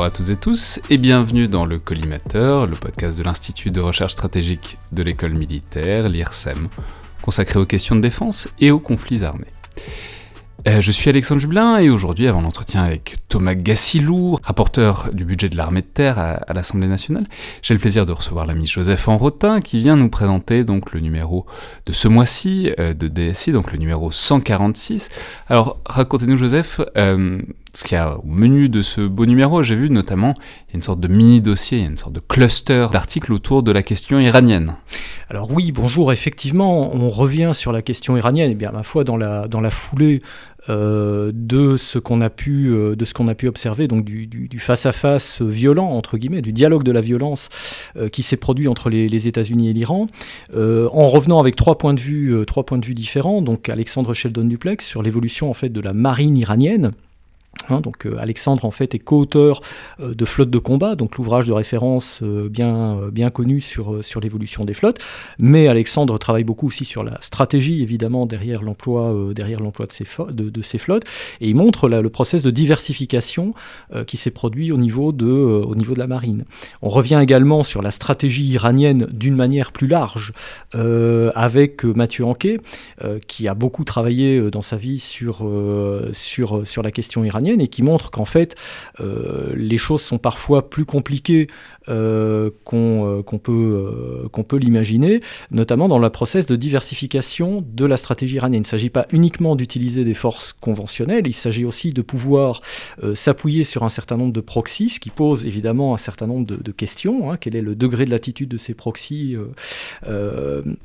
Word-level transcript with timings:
Bonjour 0.00 0.14
à 0.14 0.16
toutes 0.16 0.30
et 0.30 0.36
tous 0.36 0.80
et 0.88 0.96
bienvenue 0.96 1.46
dans 1.46 1.66
le 1.66 1.78
Collimateur, 1.78 2.66
le 2.66 2.74
podcast 2.74 3.18
de 3.18 3.22
l'Institut 3.22 3.70
de 3.70 3.80
recherche 3.80 4.12
stratégique 4.12 4.78
de 4.92 5.02
l'école 5.02 5.34
militaire, 5.34 6.08
l'IRSEM, 6.08 6.70
consacré 7.20 7.58
aux 7.58 7.66
questions 7.66 7.96
de 7.96 8.00
défense 8.00 8.48
et 8.60 8.70
aux 8.70 8.78
conflits 8.78 9.24
armés. 9.24 9.52
Euh, 10.68 10.80
je 10.80 10.90
suis 10.90 11.10
Alexandre 11.10 11.42
Jublin 11.42 11.76
et 11.78 11.90
aujourd'hui, 11.90 12.28
avant 12.28 12.40
l'entretien 12.40 12.82
avec 12.82 13.16
Thomas 13.28 13.54
Gassilou, 13.54 14.36
rapporteur 14.42 15.10
du 15.12 15.26
budget 15.26 15.50
de 15.50 15.56
l'armée 15.56 15.82
de 15.82 15.86
terre 15.86 16.18
à, 16.18 16.52
l'Assemblée 16.54 16.88
nationale, 16.88 17.26
j'ai 17.60 17.74
le 17.74 17.80
plaisir 17.80 18.06
de 18.06 18.12
recevoir 18.12 18.46
l'ami 18.46 18.66
Joseph 18.66 19.06
Enrotin 19.08 19.60
qui 19.60 19.80
vient 19.80 19.96
nous 19.96 20.08
présenter 20.08 20.64
donc 20.64 20.92
le 20.92 21.00
numéro 21.00 21.44
de 21.84 21.92
ce 21.92 22.08
mois-ci 22.08 22.72
euh, 22.78 22.94
de 22.94 23.08
DSI, 23.08 23.52
donc 23.52 23.70
le 23.72 23.78
numéro 23.78 24.10
146. 24.10 25.10
Alors 25.48 25.78
racontez-nous 25.84 26.38
Joseph, 26.38 26.80
euh, 26.96 27.40
ce 27.72 27.84
qu'il 27.84 27.96
y 27.96 27.98
a 27.98 28.18
au 28.18 28.24
menu 28.24 28.68
de 28.68 28.82
ce 28.82 29.00
beau 29.00 29.26
numéro, 29.26 29.62
j'ai 29.62 29.76
vu 29.76 29.90
notamment 29.90 30.34
une 30.74 30.82
sorte 30.82 31.00
de 31.00 31.08
mini-dossier, 31.08 31.80
une 31.80 31.96
sorte 31.96 32.12
de 32.12 32.20
cluster 32.20 32.86
d'articles 32.92 33.32
autour 33.32 33.62
de 33.62 33.72
la 33.72 33.82
question 33.82 34.18
iranienne. 34.18 34.74
Alors 35.28 35.50
oui, 35.52 35.70
bonjour, 35.72 36.12
effectivement, 36.12 36.94
on 36.94 37.10
revient 37.10 37.52
sur 37.54 37.72
la 37.72 37.82
question 37.82 38.16
iranienne, 38.16 38.50
et 38.50 38.54
bien 38.54 38.72
ma 38.72 38.82
foi 38.82 39.04
dans 39.04 39.16
la, 39.16 39.46
dans 39.46 39.60
la 39.60 39.70
foulée 39.70 40.20
euh, 40.68 41.32
de 41.34 41.78
ce 41.78 41.98
qu'on 41.98 42.20
a 42.20 42.28
pu 42.28 42.68
euh, 42.68 42.94
a 43.26 43.34
pu 43.34 43.48
observer 43.48 43.88
donc 43.88 44.04
du, 44.04 44.48
face 44.58 44.84
à 44.84 44.92
face 44.92 45.40
violent 45.40 45.88
entre 45.88 46.18
guillemets 46.18 46.42
du 46.42 46.52
dialogue 46.52 46.82
de 46.82 46.92
la 46.92 47.00
violence 47.00 47.48
euh, 47.96 48.08
qui 48.08 48.22
s'est 48.22 48.36
produit 48.36 48.68
entre 48.68 48.90
les, 48.90 49.26
États-Unis 49.26 49.70
et 49.70 49.72
l'Iran 49.72 50.06
en 50.54 51.08
revenant 51.08 51.40
avec 51.40 51.56
trois 51.56 51.78
points 51.78 51.94
de 51.94 52.00
vue 52.00 52.44
trois 52.46 52.64
points 52.64 52.78
de 52.78 52.84
vue 52.84 52.94
différents 52.94 53.40
donc 53.40 53.68
Alexandre 53.68 54.12
Sheldon 54.12 54.44
Duplex 54.44 54.86
sur 54.86 55.02
l'évolution 55.02 55.50
en 55.50 55.54
fait 55.54 55.70
de 55.70 55.80
la 55.80 55.92
marine 55.92 56.36
iranienne 56.36 56.92
Hein, 57.68 57.80
donc 57.80 58.06
euh, 58.06 58.16
Alexandre 58.18 58.64
en 58.64 58.70
fait 58.70 58.94
est 58.94 58.98
co-auteur 58.98 59.60
euh, 60.00 60.14
de 60.14 60.24
Flotte 60.24 60.50
de 60.50 60.58
combat, 60.58 60.94
donc 60.94 61.16
l'ouvrage 61.16 61.46
de 61.46 61.52
référence 61.52 62.20
euh, 62.22 62.48
bien, 62.48 63.08
bien 63.12 63.30
connu 63.30 63.60
sur, 63.60 64.04
sur 64.04 64.20
l'évolution 64.20 64.64
des 64.64 64.74
flottes. 64.74 64.98
Mais 65.38 65.66
Alexandre 65.68 66.16
travaille 66.18 66.44
beaucoup 66.44 66.68
aussi 66.68 66.84
sur 66.84 67.02
la 67.02 67.20
stratégie 67.20 67.82
évidemment 67.82 68.26
derrière 68.26 68.62
l'emploi 68.62 69.14
derrière 69.34 69.60
l'emploi 69.60 69.86
de, 69.86 69.92
ces 69.92 70.06
de, 70.30 70.62
ces 70.62 70.78
flottes 70.78 71.04
et 71.40 71.48
il 71.48 71.56
montre 71.56 71.88
le 71.88 72.10
process 72.10 72.42
de 72.42 72.50
diversification 72.50 73.54
qui 74.06 74.16
s'est 74.16 74.30
produit 74.30 74.72
au 74.72 74.76
niveau, 74.76 75.12
de, 75.12 75.26
au 75.26 75.74
niveau 75.74 75.94
de 75.94 75.98
la 75.98 76.06
marine. 76.06 76.44
On 76.82 76.88
revient 76.88 77.18
également 77.20 77.62
sur 77.62 77.82
la 77.82 77.90
stratégie 77.90 78.46
iranienne 78.46 79.06
d'une 79.10 79.36
manière 79.36 79.72
plus 79.72 79.86
large 79.86 80.32
avec 80.72 81.84
Mathieu 81.84 82.24
Anquet 82.24 82.58
qui 83.26 83.48
a 83.48 83.54
beaucoup 83.54 83.84
travaillé 83.84 84.50
dans 84.50 84.62
sa 84.62 84.76
vie 84.76 85.00
sur, 85.00 85.48
sur, 86.12 86.66
sur 86.66 86.82
la 86.82 86.90
question 86.90 87.24
iranienne 87.24 87.39
et 87.46 87.68
qui 87.68 87.82
montre 87.82 88.10
qu'en 88.10 88.24
fait, 88.24 88.54
euh, 89.00 89.52
les 89.56 89.78
choses 89.78 90.02
sont 90.02 90.18
parfois 90.18 90.68
plus 90.68 90.84
compliquées 90.84 91.48
euh, 91.88 92.50
euh, 92.72 93.22
qu'on 93.22 93.38
peut, 93.38 94.56
l'imaginer, 94.56 95.20
notamment 95.50 95.88
dans 95.88 95.98
le 95.98 96.10
process 96.10 96.46
de 96.46 96.56
diversification 96.56 97.64
de 97.66 97.84
la 97.84 97.96
stratégie 97.96 98.36
iranienne. 98.36 98.60
Il 98.60 98.66
ne 98.66 98.66
s'agit 98.66 98.90
pas 98.90 99.06
uniquement 99.12 99.56
d'utiliser 99.56 100.04
des 100.04 100.14
forces 100.14 100.52
conventionnelles, 100.52 101.26
il 101.26 101.32
s'agit 101.32 101.64
aussi 101.64 101.92
de 101.92 102.02
pouvoir 102.02 102.60
s'appuyer 103.14 103.64
sur 103.64 103.82
un 103.82 103.88
certain 103.88 104.16
nombre 104.16 104.32
de 104.32 104.40
proxys, 104.40 104.90
ce 104.90 105.00
qui 105.00 105.10
pose 105.10 105.46
évidemment 105.46 105.94
un 105.94 105.98
certain 105.98 106.26
nombre 106.26 106.46
de, 106.46 106.72
questions. 106.72 107.30
Hein. 107.30 107.36
quel 107.36 107.56
est 107.56 107.62
le 107.62 107.74
degré 107.74 108.04
de 108.04 108.10
latitude 108.10 108.48
de 108.48 108.58
ces 108.58 108.74
proxys 108.74 109.36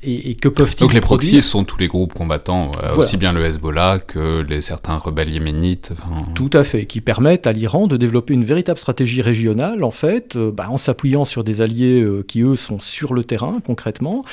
et, 0.03 0.35
que 0.35 0.49
peuvent-ils 0.49 0.79
Donc 0.79 0.93
les 0.93 1.01
proxys 1.01 1.41
sont 1.41 1.63
tous 1.63 1.77
les 1.77 1.87
groupes 1.87 2.13
combattants, 2.13 2.71
aussi 2.97 3.17
bien 3.17 3.33
le 3.33 3.43
Hezbollah 3.43 3.99
que 3.99 4.41
les 4.41 4.61
certains 4.61 4.97
rebelles 4.97 5.29
yéménites. 5.29 5.93
Tout 6.33 6.44
à 6.53 6.63
fait, 6.63 6.85
qui 6.85 7.01
permettent 7.01 7.47
à 7.47 7.51
l'Iran 7.51 7.87
de 7.87 7.97
développer 7.97 8.33
une 8.33 8.43
véritable 8.43 8.79
stratégie 8.79 9.21
régionale, 9.21 9.83
en 9.83 9.91
fait, 9.91 10.35
euh, 10.35 10.51
bah, 10.51 10.67
en 10.69 10.77
s'appuyant 10.77 11.25
sur 11.25 11.43
des 11.43 11.61
alliés 11.61 12.01
euh, 12.01 12.23
qui, 12.27 12.41
eux, 12.41 12.55
sont 12.55 12.79
sur 12.79 13.13
le 13.13 13.23
terrain, 13.23 13.59
concrètement, 13.65 14.23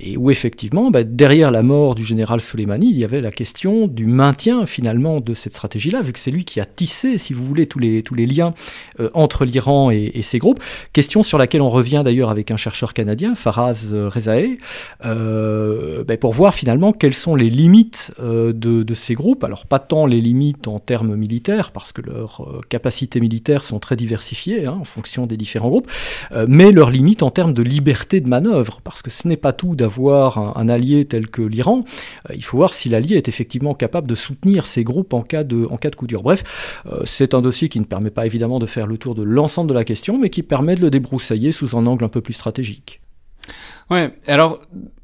et 0.00 0.16
où, 0.16 0.30
effectivement, 0.30 0.90
bah, 0.90 1.04
derrière 1.04 1.50
la 1.50 1.62
mort 1.62 1.94
du 1.94 2.04
général 2.04 2.40
Soleimani, 2.40 2.90
il 2.90 2.98
y 2.98 3.04
avait 3.04 3.20
la 3.20 3.30
question 3.30 3.86
du 3.86 4.06
maintien, 4.06 4.66
finalement, 4.66 5.20
de 5.20 5.34
cette 5.34 5.54
stratégie-là, 5.54 6.02
vu 6.02 6.12
que 6.12 6.18
c'est 6.18 6.30
lui 6.30 6.44
qui 6.44 6.60
a 6.60 6.64
tissé, 6.64 7.18
si 7.18 7.32
vous 7.32 7.44
voulez, 7.44 7.66
tous 7.66 7.78
les, 7.78 8.02
tous 8.02 8.14
les 8.14 8.26
liens 8.26 8.54
euh, 9.00 9.10
entre 9.14 9.44
l'Iran 9.44 9.90
et, 9.90 10.10
et, 10.14 10.22
ses 10.22 10.38
groupes. 10.38 10.62
Question 10.92 11.22
sur 11.22 11.38
laquelle 11.38 11.62
on 11.62 11.70
revient 11.70 12.02
d'ailleurs 12.04 12.30
avec 12.30 12.50
un 12.50 12.56
chercheur 12.56 12.94
canadien, 12.94 13.34
Faraz 13.34 13.86
Rezae, 13.92 14.58
bah, 15.02 16.16
pour 16.16 16.32
voir, 16.32 16.54
finalement, 16.54 16.92
quelles 16.92 17.14
sont 17.14 17.34
les 17.34 17.50
limites 17.50 18.12
de 18.20 18.94
ces 18.94 19.14
groupes. 19.14 19.44
Alors, 19.44 19.66
pas 19.66 19.78
tant 19.78 20.06
les 20.06 20.20
limites 20.20 20.68
en 20.68 20.78
termes 20.78 21.16
militaires, 21.16 21.61
parce 21.70 21.92
que 21.92 22.02
leurs 22.02 22.42
euh, 22.42 22.60
capacités 22.68 23.20
militaires 23.20 23.64
sont 23.64 23.78
très 23.78 23.96
diversifiées 23.96 24.66
hein, 24.66 24.78
en 24.80 24.84
fonction 24.84 25.26
des 25.26 25.36
différents 25.36 25.68
groupes, 25.68 25.90
euh, 26.32 26.46
mais 26.48 26.72
leurs 26.72 26.90
limites 26.90 27.22
en 27.22 27.30
termes 27.30 27.52
de 27.52 27.62
liberté 27.62 28.20
de 28.20 28.28
manœuvre, 28.28 28.80
parce 28.82 29.02
que 29.02 29.10
ce 29.10 29.28
n'est 29.28 29.36
pas 29.36 29.52
tout 29.52 29.76
d'avoir 29.76 30.58
un, 30.58 30.68
allié 30.68 31.04
tel 31.04 31.28
que 31.28 31.42
l'Iran, 31.42 31.84
euh, 32.30 32.34
il 32.34 32.42
faut 32.42 32.56
voir 32.56 32.74
si 32.74 32.88
l'allié 32.88 33.16
est 33.16 33.28
effectivement 33.28 33.74
capable 33.74 34.08
de 34.08 34.14
soutenir 34.14 34.66
ces 34.66 34.82
groupes 34.82 35.12
en 35.14 35.22
cas 35.22 35.44
de, 35.44 35.66
en 35.70 35.76
cas 35.76 35.90
de 35.90 35.96
coup 35.96 36.06
dur. 36.06 36.22
Bref, 36.22 36.82
c'est 37.04 37.34
un 37.34 37.40
dossier 37.40 37.68
qui 37.68 37.78
ne 37.78 37.84
permet 37.84 38.10
pas 38.10 38.26
évidemment 38.26 38.58
de 38.58 38.66
faire 38.66 38.86
le 38.86 38.98
tour 38.98 39.14
de 39.14 39.22
l'ensemble 39.22 39.68
de 39.68 39.74
la 39.74 39.84
question, 39.84 40.18
mais 40.18 40.30
qui 40.30 40.42
permet 40.42 40.74
de 40.74 40.80
le 40.80 40.90
débroussailler 40.90 41.52
sous 41.52 41.76
un 41.76 41.86
angle 41.86 42.04
un 42.04 42.08
peu 42.08 42.20
plus 42.20 42.32
stratégique. 42.32 43.00
Ouais, 43.90 44.16
alors 44.26 44.60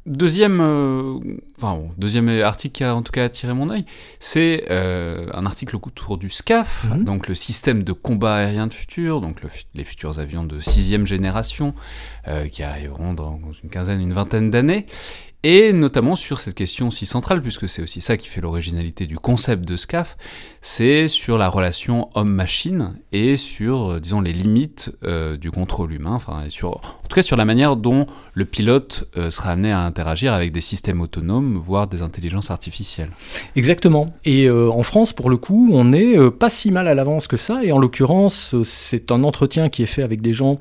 Deuxième, 0.08 0.60
euh, 0.62 1.18
enfin, 1.58 1.82
deuxième 1.98 2.30
article 2.42 2.72
qui 2.72 2.84
a 2.84 2.94
en 2.94 3.02
tout 3.02 3.12
cas 3.12 3.24
attiré 3.24 3.52
mon 3.52 3.68
œil, 3.68 3.84
c'est 4.20 4.64
euh, 4.70 5.26
un 5.34 5.44
article 5.44 5.76
autour 5.76 6.16
du 6.16 6.30
SCAF, 6.30 6.86
mhm. 6.90 7.04
donc 7.04 7.28
le 7.28 7.34
système 7.34 7.82
de 7.82 7.92
combat 7.92 8.36
aérien 8.36 8.66
de 8.68 8.72
futur, 8.72 9.20
donc 9.20 9.42
les 9.74 9.84
futurs 9.84 10.18
avions 10.18 10.44
de 10.44 10.60
sixième 10.60 11.06
génération 11.06 11.74
euh, 12.26 12.48
qui 12.48 12.62
arriveront 12.62 13.12
dans 13.12 13.38
une 13.62 13.68
quinzaine, 13.68 14.00
une 14.00 14.14
vingtaine 14.14 14.50
d'années, 14.50 14.86
et 15.42 15.74
notamment 15.74 16.16
sur 16.16 16.40
cette 16.40 16.54
question 16.54 16.88
aussi 16.88 17.04
centrale, 17.04 17.42
puisque 17.42 17.68
c'est 17.68 17.82
aussi 17.82 18.00
ça 18.00 18.16
qui 18.16 18.28
fait 18.28 18.40
l'originalité 18.40 19.06
du 19.06 19.18
concept 19.18 19.64
de 19.66 19.76
SCAF, 19.76 20.16
c'est 20.62 21.06
sur 21.06 21.36
la 21.36 21.48
relation 21.48 22.08
homme-machine 22.14 22.94
et 23.12 23.36
sur, 23.36 24.00
disons, 24.00 24.20
les 24.20 24.32
limites 24.32 24.90
du 25.38 25.50
contrôle 25.52 25.92
humain, 25.92 26.14
enfin, 26.14 26.42
sur, 26.48 26.78
en 26.78 27.08
tout 27.08 27.14
cas 27.14 27.22
sur 27.22 27.36
la 27.36 27.44
manière 27.44 27.76
dont 27.76 28.06
le 28.38 28.44
pilote 28.44 29.08
euh, 29.16 29.30
sera 29.30 29.50
amené 29.50 29.72
à 29.72 29.80
interagir 29.80 30.32
avec 30.32 30.52
des 30.52 30.60
systèmes 30.60 31.00
autonomes, 31.00 31.56
voire 31.56 31.88
des 31.88 32.02
intelligences 32.02 32.52
artificielles. 32.52 33.10
Exactement. 33.56 34.06
Et 34.24 34.48
en 34.50 34.82
France, 34.82 35.12
pour 35.12 35.28
le 35.30 35.36
coup, 35.36 35.70
on 35.72 35.84
n'est 35.84 36.30
pas 36.30 36.48
si 36.50 36.70
mal 36.70 36.86
à 36.86 36.94
l'avance 36.94 37.26
que 37.26 37.36
ça, 37.36 37.64
et 37.64 37.72
en 37.72 37.78
l'occurrence, 37.78 38.54
c'est 38.62 39.10
un 39.10 39.24
entretien 39.24 39.68
qui 39.68 39.82
est 39.82 39.86
fait 39.86 40.02
avec 40.02 40.20
des 40.20 40.32
gens 40.32 40.58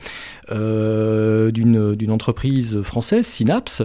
d'une 0.50 2.12
entreprise 2.12 2.82
française, 2.82 3.26
Synapse, 3.26 3.84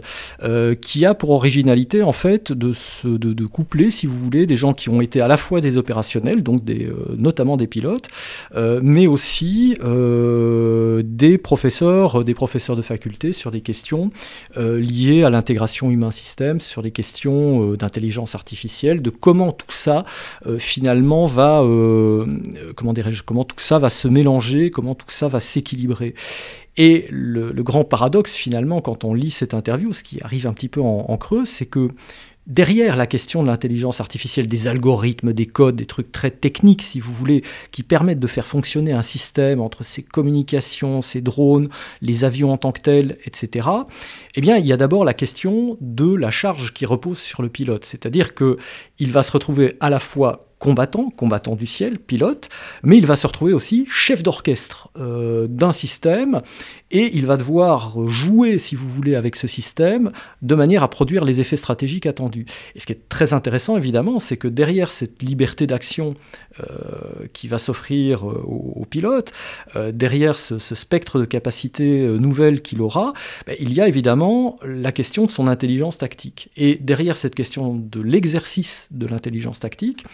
qui 0.80 1.04
a 1.04 1.14
pour 1.14 1.30
originalité 1.30 2.02
en 2.02 2.12
fait 2.12 2.52
de, 2.52 2.72
de, 3.04 3.46
coupler, 3.46 3.90
si 3.90 4.06
vous 4.06 4.16
voulez, 4.16 4.46
des 4.46 4.56
gens 4.56 4.72
qui 4.72 4.88
ont 4.88 5.00
été 5.00 5.20
à 5.20 5.28
la 5.28 5.36
fois 5.36 5.60
des 5.60 5.76
opérationnels, 5.76 6.42
donc 6.42 6.64
des, 6.64 6.86
euh, 6.86 7.14
notamment 7.16 7.56
des 7.56 7.66
pilotes, 7.66 8.08
euh, 8.54 8.80
mais 8.82 9.06
aussi 9.06 9.76
euh, 9.82 11.02
des 11.04 11.38
professeurs, 11.38 12.24
des 12.24 12.34
professeurs 12.34 12.76
de 12.76 12.82
faculté 12.82 13.32
sur 13.32 13.50
des 13.50 13.60
questions 13.60 13.81
liées 14.56 15.24
à 15.24 15.30
l'intégration 15.30 15.90
humain-système, 15.90 16.60
sur 16.60 16.82
des 16.82 16.90
questions 16.90 17.72
d'intelligence 17.74 18.34
artificielle, 18.34 19.02
de 19.02 19.10
comment 19.10 19.52
tout 19.52 19.70
ça 19.70 20.04
finalement 20.58 21.26
va, 21.26 21.64
comment 22.76 22.92
dirais-je, 22.92 23.22
comment 23.22 23.44
tout 23.44 23.56
ça 23.58 23.78
va 23.78 23.90
se 23.90 24.08
mélanger, 24.08 24.70
comment 24.70 24.94
tout 24.94 25.06
ça 25.08 25.28
va 25.28 25.40
s'équilibrer. 25.40 26.14
Et 26.76 27.06
le, 27.10 27.52
grand 27.62 27.84
paradoxe 27.84 28.34
finalement 28.34 28.80
quand 28.80 29.04
on 29.04 29.12
lit 29.12 29.30
cette 29.30 29.54
interview, 29.54 29.92
ce 29.92 30.02
qui 30.02 30.22
arrive 30.22 30.46
un 30.46 30.54
petit 30.54 30.68
peu 30.68 30.80
en, 30.80 31.16
creux, 31.18 31.44
c'est 31.44 31.66
que 31.66 31.88
derrière 32.46 32.96
la 32.96 33.06
question 33.06 33.42
de 33.42 33.48
l'intelligence 33.48 34.00
artificielle, 34.00 34.48
des 34.48 34.68
algorithmes, 34.68 35.32
des 35.32 35.46
codes, 35.46 35.76
des 35.76 35.86
trucs 35.86 36.12
très 36.12 36.30
techniques, 36.30 36.82
si 36.82 37.00
vous 37.00 37.12
voulez, 37.12 37.42
qui 37.70 37.82
permettent 37.82 38.20
de 38.20 38.26
faire 38.26 38.46
fonctionner 38.46 38.92
un 38.92 39.02
système 39.02 39.60
entre 39.60 39.84
ces 39.84 40.02
communications, 40.02 41.02
ces 41.02 41.20
drones, 41.20 41.68
les 42.00 42.24
avions 42.24 42.52
en 42.52 42.58
tant 42.58 42.72
que 42.72 42.80
tels, 42.80 43.18
etc., 43.24 43.68
eh 44.34 44.40
bien, 44.40 44.56
il 44.56 44.66
y 44.66 44.72
a 44.72 44.76
d'abord 44.76 45.04
la 45.04 45.14
question 45.14 45.76
de 45.80 46.14
la 46.14 46.30
charge 46.30 46.72
qui 46.72 46.86
repose 46.86 47.18
sur 47.18 47.42
le 47.42 47.48
pilote. 47.48 47.84
C'est-à-dire 47.84 48.34
qu'il 48.34 49.12
va 49.12 49.22
se 49.22 49.32
retrouver 49.32 49.76
à 49.80 49.90
la 49.90 50.00
fois 50.00 50.51
combattant, 50.62 51.10
combattant 51.10 51.56
du 51.56 51.66
ciel, 51.66 51.98
pilote, 51.98 52.48
mais 52.84 52.96
il 52.96 53.04
va 53.04 53.16
se 53.16 53.26
retrouver 53.26 53.52
aussi 53.52 53.84
chef 53.88 54.22
d'orchestre 54.22 54.90
euh, 54.96 55.48
d'un 55.48 55.72
système 55.72 56.40
et 56.92 57.10
il 57.16 57.26
va 57.26 57.36
devoir 57.36 58.06
jouer, 58.06 58.60
si 58.60 58.76
vous 58.76 58.88
voulez, 58.88 59.16
avec 59.16 59.34
ce 59.34 59.48
système 59.48 60.12
de 60.40 60.54
manière 60.54 60.84
à 60.84 60.88
produire 60.88 61.24
les 61.24 61.40
effets 61.40 61.56
stratégiques 61.56 62.06
attendus. 62.06 62.46
Et 62.76 62.78
ce 62.80 62.86
qui 62.86 62.92
est 62.92 63.08
très 63.08 63.32
intéressant, 63.32 63.76
évidemment, 63.76 64.20
c'est 64.20 64.36
que 64.36 64.46
derrière 64.46 64.92
cette 64.92 65.20
liberté 65.20 65.66
d'action 65.66 66.14
euh, 66.60 67.26
qui 67.32 67.48
va 67.48 67.58
s'offrir 67.58 68.30
euh, 68.30 68.44
au, 68.46 68.86
pilote, 68.88 69.32
derrière 69.92 70.38
ce, 70.38 70.58
spectre 70.60 71.18
de 71.18 71.24
capacités 71.24 72.06
nouvelles 72.06 72.62
qu'il 72.62 72.82
aura, 72.82 73.14
ben, 73.46 73.56
il 73.58 73.72
y 73.72 73.80
a 73.80 73.88
évidemment 73.88 74.60
la 74.64 74.92
question 74.92 75.24
de 75.24 75.30
son 75.30 75.48
intelligence 75.48 75.98
tactique. 75.98 76.50
Et 76.56 76.76
derrière 76.76 77.16
cette 77.16 77.34
question 77.34 77.74
de 77.74 78.00
l'exercice 78.00 78.86
de 78.92 79.06
l'intelligence 79.06 79.58
tactique, 79.58 80.04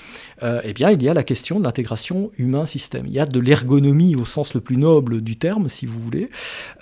eh 0.42 0.72
bien, 0.72 0.90
il 0.90 1.02
y 1.02 1.08
a 1.08 1.14
la 1.14 1.22
question 1.22 1.58
de 1.58 1.64
l'intégration 1.64 2.30
humain-système. 2.38 3.06
Il 3.06 3.12
y 3.12 3.20
a 3.20 3.26
de 3.26 3.40
l'ergonomie 3.40 4.16
au 4.16 4.24
sens 4.24 4.54
le 4.54 4.60
plus 4.60 4.76
noble 4.76 5.20
du 5.20 5.36
terme, 5.36 5.68
si 5.68 5.86
vous 5.86 6.00
voulez, 6.00 6.28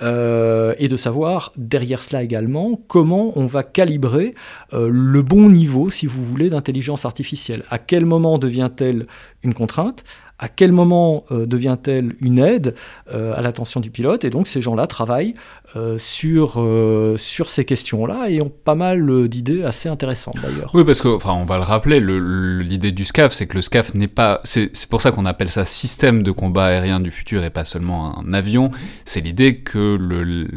et 0.00 0.88
de 0.88 0.96
savoir 0.96 1.52
derrière 1.56 2.02
cela 2.02 2.22
également 2.22 2.80
comment 2.86 3.32
on 3.36 3.46
va 3.46 3.62
calibrer 3.62 4.34
le 4.72 5.22
bon 5.22 5.48
niveau, 5.48 5.90
si 5.90 6.06
vous 6.06 6.24
voulez, 6.24 6.50
d'intelligence 6.50 7.04
artificielle. 7.04 7.64
À 7.70 7.78
quel 7.78 8.04
moment 8.04 8.38
devient-elle 8.38 9.06
une 9.42 9.54
contrainte? 9.54 10.04
À 10.38 10.48
quel 10.48 10.70
moment 10.70 11.24
euh, 11.30 11.46
devient-elle 11.46 12.14
une 12.20 12.38
aide 12.38 12.74
euh, 13.10 13.34
à 13.34 13.40
l'attention 13.40 13.80
du 13.80 13.90
pilote? 13.90 14.24
Et 14.24 14.30
donc 14.30 14.48
ces 14.48 14.60
gens-là 14.60 14.86
travaillent 14.86 15.34
euh, 15.76 15.98
sur, 15.98 16.54
euh, 16.56 17.18
sur 17.18 17.50
ces 17.50 17.66
questions-là 17.66 18.30
et 18.30 18.40
ont 18.40 18.50
pas 18.50 18.74
mal 18.74 19.28
d'idées 19.28 19.62
assez 19.62 19.90
intéressantes 19.90 20.36
d'ailleurs. 20.42 20.70
Oui, 20.72 20.84
parce 20.84 21.02
que, 21.02 21.08
enfin, 21.08 21.34
on 21.34 21.44
va 21.44 21.58
le 21.58 21.64
rappeler, 21.64 22.00
l'idée 22.00 22.92
du 22.92 23.04
SCAF, 23.04 23.34
c'est 23.34 23.46
que 23.46 23.56
le 23.56 23.62
SCAF 23.62 23.92
n'est 23.92 24.08
pas. 24.08 24.40
C'est 24.44 24.70
pour 24.88 25.02
ça 25.02 25.12
qu'on 25.12 25.26
appelle 25.26 25.50
ça 25.50 25.66
système 25.66 26.22
de 26.22 26.30
combat 26.30 26.66
aérien 26.66 26.98
du 26.98 27.10
futur 27.10 27.44
et 27.44 27.50
pas 27.50 27.66
seulement 27.66 28.18
un 28.18 28.32
avion. 28.32 28.70
C'est 29.04 29.20
l'idée 29.20 29.58
que 29.58 29.98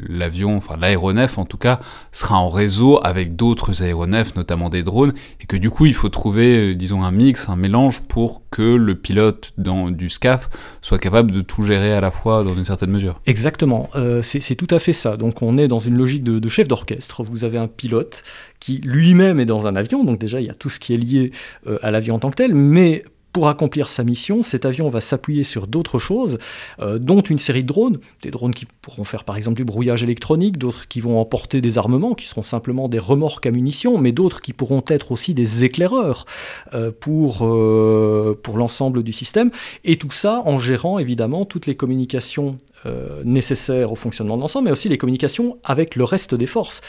l'avion, 0.09 0.55
enfin 0.55 0.77
l'aéronef 0.79 1.37
en 1.37 1.45
tout 1.45 1.57
cas, 1.57 1.81
sera 2.13 2.37
en 2.37 2.49
réseau 2.49 2.99
avec 3.03 3.35
d'autres 3.35 3.83
aéronefs, 3.83 4.35
notamment 4.35 4.69
des 4.69 4.83
drones, 4.83 5.13
et 5.41 5.45
que 5.47 5.57
du 5.57 5.69
coup, 5.69 5.85
il 5.85 5.95
faut 5.95 6.09
trouver, 6.09 6.71
euh, 6.71 6.75
disons, 6.75 7.03
un 7.03 7.11
mix, 7.11 7.49
un 7.49 7.57
mélange 7.57 8.03
pour 8.07 8.43
que 8.49 8.61
le 8.61 8.95
pilote 8.95 9.51
dans, 9.57 9.91
du 9.91 10.09
SCAF 10.09 10.49
soit 10.81 10.99
capable 10.99 11.31
de 11.31 11.41
tout 11.41 11.63
gérer 11.63 11.93
à 11.93 11.99
la 11.99 12.11
fois 12.11 12.43
dans 12.43 12.55
une 12.55 12.65
certaine 12.65 12.91
mesure. 12.91 13.19
Exactement, 13.25 13.89
c'est 14.21 14.55
tout 14.55 14.73
à 14.73 14.79
fait 14.79 14.93
ça. 14.93 15.08
Donc 15.17 15.41
on 15.41 15.57
est 15.57 15.67
dans 15.67 15.79
une 15.79 15.95
logique 15.95 16.23
de, 16.23 16.49
chef 16.49 16.67
d'orchestre. 16.67 17.23
Vous 17.23 17.43
avez 17.43 17.57
un 17.57 17.67
pilote 17.67 18.23
qui 18.59 18.77
lui-même 18.77 19.39
est 19.39 19.45
dans 19.45 19.67
un 19.67 19.75
avion, 19.75 20.03
donc 20.03 20.19
déjà 20.19 20.41
il 20.41 20.47
y 20.47 20.49
a 20.49 20.53
tout 20.53 20.69
ce 20.69 20.79
qui 20.79 20.93
est 20.93 20.97
lié 20.97 21.31
euh, 21.67 21.77
à 21.81 21.91
l'avion 21.91 22.15
en 22.15 22.19
tant 22.19 22.29
que 22.29 22.35
tel, 22.35 22.53
mais 22.53 23.03
pour 23.31 23.47
accomplir 23.47 23.89
sa 23.89 24.03
mission, 24.03 24.43
cet 24.43 24.65
avion 24.65 24.89
va 24.89 25.01
s'appuyer 25.01 25.43
sur 25.43 25.67
d'autres 25.67 25.99
choses, 25.99 26.37
euh, 26.79 26.99
dont 26.99 27.21
une 27.21 27.37
série 27.37 27.63
de 27.63 27.67
drones, 27.67 27.99
des 28.21 28.31
drones 28.31 28.53
qui 28.53 28.65
pourront 28.65 29.03
faire 29.03 29.23
par 29.23 29.37
exemple 29.37 29.57
du 29.57 29.65
brouillage 29.65 30.03
électronique, 30.03 30.57
d'autres 30.57 30.87
qui 30.87 30.99
vont 30.99 31.19
emporter 31.19 31.61
des 31.61 31.77
armements, 31.77 32.15
qui 32.15 32.27
seront 32.27 32.43
simplement 32.43 32.89
des 32.89 32.99
remorques 32.99 33.45
à 33.45 33.51
munitions, 33.51 33.97
mais 33.97 34.11
d'autres 34.11 34.41
qui 34.41 34.53
pourront 34.53 34.83
être 34.87 35.11
aussi 35.11 35.33
des 35.33 35.63
éclaireurs 35.63 36.25
euh, 36.73 36.91
pour, 36.91 37.37
pour 37.39 38.57
l'ensemble 38.57 39.03
du 39.03 39.13
système, 39.13 39.51
et 39.83 39.97
tout 39.97 40.11
ça 40.11 40.41
en 40.45 40.57
gérant 40.57 40.99
évidemment 40.99 41.45
toutes 41.45 41.65
les 41.65 41.75
communications 41.75 42.55
euh, 42.85 43.21
nécessaires 43.25 43.91
au 43.91 43.95
fonctionnement 43.95 44.37
de 44.37 44.41
l'ensemble, 44.41 44.65
mais 44.65 44.71
aussi 44.71 44.87
les 44.87 44.97
communications 44.97 45.57
avec 45.65 45.97
le 45.97 46.05
reste 46.05 46.33
des 46.33 46.45
forces. 46.45 46.79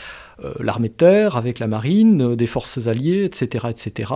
Euh, 0.45 0.55
l'armée 0.61 0.89
de 0.89 0.95
terre, 0.95 1.37
avec 1.37 1.59
la 1.59 1.67
marine, 1.67 2.33
euh, 2.33 2.37
des 2.37 2.47
forces 2.47 2.87
alliées, 2.87 3.25
etc. 3.25 3.67
etc. 3.69 4.13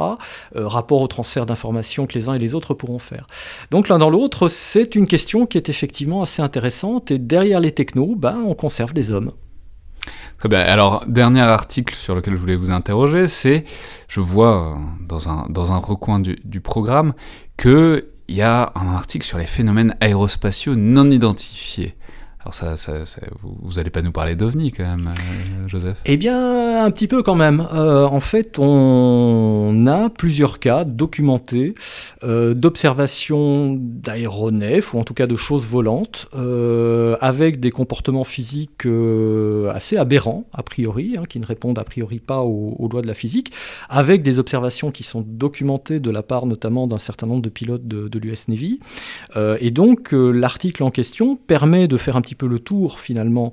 rapport 0.55 1.00
au 1.00 1.06
transfert 1.06 1.47
d'informations 1.47 2.06
que 2.06 2.15
les 2.15 2.29
uns 2.29 2.35
et 2.35 2.38
les 2.38 2.55
autres 2.55 2.75
pourront 2.75 2.99
faire. 2.99 3.26
Donc 3.71 3.88
l'un 3.88 3.99
dans 3.99 4.11
l'autre, 4.11 4.49
c'est 4.49 4.94
une 4.94 5.06
question 5.06 5.47
qui 5.47 5.59
est 5.59 5.69
effectivement 5.69 6.23
assez 6.23 6.43
intéressante, 6.43 7.11
et 7.11 7.19
derrière 7.19 7.61
les 7.61 7.73
technos, 7.73 8.15
ben, 8.17 8.38
on 8.47 8.55
conserve 8.55 8.93
des 8.93 9.11
hommes. 9.11 9.32
Très 10.38 10.49
bien. 10.49 10.61
Alors, 10.61 11.05
dernier 11.06 11.41
article 11.41 11.94
sur 11.94 12.15
lequel 12.15 12.35
je 12.35 12.38
voulais 12.38 12.56
vous 12.56 12.70
interroger, 12.70 13.27
c'est, 13.27 13.65
je 14.09 14.20
vois 14.20 14.79
dans 15.06 15.29
un, 15.29 15.47
dans 15.49 15.73
un 15.73 15.79
recoin 15.79 16.20
du, 16.20 16.38
du 16.44 16.61
programme 16.61 17.15
que 17.56 18.11
il 18.29 18.37
y 18.37 18.43
a 18.43 18.73
un 18.75 18.94
article 18.94 19.27
sur 19.27 19.38
les 19.38 19.47
phénomènes 19.47 19.97
aérospatiaux 20.00 20.75
non 20.75 21.11
identifiés. 21.11 21.94
Alors 22.44 22.55
vous 23.41 23.73
n'allez 23.76 23.88
pas 23.88 24.02
nous 24.02 24.12
parler 24.12 24.37
d'OVNI 24.37 24.70
quand 24.73 24.85
même, 24.85 25.08
euh, 25.08 25.69
Joseph 25.69 25.96
Eh 26.05 26.19
bien, 26.19 26.85
un 26.85 26.91
petit 26.91 27.08
peu 27.08 27.23
quand 27.23 27.35
même. 27.35 27.67
Euh, 27.73 28.05
en 28.05 28.20
fait, 28.20 28.58
on 28.58 29.87
a 29.87 30.11
plusieurs 30.11 30.58
cas 30.58 30.85
documentés 30.85 31.75
euh, 32.23 32.52
d'observation 32.52 33.79
d'aéronefs, 33.81 34.93
ou 34.93 34.99
en 34.99 35.05
tout 35.05 35.14
cas 35.14 35.26
de 35.26 35.37
choses 35.37 35.67
volantes, 35.67 36.29
avec 37.20 37.61
des 37.61 37.70
comportements 37.70 38.25
physiques 38.25 38.87
assez 39.73 39.96
aberrants, 39.96 40.44
a 40.52 40.62
priori, 40.62 41.17
hein, 41.19 41.23
qui 41.26 41.41
ne 41.41 41.46
répondent 41.46 41.79
a 41.79 41.85
priori 41.85 42.19
pas 42.19 42.41
aux, 42.41 42.88
lois 42.93 43.00
de 43.00 43.06
la 43.06 43.14
physique, 43.14 43.52
avec 43.88 44.23
des 44.23 44.38
observations 44.38 44.91
qui 44.91 45.02
sont 45.02 45.25
documentées 45.26 45.99
de 45.99 46.11
la 46.11 46.23
part 46.23 46.44
notamment 46.44 46.87
d'un 46.87 46.99
certain 46.99 47.26
nombre 47.26 47.43
de 47.43 47.49
pilotes 47.49 47.88
de, 47.88 48.08
de 48.08 48.19
l'US 48.19 48.49
Navy. 48.49 48.81
et 49.37 49.70
donc, 49.70 50.11
l'article 50.12 50.82
en 50.82 50.91
question 50.91 51.37
permet 51.37 51.88
de 51.88 51.96
faire 51.96 52.17
un 52.17 52.20
petit 52.20 52.34
peu 52.35 52.47
le 52.47 52.59
tour 52.59 53.01
finalement 53.01 53.53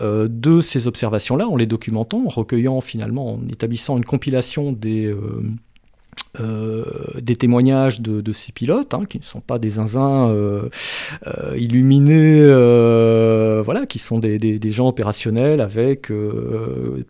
euh, 0.00 0.28
de 0.30 0.60
ces 0.60 0.86
observations-là, 0.86 1.48
en 1.48 1.56
les 1.56 1.66
documentant, 1.66 2.24
en 2.26 2.28
recueillant 2.28 2.80
finalement, 2.80 3.34
en 3.34 3.48
établissant 3.48 3.96
une 3.96 4.04
compilation 4.04 4.72
des... 4.72 5.06
Euh, 5.06 5.42
euh, 6.40 6.84
des 7.20 7.36
témoignages 7.36 8.00
de, 8.00 8.32
ces 8.32 8.52
pilotes, 8.52 8.94
hein, 8.94 9.04
qui 9.06 9.18
ne 9.18 9.22
sont 9.22 9.40
pas 9.40 9.58
des 9.58 9.70
zinzins 9.70 10.34
illuminés, 11.54 12.46
voilà, 13.62 13.84
qui 13.86 13.98
sont 13.98 14.18
des, 14.18 14.38
des, 14.38 14.72
gens 14.72 14.88
opérationnels 14.88 15.60
avec 15.60 16.10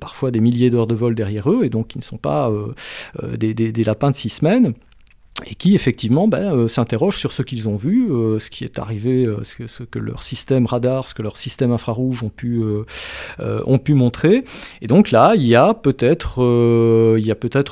parfois 0.01 0.33
des 0.33 0.41
milliers 0.41 0.71
d'heures 0.71 0.89
de 0.89 0.97
vol 0.97 1.15
derrière 1.15 1.49
eux, 1.53 1.65
et 1.65 1.69
donc 1.69 1.89
qui 1.89 1.99
ne 1.99 2.03
sont 2.03 2.17
pas 2.17 2.53
des, 3.39 3.55
des, 3.55 3.85
lapins 3.85 4.11
de 4.11 4.17
six 4.17 4.29
semaines 4.29 4.75
et 5.47 5.55
qui 5.55 5.75
effectivement 5.75 6.29
ben, 6.29 6.55
euh, 6.55 6.69
s'interrogent 6.69 7.19
sur 7.19 7.33
ce 7.33 7.43
qu'ils 7.43 7.69
ont 7.69 7.77
vu, 7.77 8.11
euh, 8.11 8.39
ce 8.39 8.51
qui 8.51 8.65
est 8.65 8.79
arrivé, 8.79 9.25
euh, 9.25 9.43
ce, 9.43 9.83
que, 9.83 9.99
leur 9.99 10.23
système 10.23 10.67
radar, 10.67 11.07
ce 11.07 11.15
que 11.15 11.23
leur 11.23 11.37
système 11.37 11.73
infrarouge 11.73 12.23
ont 12.23 12.29
pu, 12.29 12.63
ont 13.41 13.79
pu 13.79 13.95
montrer. 13.95 14.45
Et 14.81 14.87
donc 14.87 15.11
là, 15.11 15.35
il 15.37 15.47
y 15.47 15.55
a 15.55 15.75
peut-être 15.75 16.39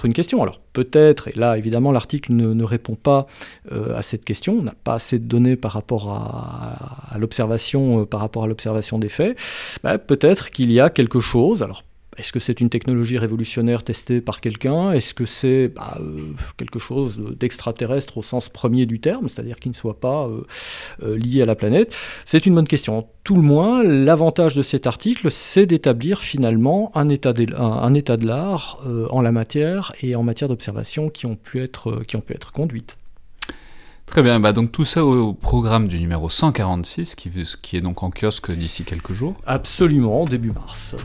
une 0.05 0.12
question. 0.12 0.43
Alors 0.43 0.61
peut-être, 0.72 1.28
et 1.28 1.32
là 1.34 1.58
évidemment 1.58 1.90
l'article 1.90 2.32
ne, 2.32 2.64
répond 2.64 2.94
pas 2.94 3.26
à 3.70 4.02
cette 4.02 4.25
question, 4.25 4.58
on 4.61 4.62
n'a 4.62 4.75
pas 4.84 4.94
assez 4.94 5.19
de 5.19 5.25
données 5.25 5.56
par 5.56 5.72
rapport 5.72 6.11
à, 6.11 7.19
l'observation, 7.19 8.06
par 8.06 8.20
rapport 8.20 8.44
à 8.44 8.46
l'observation 8.46 8.99
des 8.99 9.08
faits, 9.08 9.37
ben, 9.82 9.99
peut-être 9.99 10.50
qu'il 10.50 10.70
y 10.70 10.81
a 10.81 10.90
quelque 10.90 11.20
chose, 11.20 11.62
alors 11.62 11.84
est-ce 12.16 12.32
que 12.32 12.40
c'est 12.40 12.60
une 12.60 12.70
technologie 12.70 13.18
révolutionnaire 13.18 13.84
testée 13.84 14.20
par 14.20 14.40
quelqu'un? 14.40 14.92
Est-ce 14.92 15.14
que 15.14 15.24
c'est 15.24 15.68
bah, 15.68 15.96
euh, 16.00 16.32
quelque 16.56 16.78
chose 16.78 17.22
d'extraterrestre 17.38 18.18
au 18.18 18.22
sens 18.22 18.48
premier 18.48 18.84
du 18.84 19.00
terme, 19.00 19.28
c'est-à-dire 19.28 19.56
qui 19.56 19.68
ne 19.68 19.74
soit 19.74 20.00
pas 20.00 20.26
euh, 20.26 20.42
euh, 21.02 21.16
lié 21.16 21.42
à 21.42 21.46
la 21.46 21.54
planète? 21.54 21.96
C'est 22.24 22.46
une 22.46 22.54
bonne 22.54 22.66
question. 22.66 23.06
Tout 23.22 23.36
le 23.36 23.42
moins, 23.42 23.84
l'avantage 23.84 24.55
de 24.55 24.62
cet 24.62 24.86
article, 24.88 25.31
c'est 25.31 25.67
d'établir 25.67 26.20
finalement 26.20 26.90
un 26.96 27.08
état 27.08 27.32
de, 27.32 27.55
un, 27.55 27.94
état 27.94 28.17
de 28.17 28.26
l'art 28.26 28.79
en 29.10 29.20
la 29.20 29.31
matière 29.31 29.93
et 30.02 30.17
en 30.17 30.22
matière 30.22 30.48
d'observation 30.48 31.10
qui, 31.10 31.26
ont 31.26 31.36
pu 31.36 31.62
être, 31.62 32.02
qui 32.06 32.17
ont 32.17 32.20
pu 32.20 32.32
être 32.32 32.50
conduites. 32.50 32.96
Très 34.06 34.22
bien, 34.22 34.40
bah 34.40 34.52
donc 34.52 34.72
tout 34.72 34.84
ça 34.84 35.05
au, 35.05 35.34
programme 35.34 35.86
du 35.86 36.00
numéro 36.00 36.29
146, 36.29 37.14
qui, 37.14 37.31
qui 37.62 37.76
est 37.76 37.81
donc 37.81 38.02
en 38.02 38.10
kiosque 38.10 38.50
d'ici 38.50 38.82
quelques 38.82 39.12
jours. 39.12 39.36
Absolument, 39.46 40.24
début 40.24 40.50
mars. 40.50 40.96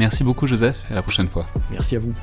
Merci 0.00 0.24
beaucoup 0.24 0.46
Joseph 0.46 0.78
et 0.88 0.92
à 0.92 0.94
la 0.94 1.02
prochaine 1.02 1.26
fois. 1.26 1.42
Merci 1.70 1.94
à 1.94 1.98
vous. 1.98 2.14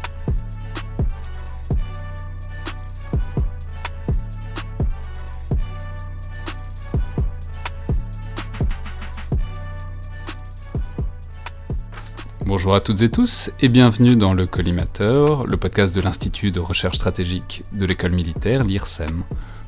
Bonjour 12.47 12.73
à 12.73 12.79
toutes 12.79 13.03
et 13.03 13.11
tous 13.11 13.51
et 13.59 13.69
bienvenue 13.69 14.15
dans 14.15 14.33
le 14.33 14.47
Collimateur, 14.47 15.45
le 15.45 15.57
podcast 15.57 15.95
de 15.95 16.01
l'Institut 16.01 16.49
de 16.49 16.59
recherche 16.59 16.97
stratégique 16.97 17.61
de 17.73 17.85
l'école 17.85 18.13
militaire, 18.13 18.63
l'IRSEM, 18.63 19.23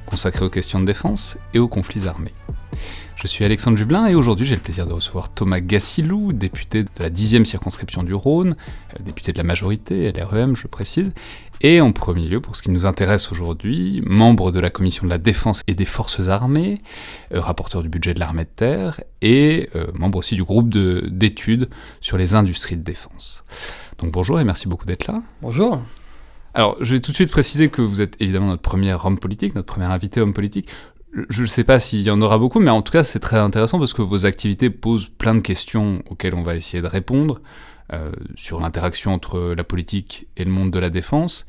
consacré 0.08 0.46
aux 0.46 0.50
questions 0.50 0.80
de 0.80 0.86
défense 0.86 1.38
et 1.54 1.60
aux 1.60 1.68
conflits 1.68 2.08
armés. 2.08 2.34
Je 3.22 3.28
suis 3.28 3.44
Alexandre 3.44 3.78
Jublin 3.78 4.08
et 4.08 4.16
aujourd'hui 4.16 4.46
j'ai 4.46 4.56
le 4.56 4.62
plaisir 4.62 4.88
de 4.88 4.94
recevoir 4.94 5.30
Thomas 5.30 5.60
Gassilou, 5.60 6.32
député 6.32 6.84
de 6.84 6.90
la 7.00 7.10
10e 7.10 7.44
circonscription 7.44 8.02
du 8.04 8.14
Rhône, 8.14 8.56
euh, 8.94 9.04
député 9.04 9.34
de 9.34 9.38
la 9.38 9.44
majorité, 9.44 10.10
LREM 10.14 10.56
je 10.56 10.68
précise, 10.68 11.14
et 11.60 11.82
en 11.82 11.92
premier 11.92 12.30
lieu, 12.30 12.40
pour 12.40 12.56
ce 12.56 12.64
qui 12.64 12.72
nous 12.72 12.86
intéresse 12.86 13.30
aujourd'hui, 13.34 14.02
membre 14.06 14.54
de 14.54 14.62
la 14.62 14.70
commission 14.70 15.04
de 15.04 15.10
la 15.10 15.18
défense 15.18 15.64
et 15.68 15.76
des 15.76 15.84
forces 15.84 16.30
armées, 16.30 16.80
euh, 17.34 17.42
rapporteur 17.42 17.84
du 17.84 17.90
budget 17.90 18.14
de 18.14 18.22
l'armée 18.22 18.46
de 18.46 18.52
terre, 18.56 19.02
et 19.22 19.70
euh, 19.76 19.88
membre 19.94 20.20
aussi 20.20 20.36
du 20.36 20.46
groupe 20.46 20.70
d'études 20.70 21.68
sur 22.00 22.18
les 22.18 22.36
industries 22.36 22.78
de 22.78 22.84
défense. 22.84 23.44
Donc 23.98 24.14
bonjour 24.14 24.40
et 24.40 24.46
merci 24.46 24.70
beaucoup 24.70 24.86
d'être 24.86 25.08
là. 25.08 25.22
Bonjour. 25.42 25.82
Alors, 26.54 26.78
je 26.80 26.94
vais 26.94 27.02
tout 27.02 27.12
de 27.12 27.16
suite 27.16 27.32
préciser 27.32 27.68
que 27.68 27.82
vous 27.82 28.02
êtes 28.02 28.16
évidemment 28.22 28.48
notre 28.48 28.62
premier 28.62 28.94
homme 28.94 29.20
politique, 29.20 29.56
notre 29.56 29.72
premier 29.72 29.86
invité 29.88 30.22
homme 30.22 30.34
politique 30.34 30.70
je 31.30 31.42
ne 31.42 31.48
sais 31.48 31.63
pas 31.63 31.80
s'il 31.80 32.01
y 32.01 32.12
en 32.12 32.22
aura 32.22 32.38
beaucoup, 32.38 32.60
mais 32.60 32.70
en 32.70 32.82
tout 32.82 32.92
cas, 32.92 33.04
c'est 33.04 33.20
très 33.20 33.38
intéressant 33.38 33.80
parce 33.80 33.94
que 33.94 34.01
vos 34.01 34.25
activités 34.25 34.70
posent 34.70 35.10
plein 35.10 35.36
de 35.36 35.39
questions 35.39 36.04
auxquelles 36.10 36.36
on 36.36 36.44
va 36.44 36.56
essayer 36.56 36.82
de 36.82 36.88
répondre 36.88 37.42
euh, 37.94 38.12
sur 38.36 38.62
l'interaction 38.62 39.13
entre 39.13 39.54
la 39.56 39.63
politique 39.63 40.28
et 40.38 40.44
le 40.44 40.51
monde 40.51 40.72
de 40.72 40.80
la 40.80 40.89
défense, 40.89 41.48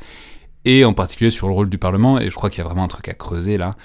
et 0.65 0.85
en 0.85 0.95
particulier 0.95 1.31
sur 1.31 1.49
le 1.49 1.55
rôle 1.55 1.69
du 1.69 1.79
Parlement, 1.79 2.19
et 2.19 2.31
je 2.31 2.35
crois 2.35 2.49
qu'il 2.49 2.59
y 2.59 2.61
a 2.63 2.65
vraiment 2.65 2.85
un 2.85 2.89
truc 2.89 3.09
à 3.09 3.15
creuser 3.15 3.59
là, 3.59 3.77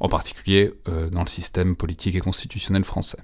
en 0.00 0.08
particulier 0.08 0.72
euh, 0.88 1.08
dans 1.08 1.22
le 1.22 1.28
système 1.28 1.76
politique 1.76 2.14
et 2.14 2.20
constitutionnel 2.20 2.84
français. 2.84 3.18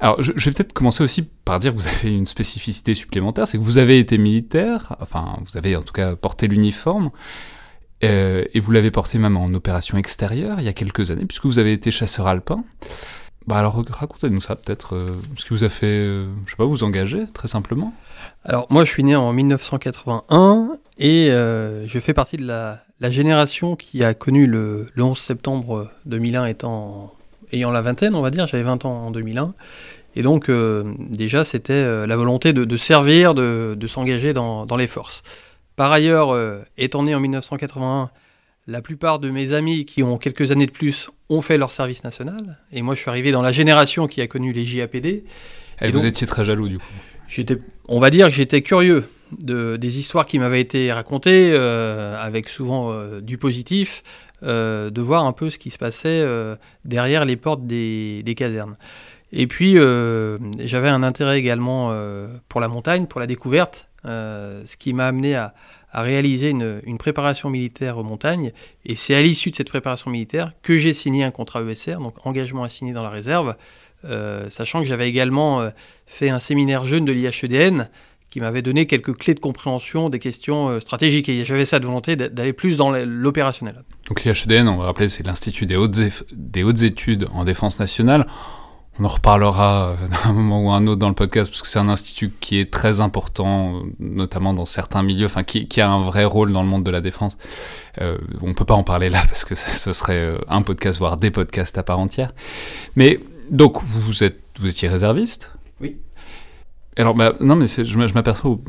Alors, 0.00 0.22
je, 0.22 0.32
je 0.36 0.44
vais 0.44 0.52
peut-être 0.52 0.72
commencer 0.72 1.02
aussi 1.02 1.22
par 1.22 1.58
dire 1.58 1.74
que 1.74 1.80
vous 1.80 1.86
avez 1.86 2.10
une 2.10 2.26
spécificité 2.26 2.94
supplémentaire, 2.94 3.46
c'est 3.46 3.58
que 3.58 3.62
vous 3.62 3.78
avez 3.78 3.98
été 3.98 4.18
militaire, 4.18 4.96
enfin, 5.00 5.38
vous 5.44 5.56
avez 5.56 5.76
en 5.76 5.82
tout 5.82 5.92
cas 5.92 6.16
porté 6.16 6.46
l'uniforme, 6.48 7.10
Euh, 8.04 8.44
et 8.54 8.60
vous 8.60 8.70
l'avez 8.70 8.90
porté 8.90 9.18
même 9.18 9.36
en 9.36 9.46
opération 9.48 9.98
extérieure 9.98 10.60
il 10.60 10.64
y 10.64 10.68
a 10.68 10.72
quelques 10.72 11.10
années, 11.10 11.26
puisque 11.26 11.46
vous 11.46 11.58
avez 11.58 11.72
été 11.72 11.90
chasseur 11.90 12.26
alpin. 12.26 12.64
Bah 13.46 13.56
alors 13.56 13.82
racontez-nous 13.88 14.42
ça 14.42 14.56
peut-être, 14.56 14.94
euh, 14.94 15.16
ce 15.36 15.46
qui 15.46 15.50
vous 15.50 15.64
a 15.64 15.70
fait, 15.70 15.86
euh, 15.86 16.26
je 16.44 16.50
sais 16.50 16.56
pas, 16.56 16.66
vous 16.66 16.84
engager 16.84 17.24
très 17.32 17.48
simplement. 17.48 17.94
Alors 18.44 18.66
moi 18.70 18.84
je 18.84 18.90
suis 18.90 19.02
né 19.02 19.16
en 19.16 19.32
1981 19.32 20.78
et 20.98 21.28
je 21.28 21.98
fais 22.00 22.14
partie 22.14 22.36
de 22.36 22.46
la, 22.46 22.82
génération 23.10 23.74
qui 23.74 24.04
a 24.04 24.14
connu 24.14 24.46
le, 24.46 24.86
11 24.96 25.18
septembre 25.18 25.90
2001 26.06 26.46
étant 26.46 27.14
ayant 27.52 27.70
la 27.70 27.80
vingtaine 27.80 28.14
on 28.14 28.20
va 28.20 28.30
dire, 28.30 28.46
j'avais 28.46 28.64
20 28.64 28.84
ans 28.84 29.06
en 29.06 29.10
2001 29.10 29.54
et 30.14 30.22
donc 30.22 30.50
déjà 30.50 31.44
c'était 31.44 32.06
la 32.06 32.16
volonté 32.16 32.52
de, 32.52 32.76
servir, 32.76 33.34
de, 33.34 33.86
s'engager 33.86 34.32
dans, 34.34 34.66
les 34.76 34.88
forces. 34.88 35.22
Par 35.78 35.92
ailleurs, 35.92 36.34
euh, 36.34 36.58
étant 36.76 37.04
né 37.04 37.14
en 37.14 37.20
1981, 37.20 38.10
la 38.66 38.82
plupart 38.82 39.20
de 39.20 39.30
mes 39.30 39.52
amis 39.52 39.84
qui 39.84 40.02
ont 40.02 40.18
quelques 40.18 40.50
années 40.50 40.66
de 40.66 40.72
plus 40.72 41.08
ont 41.28 41.40
fait 41.40 41.56
leur 41.56 41.70
service 41.70 42.02
national. 42.02 42.58
Et 42.72 42.82
moi, 42.82 42.96
je 42.96 43.00
suis 43.00 43.08
arrivé 43.08 43.30
dans 43.30 43.42
la 43.42 43.52
génération 43.52 44.08
qui 44.08 44.20
a 44.20 44.26
connu 44.26 44.52
les 44.52 44.66
JAPD. 44.66 45.22
Et, 45.80 45.90
vous 45.92 46.04
étiez 46.04 46.26
très 46.26 46.44
jaloux, 46.44 46.68
du 46.68 46.78
coup 46.78 46.84
j'étais, 47.28 47.58
On 47.86 48.00
va 48.00 48.10
dire 48.10 48.26
que 48.26 48.32
j'étais 48.32 48.60
curieux 48.60 49.08
de, 49.40 49.76
des 49.76 50.00
histoires 50.00 50.26
qui 50.26 50.40
m'avaient 50.40 50.60
été 50.60 50.90
racontées, 50.90 51.52
euh, 51.52 52.20
avec 52.20 52.48
souvent 52.48 52.90
euh, 52.90 53.20
du 53.20 53.38
positif, 53.38 54.02
de 54.42 55.00
voir 55.00 55.26
un 55.26 55.32
peu 55.32 55.48
ce 55.48 55.58
qui 55.58 55.70
se 55.70 55.78
passait 55.78 56.24
derrière 56.84 57.24
les 57.24 57.36
portes 57.36 57.68
des, 57.68 58.24
des 58.24 58.34
casernes. 58.34 58.74
Et 59.30 59.46
puis, 59.46 59.74
j'avais 60.58 60.88
un 60.88 61.04
intérêt 61.04 61.38
également 61.38 61.96
pour 62.48 62.60
la 62.60 62.66
montagne, 62.66 63.06
pour 63.06 63.20
la 63.20 63.28
découverte. 63.28 63.87
Euh, 64.06 64.62
ce 64.64 64.76
qui 64.76 64.92
m'a 64.92 65.08
amené 65.08 65.34
à, 65.34 65.54
réaliser 65.92 66.50
une, 66.50 66.98
préparation 66.98 67.50
militaire 67.50 67.98
aux 67.98 68.04
montagnes. 68.04 68.52
Et 68.84 68.94
c'est 68.94 69.14
à 69.14 69.22
l'issue 69.22 69.50
de 69.50 69.56
cette 69.56 69.70
préparation 69.70 70.10
militaire 70.10 70.52
que 70.62 70.76
j'ai 70.76 70.94
signé 70.94 71.24
un 71.24 71.30
contrat 71.30 71.62
ESR, 71.62 71.96
donc 71.96 72.26
engagement 72.26 72.62
assigné 72.62 72.92
dans 72.92 73.02
la 73.02 73.08
réserve, 73.08 73.56
euh, 74.04 74.48
sachant 74.50 74.80
que 74.80 74.86
j'avais 74.86 75.08
également 75.08 75.60
euh, 75.60 75.70
fait 76.06 76.28
un 76.28 76.38
séminaire 76.38 76.84
jeune 76.84 77.04
de 77.04 77.12
l'IHEDN 77.12 77.88
qui 78.30 78.38
m'avait 78.40 78.62
donné 78.62 78.86
quelques 78.86 79.16
clés 79.16 79.34
de 79.34 79.40
compréhension 79.40 80.10
des 80.10 80.18
questions 80.18 80.78
stratégiques. 80.80 81.30
Et 81.30 81.46
j'avais 81.46 81.64
cette 81.64 81.84
volonté 81.84 82.14
d'aller 82.14 82.52
plus 82.52 82.76
dans 82.76 82.90
l'opérationnel. 82.90 83.82
Donc 84.06 84.22
l'IHEDN, 84.22 84.68
on 84.68 84.76
va 84.76 84.84
rappeler, 84.84 85.08
c'est 85.08 85.26
l'Institut 85.26 85.64
des 85.64 85.78
des 86.32 86.62
hautes 86.62 86.82
études 86.82 87.26
en 87.32 87.44
défense 87.44 87.80
nationale 87.80 88.26
on 88.98 89.04
en 89.04 89.08
reparlera 89.08 89.90
euh, 89.90 89.94
d'un 90.24 90.32
moment 90.32 90.62
ou 90.62 90.70
un 90.70 90.86
autre 90.86 90.98
dans 90.98 91.08
le 91.08 91.14
podcast 91.14 91.50
parce 91.50 91.62
que 91.62 91.68
c'est 91.68 91.78
un 91.78 91.88
institut 91.88 92.32
qui 92.40 92.58
est 92.58 92.70
très 92.70 93.00
important, 93.00 93.82
notamment 93.98 94.54
dans 94.54 94.64
certains 94.64 95.02
milieux, 95.02 95.26
enfin 95.26 95.44
qui, 95.44 95.80
a 95.80 95.88
un 95.88 96.04
vrai 96.04 96.24
rôle 96.24 96.52
dans 96.52 96.62
le 96.62 96.68
monde 96.68 96.84
de 96.84 96.90
la 96.90 97.00
défense. 97.00 97.36
Euh, 98.00 98.18
on 98.42 98.54
peut 98.54 98.64
pas 98.64 98.74
en 98.74 98.84
parler 98.84 99.10
là 99.10 99.22
parce 99.26 99.44
que 99.44 99.54
ce 99.54 99.92
serait 99.92 100.14
euh, 100.14 100.38
un 100.48 100.62
podcast 100.62 100.98
voire 100.98 101.16
des 101.16 101.30
podcasts 101.30 101.78
à 101.78 101.82
part 101.82 101.98
entière. 101.98 102.32
Mais 102.96 103.20
donc 103.50 103.82
vous 103.82 104.24
êtes 104.24 104.40
vous 104.58 104.68
étiez 104.68 104.88
réserviste? 104.88 105.52
Oui. 105.80 105.96
Alors 106.96 107.14
bah, 107.14 107.34
non 107.40 107.56
mais 107.56 107.66
je 107.66 108.14
m'aperçois 108.14 108.50
au, 108.50 108.60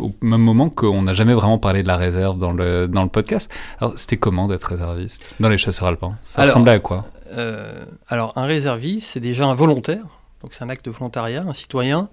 au, 0.00 0.14
même 0.22 0.40
moment 0.40 0.70
qu'on 0.70 1.02
n'a 1.02 1.12
jamais 1.12 1.34
vraiment 1.34 1.58
parlé 1.58 1.82
de 1.82 1.88
la 1.88 1.96
réserve 1.96 2.38
dans 2.38 2.52
le 2.52 2.88
dans 2.88 3.02
le 3.02 3.10
podcast. 3.10 3.50
Alors 3.78 3.98
c'était 3.98 4.16
comment 4.16 4.48
d'être 4.48 4.64
réserviste? 4.64 5.30
Dans 5.38 5.50
les 5.50 5.58
chasseurs 5.58 5.88
alpins? 5.88 6.16
Ça 6.24 6.42
ressemblait 6.42 6.72
à 6.72 6.78
quoi? 6.78 7.04
Euh, 7.32 7.84
alors, 8.08 8.32
un 8.36 8.44
réserviste, 8.44 9.08
c'est 9.12 9.20
déjà 9.20 9.44
un 9.46 9.54
volontaire, 9.54 10.04
donc 10.42 10.54
c'est 10.54 10.64
un 10.64 10.68
acte 10.68 10.84
de 10.84 10.90
volontariat, 10.90 11.44
un 11.46 11.52
citoyen 11.52 12.08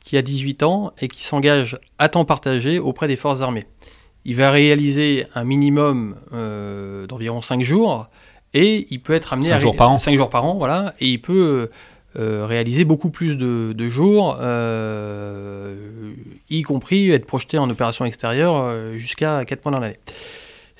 qui 0.00 0.16
a 0.16 0.22
18 0.22 0.62
ans 0.62 0.92
et 1.00 1.08
qui 1.08 1.24
s'engage 1.24 1.78
à 1.98 2.08
temps 2.08 2.24
partagé 2.24 2.78
auprès 2.78 3.08
des 3.08 3.16
forces 3.16 3.40
armées. 3.40 3.66
Il 4.24 4.36
va 4.36 4.50
réaliser 4.50 5.26
un 5.34 5.44
minimum 5.44 6.16
euh, 6.32 7.06
d'environ 7.06 7.42
5 7.42 7.62
jours 7.62 8.08
et 8.52 8.86
il 8.90 9.00
peut 9.00 9.14
être 9.14 9.32
amené 9.32 9.48
5 9.48 9.54
à 9.54 9.58
jours 9.58 9.76
par 9.76 9.90
an. 9.90 9.98
5 9.98 10.16
jours 10.16 10.30
par 10.30 10.44
an, 10.44 10.54
voilà, 10.54 10.94
et 11.00 11.08
il 11.08 11.20
peut 11.20 11.70
euh, 12.18 12.46
réaliser 12.46 12.84
beaucoup 12.84 13.10
plus 13.10 13.36
de, 13.36 13.88
jours, 13.88 14.38
y 16.50 16.62
compris 16.62 17.10
être 17.10 17.26
projeté 17.26 17.58
en 17.58 17.68
opération 17.68 18.04
extérieure 18.04 18.92
jusqu'à 18.94 19.44
4 19.44 19.64
mois 19.64 19.72
dans 19.72 19.80
l'année. 19.80 19.98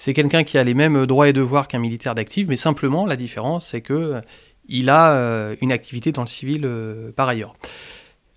C'est 0.04 0.12
quelqu'un 0.12 0.44
qui 0.44 0.58
a 0.58 0.64
les 0.64 0.75
mêmes 0.75 1.06
droits 1.06 1.30
et 1.30 1.32
devoirs 1.32 1.66
qu'un 1.66 1.78
militaire 1.78 2.14
d'actif, 2.14 2.46
mais 2.46 2.58
simplement 2.58 3.06
la 3.06 3.16
différence, 3.16 3.68
c'est 3.68 3.80
que 3.80 3.94
euh, 3.94 4.20
il 4.68 4.90
a 4.90 5.14
euh, 5.14 5.56
une 5.62 5.73
activité 5.73 6.12
dans 6.12 6.20
le 6.20 6.28
civil 6.28 6.66
euh, 6.66 7.11
par 7.11 7.26
ailleurs. 7.26 7.54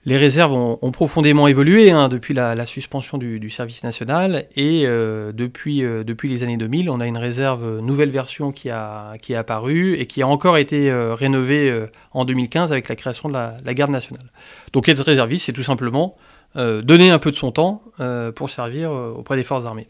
Les 0.05 0.15
réserves 0.15 0.53
ont, 0.53 0.91
profondément 0.91 1.45
évolué 1.45 1.91
hein, 1.91 2.07
depuis 2.07 2.33
la, 2.33 2.65
suspension 2.65 3.17
du, 3.17 3.49
service 3.49 3.83
national 3.83 4.45
et 4.55 4.83
depuis, 4.85 5.83
les 6.23 6.43
années 6.43 6.55
2000, 6.55 6.89
on 6.89 7.01
a 7.01 7.07
une 7.07 7.17
réserve 7.17 7.81
nouvelle 7.81 8.11
version 8.11 8.53
qui 8.53 8.69
a, 8.69 9.15
qui 9.21 9.33
est 9.33 9.35
apparue 9.35 9.95
et 9.95 10.05
qui 10.05 10.21
a 10.21 10.27
encore 10.29 10.57
été 10.57 10.89
rénovée 10.93 11.87
en 12.13 12.23
2015 12.23 12.71
avec 12.71 12.87
la 12.87 12.95
création 12.95 13.27
de 13.27 13.33
la 13.33 13.73
garde 13.73 13.91
nationale. 13.91 14.31
Donc 14.71 14.87
être 14.87 15.03
réserviste, 15.03 15.47
c'est 15.47 15.51
tout 15.51 15.61
simplement 15.61 16.15
donner 16.55 17.09
un 17.09 17.19
peu 17.19 17.31
de 17.31 17.35
son 17.35 17.51
temps 17.51 17.83
pour 18.33 18.49
servir 18.49 18.91
auprès 18.93 19.35
des 19.35 19.43
forces 19.43 19.65
armées. 19.65 19.89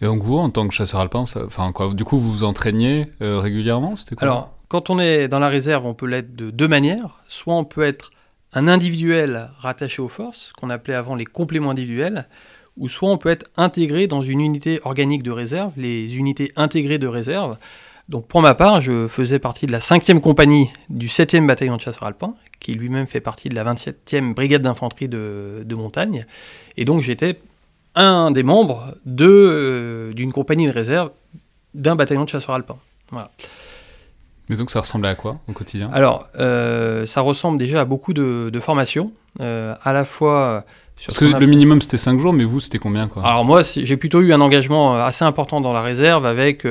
Et 0.00 0.04
donc 0.04 0.22
vous, 0.22 0.36
en 0.36 0.50
tant 0.50 0.68
que 0.68 0.74
chasseur 0.74 1.00
alpin, 1.00 1.24
enfin 1.46 1.72
quoi, 1.72 1.92
du 1.92 2.04
coup 2.04 2.18
vous 2.18 2.30
vous 2.30 2.44
entraîniez 2.44 3.06
euh, 3.20 3.40
régulièrement 3.40 3.96
C'était 3.96 4.14
quoi 4.14 4.28
Alors, 4.28 4.50
quand 4.68 4.90
on 4.90 4.98
est 4.98 5.28
dans 5.28 5.40
la 5.40 5.48
réserve, 5.48 5.86
on 5.86 5.94
peut 5.94 6.06
l'être 6.06 6.36
de 6.36 6.50
deux 6.50 6.68
manières. 6.68 7.22
Soit 7.26 7.54
on 7.54 7.64
peut 7.64 7.82
être 7.82 8.10
un 8.52 8.68
individuel 8.68 9.50
rattaché 9.58 10.00
aux 10.00 10.08
forces, 10.08 10.52
qu'on 10.58 10.70
appelait 10.70 10.94
avant 10.94 11.14
les 11.14 11.24
compléments 11.24 11.70
individuels, 11.70 12.28
ou 12.76 12.88
soit 12.88 13.10
on 13.10 13.18
peut 13.18 13.28
être 13.28 13.46
intégré 13.56 14.06
dans 14.06 14.22
une 14.22 14.40
unité 14.40 14.80
organique 14.84 15.22
de 15.22 15.30
réserve, 15.30 15.72
les 15.76 16.16
unités 16.16 16.52
intégrées 16.54 16.98
de 16.98 17.08
réserve. 17.08 17.56
Donc 18.08 18.26
pour 18.26 18.40
ma 18.40 18.54
part, 18.54 18.80
je 18.80 19.08
faisais 19.08 19.38
partie 19.38 19.66
de 19.66 19.72
la 19.72 19.80
5e 19.80 20.20
compagnie 20.20 20.70
du 20.88 21.08
7e 21.08 21.46
bataillon 21.46 21.76
de 21.76 21.80
chasseurs 21.80 22.04
alpins, 22.04 22.34
qui 22.60 22.72
lui-même 22.74 23.06
fait 23.06 23.20
partie 23.20 23.48
de 23.48 23.54
la 23.54 23.64
27e 23.64 24.32
brigade 24.32 24.62
d'infanterie 24.62 25.08
de, 25.08 25.62
de 25.64 25.74
montagne. 25.74 26.24
Et 26.76 26.84
donc 26.84 27.02
j'étais 27.02 27.38
un 27.98 28.30
des 28.30 28.42
membres 28.42 28.94
de, 29.04 29.26
euh, 29.28 30.12
d'une 30.12 30.32
compagnie 30.32 30.66
de 30.66 30.72
réserve 30.72 31.10
d'un 31.74 31.96
bataillon 31.96 32.24
de 32.24 32.28
chasseurs 32.28 32.54
alpins. 32.54 32.78
Voilà. 33.10 33.30
Mais 34.48 34.56
donc 34.56 34.70
ça 34.70 34.80
ressemblait 34.80 35.10
à 35.10 35.14
quoi 35.14 35.38
au 35.48 35.52
quotidien? 35.52 35.90
Alors, 35.92 36.26
euh, 36.38 37.04
ça 37.06 37.20
ressemble 37.20 37.58
déjà 37.58 37.82
à 37.82 37.84
beaucoup 37.84 38.14
de, 38.14 38.60
formations, 38.60 39.12
euh, 39.40 39.74
à 39.82 39.92
la 39.92 40.04
fois... 40.04 40.64
Parce 41.06 41.18
que 41.18 41.26
le 41.26 41.46
minimum 41.46 41.80
c'était 41.80 41.96
5 41.96 42.18
jours, 42.18 42.32
mais 42.32 42.42
vous 42.42 42.58
c'était 42.58 42.78
combien 42.78 43.06
quoi? 43.06 43.24
Alors 43.24 43.44
moi 43.44 43.62
j'ai 43.62 43.96
plutôt 43.96 44.20
eu 44.20 44.32
un 44.32 44.40
engagement 44.40 44.96
assez 44.96 45.24
important 45.24 45.60
dans 45.60 45.72
la 45.72 45.80
réserve 45.80 46.26
avec 46.26 46.66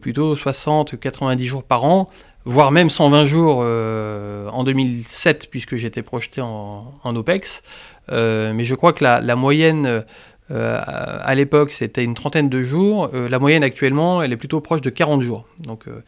plutôt 0.00 0.34
60-90 0.34 1.44
jours 1.44 1.62
par 1.62 1.84
an, 1.84 2.08
voire 2.44 2.72
même 2.72 2.90
120 2.90 3.26
jours 3.26 3.58
en 3.58 4.64
2007 4.64 5.50
puisque 5.52 5.76
j'étais 5.76 6.02
projeté 6.02 6.40
en, 6.40 6.94
OPEX. 7.04 7.62
mais 8.10 8.64
je 8.64 8.74
crois 8.74 8.92
que 8.92 9.04
la, 9.04 9.20
la 9.20 9.36
moyenne 9.36 10.04
euh, 10.50 10.80
à 10.84 11.34
l'époque, 11.34 11.72
c'était 11.72 12.04
une 12.04 12.14
trentaine 12.14 12.48
de 12.48 12.62
jours. 12.62 13.10
Euh, 13.14 13.28
la 13.28 13.38
moyenne 13.38 13.64
actuellement, 13.64 14.22
elle 14.22 14.32
est 14.32 14.36
plutôt 14.36 14.60
proche 14.60 14.80
de 14.80 14.90
40 14.90 15.22
jours. 15.22 15.46
Donc, 15.60 15.88
euh, 15.88 16.02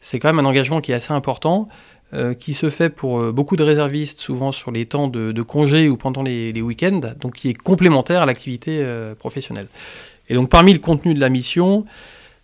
c'est 0.00 0.18
quand 0.18 0.28
même 0.28 0.44
un 0.44 0.48
engagement 0.48 0.80
qui 0.80 0.92
est 0.92 0.94
assez 0.94 1.12
important, 1.12 1.68
qui 2.38 2.54
se 2.54 2.70
fait 2.70 2.88
pour 2.88 3.32
beaucoup 3.32 3.56
de 3.56 3.64
réservistes, 3.64 4.20
souvent 4.20 4.52
sur 4.52 4.70
les 4.70 4.86
temps 4.86 5.08
de, 5.08 5.32
de 5.32 5.42
congé 5.42 5.88
ou 5.88 5.96
pendant 5.96 6.22
les, 6.22 6.52
les 6.52 6.62
week-ends, 6.62 7.00
donc 7.20 7.34
qui 7.34 7.48
est 7.48 7.58
complémentaire 7.60 8.22
à 8.22 8.26
l'activité 8.26 8.86
professionnelle. 9.18 9.66
Et 10.28 10.34
donc, 10.34 10.48
parmi 10.48 10.72
le 10.72 10.78
contenu 10.78 11.14
de 11.14 11.20
la 11.20 11.28
mission, 11.28 11.84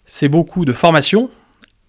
c'est 0.05 0.29
beaucoup 0.29 0.65
de 0.65 0.73
formation, 0.73 1.31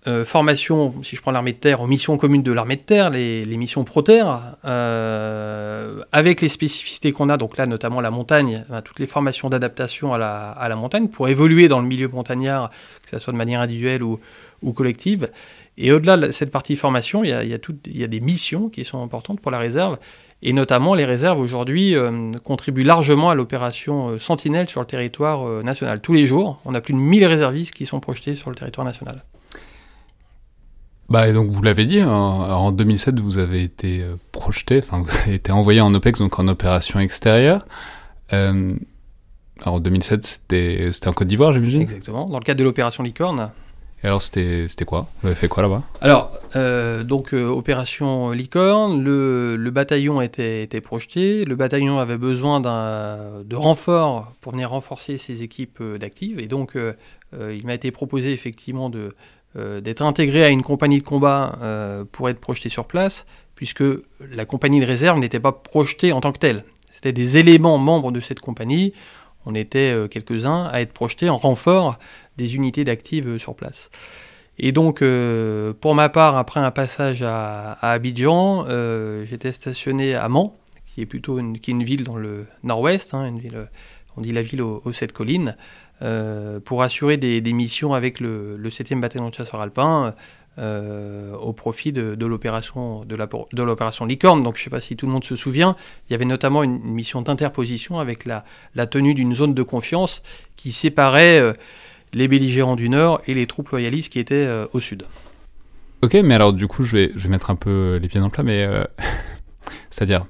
euh, 0.06 0.26
formation, 0.26 0.94
si 1.02 1.16
je 1.16 1.22
prends 1.22 1.32
l'armée 1.32 1.54
de 1.54 1.58
terre, 1.58 1.80
aux 1.80 1.88
missions 1.88 2.18
communes 2.18 2.44
de 2.44 2.52
l'armée 2.52 2.76
de 2.76 2.82
terre, 2.82 3.10
les, 3.10 3.46
missions 3.58 3.86
pro-terre, 3.86 4.58
euh, 4.66 6.02
avec 6.12 6.42
les 6.42 6.50
spécificités 6.50 7.14
qu'on 7.14 7.30
a, 7.30 7.38
donc 7.38 7.56
là 7.56 7.66
notamment 7.68 8.02
la 8.02 8.12
montagne, 8.12 8.66
toutes 8.84 9.00
les 9.00 9.08
formations 9.08 9.50
d'adaptation 9.50 10.14
à 10.14 10.18
la, 10.18 10.76
montagne 10.76 11.08
pour 11.08 11.30
évoluer 11.30 11.70
dans 11.70 11.80
le 11.80 11.88
milieu 11.88 12.10
montagnard, 12.10 12.70
que 13.04 13.12
ce 13.12 13.20
soit 13.20 13.32
de 13.32 13.38
manière 13.38 13.62
individuelle 13.62 14.04
ou, 14.04 14.20
collective. 14.76 15.30
Et 15.78 15.92
au-delà 15.92 16.18
de 16.18 16.32
cette 16.32 16.52
partie 16.52 16.76
formation, 16.76 17.24
il 17.24 17.30
y, 17.30 18.04
a, 18.04 18.08
des 18.08 18.20
missions 18.20 18.68
qui 18.70 18.84
sont 18.84 19.02
importantes 19.02 19.40
pour 19.40 19.52
la 19.52 19.58
réserve, 19.58 19.98
et 20.42 20.52
notamment 20.52 20.96
les 20.96 21.06
réserves 21.06 21.40
aujourd'hui 21.40 21.96
euh, 21.96 22.32
contribuent 22.44 22.84
largement 22.84 23.30
à 23.30 23.36
l'opération 23.36 24.20
Sentinelle 24.20 24.68
sur 24.68 24.82
le 24.82 24.88
territoire 24.88 25.64
national. 25.64 26.02
Tous 26.02 26.14
les 26.14 26.26
jours, 26.26 26.60
on 26.66 26.76
a 26.76 26.82
plus 26.82 26.94
de 26.94 27.00
1000 27.00 27.26
réservistes 27.26 27.74
qui 27.74 27.86
sont 27.86 28.02
projetés 28.02 28.36
sur 28.36 28.50
le 28.50 28.56
territoire 28.58 28.86
national. 28.86 29.24
Bah, 31.14 31.32
donc 31.32 31.52
vous 31.52 31.62
l'avez 31.62 31.86
dit, 31.86 32.02
en, 32.02 32.72
2007, 32.72 33.20
vous 33.20 33.38
avez 33.38 33.62
été 33.62 34.02
euh, 34.02 34.16
projeté, 34.32 34.80
enfin, 34.80 35.04
vous 35.06 35.16
avez 35.16 35.36
été 35.36 35.52
envoyé 35.52 35.80
en 35.80 35.94
OPEX, 35.94 36.18
donc 36.18 36.40
en 36.40 36.48
opération 36.48 37.00
extérieure. 37.00 37.68
Euh, 38.34 38.74
alors, 39.62 39.76
en 39.76 39.80
2007, 39.80 40.26
c'était 40.26 40.90
en 41.06 41.14
Côte 41.14 41.28
d'Ivoire, 41.28 41.54
j'imagine? 41.54 41.84
Exactement, 41.84 42.28
dans 42.28 42.40
le 42.40 42.44
cadre 42.44 42.58
de 42.58 42.64
l'opération 42.64 43.04
Licorne. 43.04 43.52
Et 44.04 44.08
alors, 44.08 44.24
c'était 44.24 44.68
quoi? 44.88 45.08
Vous 45.22 45.28
avez 45.28 45.36
fait 45.36 45.48
quoi 45.48 45.62
là-bas? 45.62 45.84
Alors, 46.02 46.32
euh, 46.56 47.04
donc, 47.04 47.34
opération 47.34 48.32
Licorne, 48.32 49.04
le, 49.04 49.56
le, 49.56 49.70
bataillon 49.70 50.20
était, 50.20 50.64
était 50.64 50.82
projeté. 50.82 51.46
Le 51.46 51.56
bataillon 51.56 52.00
avait 52.00 52.18
besoin 52.18 52.60
de 52.60 53.56
renforts 53.56 54.34
pour 54.42 54.54
venir 54.54 54.72
renforcer 54.72 55.20
ses 55.20 55.44
équipes 55.44 55.84
d'actifs. 56.00 56.40
Et 56.40 56.48
donc, 56.48 56.76
il 57.34 57.66
m'a 57.68 57.76
été 57.76 57.92
proposé 57.92 58.34
effectivement 58.34 58.90
d'être 59.56 60.02
intégré 60.02 60.44
à 60.44 60.50
une 60.50 60.64
compagnie 60.64 60.98
de 60.98 61.04
combat 61.04 61.58
pour 62.12 62.30
être 62.30 62.40
projeté 62.40 62.70
sur 62.70 62.86
place, 62.86 63.26
puisque 63.56 63.84
la 64.32 64.46
compagnie 64.46 64.80
de 64.80 64.86
réserve 64.86 65.20
n'était 65.20 65.40
pas 65.40 65.52
projetée 65.52 66.12
en 66.12 66.22
tant 66.22 66.32
que 66.32 66.40
telle. 66.40 66.66
C'était 66.90 67.14
des 67.14 67.38
éléments 67.38 67.78
membres 67.78 68.12
de 68.12 68.20
cette 68.20 68.40
compagnie. 68.40 68.94
On 69.46 69.54
était 69.54 69.96
quelques-uns 70.10 70.70
à 70.72 70.82
être 70.82 70.94
projetés 70.94 71.30
en 71.30 71.38
renfort 71.38 72.00
des 72.38 72.56
unités 72.56 72.84
d'actifs 72.84 73.38
sur 73.38 73.56
place. 73.56 73.92
Et 74.60 74.72
donc, 74.72 75.02
euh, 75.02 75.74
pour 75.74 75.96
ma 75.96 76.10
part, 76.10 76.38
après 76.38 76.60
un 76.60 76.72
passage 76.72 77.24
à, 77.24 77.74
Abidjan, 77.82 78.66
euh, 78.68 79.26
j'étais 79.26 79.52
stationné 79.52 80.16
à 80.16 80.30
Mans, 80.30 80.60
qui 80.86 81.02
est 81.02 81.06
plutôt 81.06 81.40
une, 81.40 81.60
qui 81.60 81.72
est 81.72 81.74
une 81.74 81.84
ville 81.84 82.04
dans 82.04 82.18
le 82.18 82.46
nord-ouest, 82.62 83.14
hein, 83.14 83.26
une 83.26 83.40
ville, 83.40 83.68
on 84.16 84.22
dit 84.22 84.32
la 84.32 84.44
ville 84.44 84.62
aux, 84.62 84.94
sept 84.94 85.12
collines, 85.12 85.58
euh, 85.93 85.93
pour 86.66 86.84
assurer 86.84 87.18
des, 87.18 87.54
missions 87.54 87.94
avec 87.94 88.20
le, 88.20 88.58
7e 88.66 89.00
bataillon 89.00 89.30
de 89.30 89.34
chasseurs 89.34 89.62
alpins 89.62 90.14
au 90.58 91.54
profit 91.54 91.92
de, 91.92 92.16
de 92.16 92.26
l'opération 92.26 93.06
de 93.06 93.64
l'opération 93.64 94.06
Licorne. 94.06 94.42
Donc, 94.42 94.58
je 94.58 94.62
ne 94.62 94.64
sais 94.66 94.70
pas 94.70 94.82
si 94.82 94.96
tout 94.96 95.06
le 95.06 95.12
monde 95.12 95.24
se 95.24 95.36
souvient, 95.36 95.76
il 96.10 96.14
y 96.14 96.16
avait 96.16 96.26
notamment 96.26 96.64
une, 96.64 96.80
mission 96.84 97.22
d'interposition 97.22 98.00
avec 98.00 98.26
la, 98.26 98.44
la 98.76 98.86
tenue 98.86 99.14
d'une 99.14 99.34
zone 99.34 99.54
de 99.54 99.64
confiance 99.64 100.24
qui 100.56 100.72
séparait 100.72 101.56
les 102.14 102.28
belligérants 102.28 102.76
du 102.76 102.90
nord 102.90 103.22
et 103.28 103.34
les 103.34 103.48
troupes 103.48 103.70
loyalistes 103.70 104.12
qui 104.12 104.20
étaient 104.20 104.36
euh, 104.36 104.68
au 104.74 104.80
sud. 104.80 105.04
Ok, 106.02 106.16
mais 106.16 106.36
alors 106.36 106.54
du 106.54 106.68
coup, 106.68 106.84
je 106.84 106.98
vais, 106.98 107.12
je 107.16 107.24
vais 107.24 107.30
mettre 107.30 107.50
un 107.50 107.56
peu 107.56 107.98
les 108.02 108.08
pieds 108.08 108.20
dans 108.20 108.28
le 108.28 108.32
plat, 108.32 108.44
mais 108.44 108.64
euh, 108.64 108.84
c'est-à-dire 109.90 110.26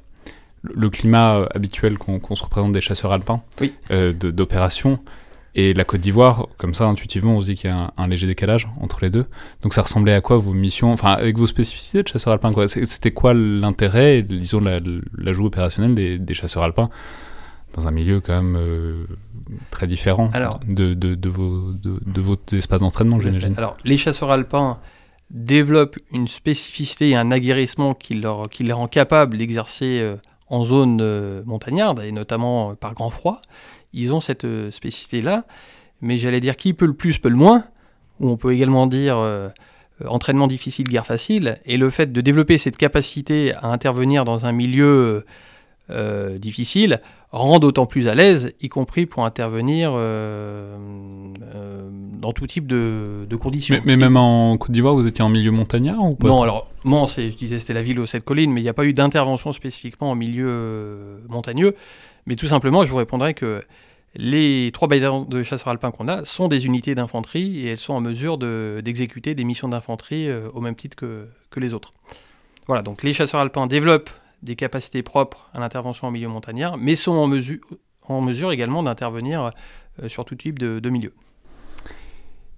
le 0.61 0.89
climat 0.89 1.37
euh, 1.37 1.47
habituel 1.53 1.97
qu'on 1.97 2.35
se 2.35 2.43
représente 2.43 2.71
des 2.71 2.81
chasseurs 2.81 3.11
alpins 3.11 3.41
oui. 3.59 3.73
d'opération 4.13 4.99
et 5.55 5.73
la 5.73 5.83
Côte 5.83 6.01
d'Ivoire, 6.01 6.47
comme 6.57 6.73
ça 6.73 6.85
intuitivement 6.85 7.35
on 7.35 7.41
se 7.41 7.45
dit 7.45 7.55
qu'il 7.55 7.69
y 7.69 7.73
a 7.73 7.93
un, 7.95 8.07
léger 8.07 8.27
décalage 8.27 8.67
entre 8.81 8.99
les 9.01 9.09
deux. 9.09 9.25
Donc 9.61 9.73
ça 9.73 9.81
ressemblait 9.81 10.13
à 10.13 10.21
quoi 10.21 10.37
vos 10.37 10.53
missions, 10.53 10.91
enfin 10.91 11.11
avec 11.11 11.37
vos 11.37 11.47
spécificités 11.47 12.03
de 12.03 12.07
chasseurs 12.07 12.33
alpins 12.33 12.51
quoi 12.53 12.67
C'était 12.67 13.11
quoi 13.11 13.33
l'intérêt, 13.33 14.23
disons 14.23 14.61
l'ajout 14.61 15.45
opérationnel 15.45 15.93
des, 15.93 16.17
des, 16.17 16.33
chasseurs 16.33 16.63
alpins 16.63 16.89
dans 17.75 17.87
un 17.87 17.91
milieu 17.91 18.19
quand 18.19 18.33
même 18.33 18.55
euh, 18.55 19.05
très 19.71 19.87
différent 19.87 20.29
de, 20.67 20.93
de, 20.93 21.15
de, 21.15 21.29
vos, 21.29 21.71
de, 21.73 22.21
vos 22.21 22.37
espaces 22.51 22.81
d'entraînement, 22.81 23.19
j'imagine. 23.19 23.55
Alors, 23.57 23.77
les 23.83 23.97
chasseurs 23.97 24.31
alpins 24.31 24.79
développent 25.31 25.97
une 26.11 26.27
spécificité 26.27 27.09
et 27.09 27.15
un 27.15 27.31
aguerrissement 27.31 27.93
qui, 27.93 28.13
leur, 28.13 28.49
qui 28.49 28.63
les 28.63 28.73
rend 28.73 28.87
capables 28.87 29.37
d'exercer 29.37 29.99
euh, 29.99 30.15
en 30.47 30.63
zone 30.63 30.99
euh, 31.01 31.41
montagnarde, 31.45 32.01
et 32.03 32.11
notamment 32.11 32.75
par 32.75 32.93
grand 32.93 33.09
froid. 33.09 33.41
Ils 33.93 34.13
ont 34.13 34.19
cette 34.19 34.45
spécificité-là, 34.71 35.45
mais 36.01 36.17
j'allais 36.17 36.39
dire 36.39 36.55
qui 36.55 36.73
peut 36.73 36.85
le 36.85 36.93
plus, 36.93 37.17
peut 37.17 37.29
le 37.29 37.35
moins, 37.35 37.65
ou 38.19 38.29
on 38.29 38.37
peut 38.37 38.53
également 38.53 38.87
dire 38.87 39.17
entraînement 40.05 40.47
difficile, 40.47 40.87
guerre 40.87 41.05
facile, 41.05 41.59
et 41.65 41.77
le 41.77 41.89
fait 41.89 42.11
de 42.11 42.21
développer 42.21 42.57
cette 42.57 42.77
capacité 42.77 43.53
à 43.55 43.67
intervenir 43.67 44.25
dans 44.25 44.45
un 44.45 44.51
milieu 44.51 45.25
difficile 46.37 46.99
rend 47.33 47.57
d'autant 47.57 47.87
plus 47.87 48.07
à 48.07 48.15
l'aise, 48.15 48.53
y 48.61 48.69
compris 48.69 49.07
pour 49.07 49.25
intervenir 49.25 49.91
euh, 49.95 50.77
euh, 51.55 51.81
dans 52.21 52.31
tout 52.31 52.45
type 52.45 52.67
de, 52.67 53.35
conditions. 53.35 53.81
Mais, 53.85 53.97
même 53.97 54.17
en 54.17 54.55
Côte 54.57 54.71
d'Ivoire, 54.71 54.93
vous 54.93 55.07
étiez 55.07 55.23
en 55.23 55.29
milieu 55.29 55.49
montagnard 55.49 56.03
ou 56.03 56.13
pas? 56.13 56.27
Non, 56.27 56.43
alors, 56.43 56.67
Mans, 56.83 57.07
je 57.07 57.35
disais 57.35 57.59
c'était 57.59 57.73
la 57.73 57.81
ville 57.81 57.99
aux 57.99 58.05
sept 58.05 58.23
collines, 58.23 58.51
mais 58.51 58.61
il 58.61 58.63
n'y 58.63 58.69
a 58.69 58.73
pas 58.73 58.85
eu 58.85 58.93
d'intervention 58.93 59.51
spécifiquement 59.51 60.11
en 60.11 60.15
milieu 60.15 60.47
euh, 60.47 61.17
montagneux. 61.27 61.75
Mais 62.25 62.35
tout 62.35 62.47
simplement, 62.47 62.83
je 62.85 62.89
vous 62.91 62.97
répondrai 62.97 63.33
que 63.33 63.63
les 64.15 64.69
trois 64.73 64.87
bataillons 64.87 65.23
de 65.23 65.43
chasseurs 65.43 65.69
alpins 65.69 65.91
qu'on 65.91 66.07
a 66.07 66.23
sont 66.23 66.47
des 66.47 66.65
unités 66.65 66.95
d'infanterie 66.95 67.59
et 67.59 67.71
elles 67.71 67.77
sont 67.77 67.93
en 67.93 68.01
mesure 68.01 68.37
d'exécuter 68.37 69.33
des 69.33 69.43
missions 69.43 69.67
d'infanterie 69.67 70.29
au 70.53 70.61
même 70.61 70.75
titre 70.75 70.95
que, 70.95 71.27
que 71.49 71.59
les 71.59 71.73
autres. 71.73 71.93
Voilà, 72.67 72.83
donc 72.83 73.03
les 73.03 73.13
chasseurs 73.13 73.41
alpins 73.41 73.67
développent 73.67 74.11
des 74.43 74.55
capacités 74.55 75.01
propres 75.01 75.49
à 75.53 75.59
l'intervention 75.59 76.07
en 76.07 76.11
milieu 76.11 76.27
montagnard, 76.27 76.77
mais 76.77 76.95
sont 76.95 77.13
en 77.13 77.27
mesure, 77.27 77.59
en 78.03 78.21
mesure 78.21 78.51
également 78.51 78.83
d'intervenir 78.83 79.51
euh, 80.01 80.09
sur 80.09 80.25
tout 80.25 80.35
type 80.35 80.59
de, 80.59 80.89
milieu. 80.89 81.13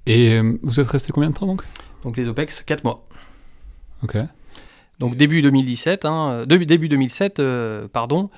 Et 0.05 0.33
euh, 0.33 0.57
vous 0.63 0.79
êtes 0.79 0.87
resté 0.87 1.11
combien 1.11 1.29
de 1.29 1.35
temps 1.35 1.45
donc? 1.45 1.63
Donc 2.03 2.17
les 2.17 2.27
OPEX, 2.27 2.63
4 2.63 2.83
mois. 2.83 3.05
Ok. 4.03 4.17
Donc 4.99 5.15
début 5.15 5.41
2017, 5.41 6.05
hein, 6.05 6.31
euh, 6.31 6.45
début 6.45 6.87
2007, 6.89 7.41
pardon. 7.91 8.29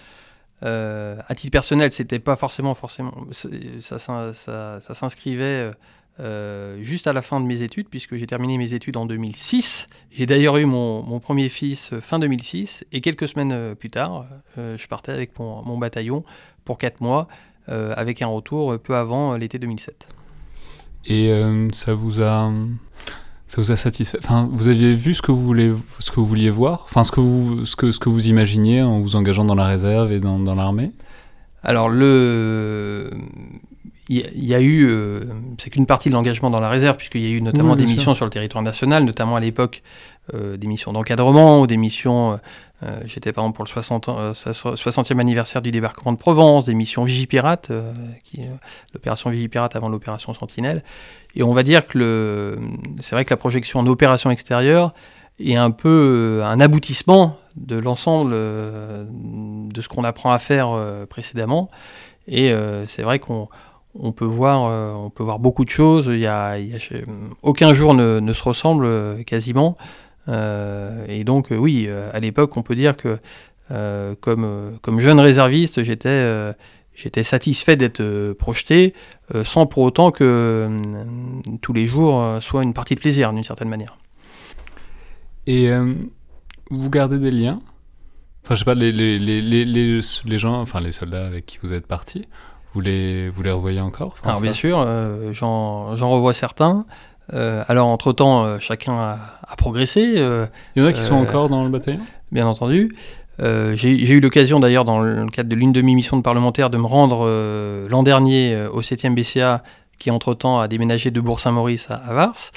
À 0.62 1.36
titre 1.36 1.52
personnel, 1.52 1.92
c'était 1.92 2.20
pas 2.20 2.36
forcément, 2.36 2.74
forcément, 2.74 3.14
ça, 3.32 4.00
ça, 4.00 4.82
s'inscrivait 4.82 5.72
euh, 6.20 6.82
juste 6.82 7.06
à 7.06 7.14
la 7.14 7.22
fin 7.22 7.40
de 7.40 7.46
mes 7.46 7.62
études, 7.62 7.90
puisque 7.90 8.16
j'ai 8.16 8.26
terminé 8.26 8.58
mes 8.58 8.74
études 8.74 8.98
en 8.98 9.06
2006. 9.06 9.88
J'ai 10.10 10.26
d'ailleurs 10.26 10.58
eu 10.58 10.66
mon, 10.66 11.20
premier 11.20 11.48
fils 11.48 11.94
euh, 11.94 12.02
fin 12.02 12.18
2006, 12.18 12.86
et 12.92 13.02
quelques 13.02 13.28
semaines 13.28 13.52
euh, 13.52 13.76
plus 13.76 13.92
tard, 13.92 14.26
je 14.56 14.88
partais 14.88 15.12
avec 15.12 15.38
mon, 15.38 15.78
bataillon 15.78 16.24
pour 16.66 16.78
4 16.78 17.02
mois, 17.02 17.28
avec 17.68 18.22
un 18.22 18.28
retour 18.28 18.80
peu 18.80 18.96
avant 18.96 19.36
l'été 19.36 19.60
2007. 19.60 20.08
Et 21.06 21.32
ça 21.74 21.94
vous 21.94 22.22
a... 22.22 22.52
Ça 23.48 23.62
vous 23.62 23.72
a 23.72 23.78
satisfait? 23.78 24.18
Enfin, 24.22 24.50
vous 24.52 24.68
aviez 24.68 24.96
vu 24.96 25.14
ce 25.14 25.22
que 25.22 25.32
vous, 25.32 25.42
voulez, 25.42 25.74
ce 26.00 26.12
que 26.12 26.18
vous 26.18 26.26
vouliez 26.26 26.50
voir? 26.50 26.82
Enfin, 26.84 27.04
ce 27.04 27.12
que 27.12 27.22
vous, 27.22 27.66
ce 27.66 27.76
que, 27.76 27.92
ce 27.92 28.00
que 28.00 28.10
vous 28.10 28.28
imaginiez 28.28 28.82
en 28.82 29.00
vous 29.00 29.16
engageant 29.16 29.46
dans 29.46 29.56
la 29.56 29.66
réserve 29.66 30.12
et 30.12 30.20
dans, 30.20 30.38
dans 30.38 30.56
l'armée? 30.56 30.92
Alors, 31.64 31.90
le 31.90 33.12
il 34.10 34.46
y, 34.46 34.56
a 34.56 34.62
eu, 34.62 34.88
euh, 34.88 35.26
c'est 35.58 35.70
qu'une 35.70 35.86
partie 35.86 36.08
de 36.08 36.14
l'engagement 36.14 36.50
dans 36.50 36.62
la 36.62 36.70
réserve, 36.70 36.96
puisqu'il 36.96 37.22
y 37.22 37.28
a 37.28 37.30
eu 37.30 37.42
notamment 37.42 37.76
des 37.76 37.86
missions 37.86 38.16
sur 38.16 38.24
le 38.24 38.32
territoire 38.32 38.64
national, 38.64 39.04
notamment 39.04 39.36
à 39.36 39.42
l'époque 39.42 39.84
euh, 40.34 40.56
des 40.56 40.68
missions 40.68 40.94
d'encadrement 40.94 41.60
ou 41.60 41.68
des 41.68 41.76
missions, 41.76 42.40
euh, 42.84 43.02
j'étais 43.06 43.34
par 43.34 43.44
exemple 43.44 43.56
pour 43.56 43.66
le 43.66 43.70
60, 43.70 44.08
60e 44.08 45.20
anniversaire 45.20 45.62
du 45.62 45.72
débarquement 45.72 46.14
de 46.14 46.18
Provence, 46.18 46.66
des 46.66 46.76
missions 46.76 47.04
Vigipirate, 47.04 47.72
l'opération 48.94 49.30
Vigipirate 49.30 49.76
avant 49.76 49.90
l'opération 49.90 50.34
Sentinelle. 50.34 50.84
Et 51.36 51.44
on 51.44 51.54
va 51.54 51.64
dire 51.64 51.88
que 51.88 52.58
c'est 53.00 53.16
vrai 53.16 53.26
que 53.26 53.32
la 53.32 53.38
projection 53.38 53.80
en 53.80 53.88
opération 53.88 54.30
extérieure 54.32 54.94
est 55.40 55.56
un 55.56 55.72
peu 55.72 56.42
un 56.44 56.60
aboutissement 56.60 57.38
de 57.56 57.78
l'ensemble 57.78 58.32
de 58.32 59.82
ce 59.82 59.88
qu'on 59.88 60.04
apprend 60.04 60.32
à 60.32 60.40
faire 60.40 60.70
précédemment. 61.10 61.70
Et 62.28 62.54
c'est 62.88 63.04
vrai 63.04 63.20
qu'on 63.20 63.50
on 64.00 64.12
peut 64.12 64.26
voir, 64.26 64.66
euh, 64.66 65.38
beaucoup 65.40 65.66
de 65.66 65.70
choses. 65.70 66.08
Il 66.08 66.20
y 66.20 66.28
a, 66.28 66.56
aucun 67.42 67.74
jour 67.74 67.94
ne, 67.94 68.34
se 68.34 68.44
ressemble 68.44 68.86
euh, 68.86 69.24
quasiment. 69.24 69.78
Euh, 70.28 71.06
et 71.08 71.24
donc, 71.24 71.48
oui, 71.52 71.90
à 72.14 72.20
l'époque, 72.20 72.58
on 72.58 72.64
peut 72.64 72.76
dire 72.76 72.96
que 72.98 73.20
comme, 74.22 74.78
comme 74.82 75.00
jeune 75.00 75.20
réserviste, 75.20 75.84
j'étais 75.84 76.54
j'étais 76.94 77.24
satisfait 77.24 77.76
d'être 77.76 78.34
projeté, 78.34 78.94
sans 79.44 79.66
pour 79.66 79.84
autant 79.84 80.12
que 80.12 80.70
tous 81.62 81.74
les 81.74 81.86
jours 81.86 82.38
soient 82.42 82.64
une 82.64 82.74
partie 82.74 82.96
de 82.96 83.00
plaisir, 83.00 83.34
d'une 83.34 83.44
certaine 83.44 83.70
manière. 83.70 83.98
Et 85.46 85.70
vous 86.70 86.90
gardez 86.90 87.20
des 87.20 87.32
liens? 87.32 87.62
Enfin, 88.44 88.56
je 88.56 88.60
sais 88.60 88.66
pas, 88.66 88.76
les, 88.76 88.94
les, 88.94 89.20
les, 89.20 89.66
les, 89.66 90.40
gens, 90.40 90.62
enfin 90.62 90.80
les 90.80 90.94
soldats 90.94 91.26
avec 91.26 91.46
qui 91.46 91.60
vous 91.62 91.74
êtes 91.74 91.86
partis, 91.86 92.30
vous 92.74 92.80
les, 92.80 93.30
vous 93.30 93.44
les 93.44 93.52
revoyez 93.52 93.82
encore? 93.82 94.16
Alors 94.24 94.40
bien 94.40 94.54
sûr, 94.54 94.80
euh, 94.80 95.34
j'en 95.34 95.94
revois 95.96 96.34
certains. 96.34 96.86
Euh, 97.34 97.64
alors 97.68 97.88
entre-temps, 97.88 98.46
euh, 98.46 98.58
chacun 98.60 98.94
a, 98.94 99.56
progressé. 99.58 100.16
Il 100.76 100.82
y 100.82 100.86
en 100.86 100.88
a 100.88 100.94
qui 100.94 101.04
sont 101.04 101.16
encore 101.16 101.50
dans 101.50 101.64
le 101.64 101.70
bataillon? 101.70 102.00
Bien 102.32 102.48
entendu. 102.48 102.96
J'ai 103.40 104.10
eu 104.10 104.20
l'occasion 104.20 104.60
d'ailleurs 104.60 104.86
dans 104.86 105.00
le 105.00 105.28
cadre 105.28 105.50
de 105.50 105.56
l'une 105.56 105.72
de 105.72 105.82
mes 105.82 105.96
missions 105.96 106.18
de 106.18 106.22
parlementaire 106.22 106.70
de 106.70 106.78
me 106.78 106.86
rendre 106.86 107.26
l'an 107.90 108.04
dernier 108.04 108.66
au 108.72 108.82
7e 108.82 109.16
BCA 109.16 109.64
qui 110.00 110.12
entre-temps 110.12 110.60
a 110.60 110.68
déménagé 110.68 111.12
de 111.12 111.22
Bourg-Saint-Maurice 111.22 111.90
à, 111.90 111.96
à, 111.96 112.14
Vars. 112.14 112.52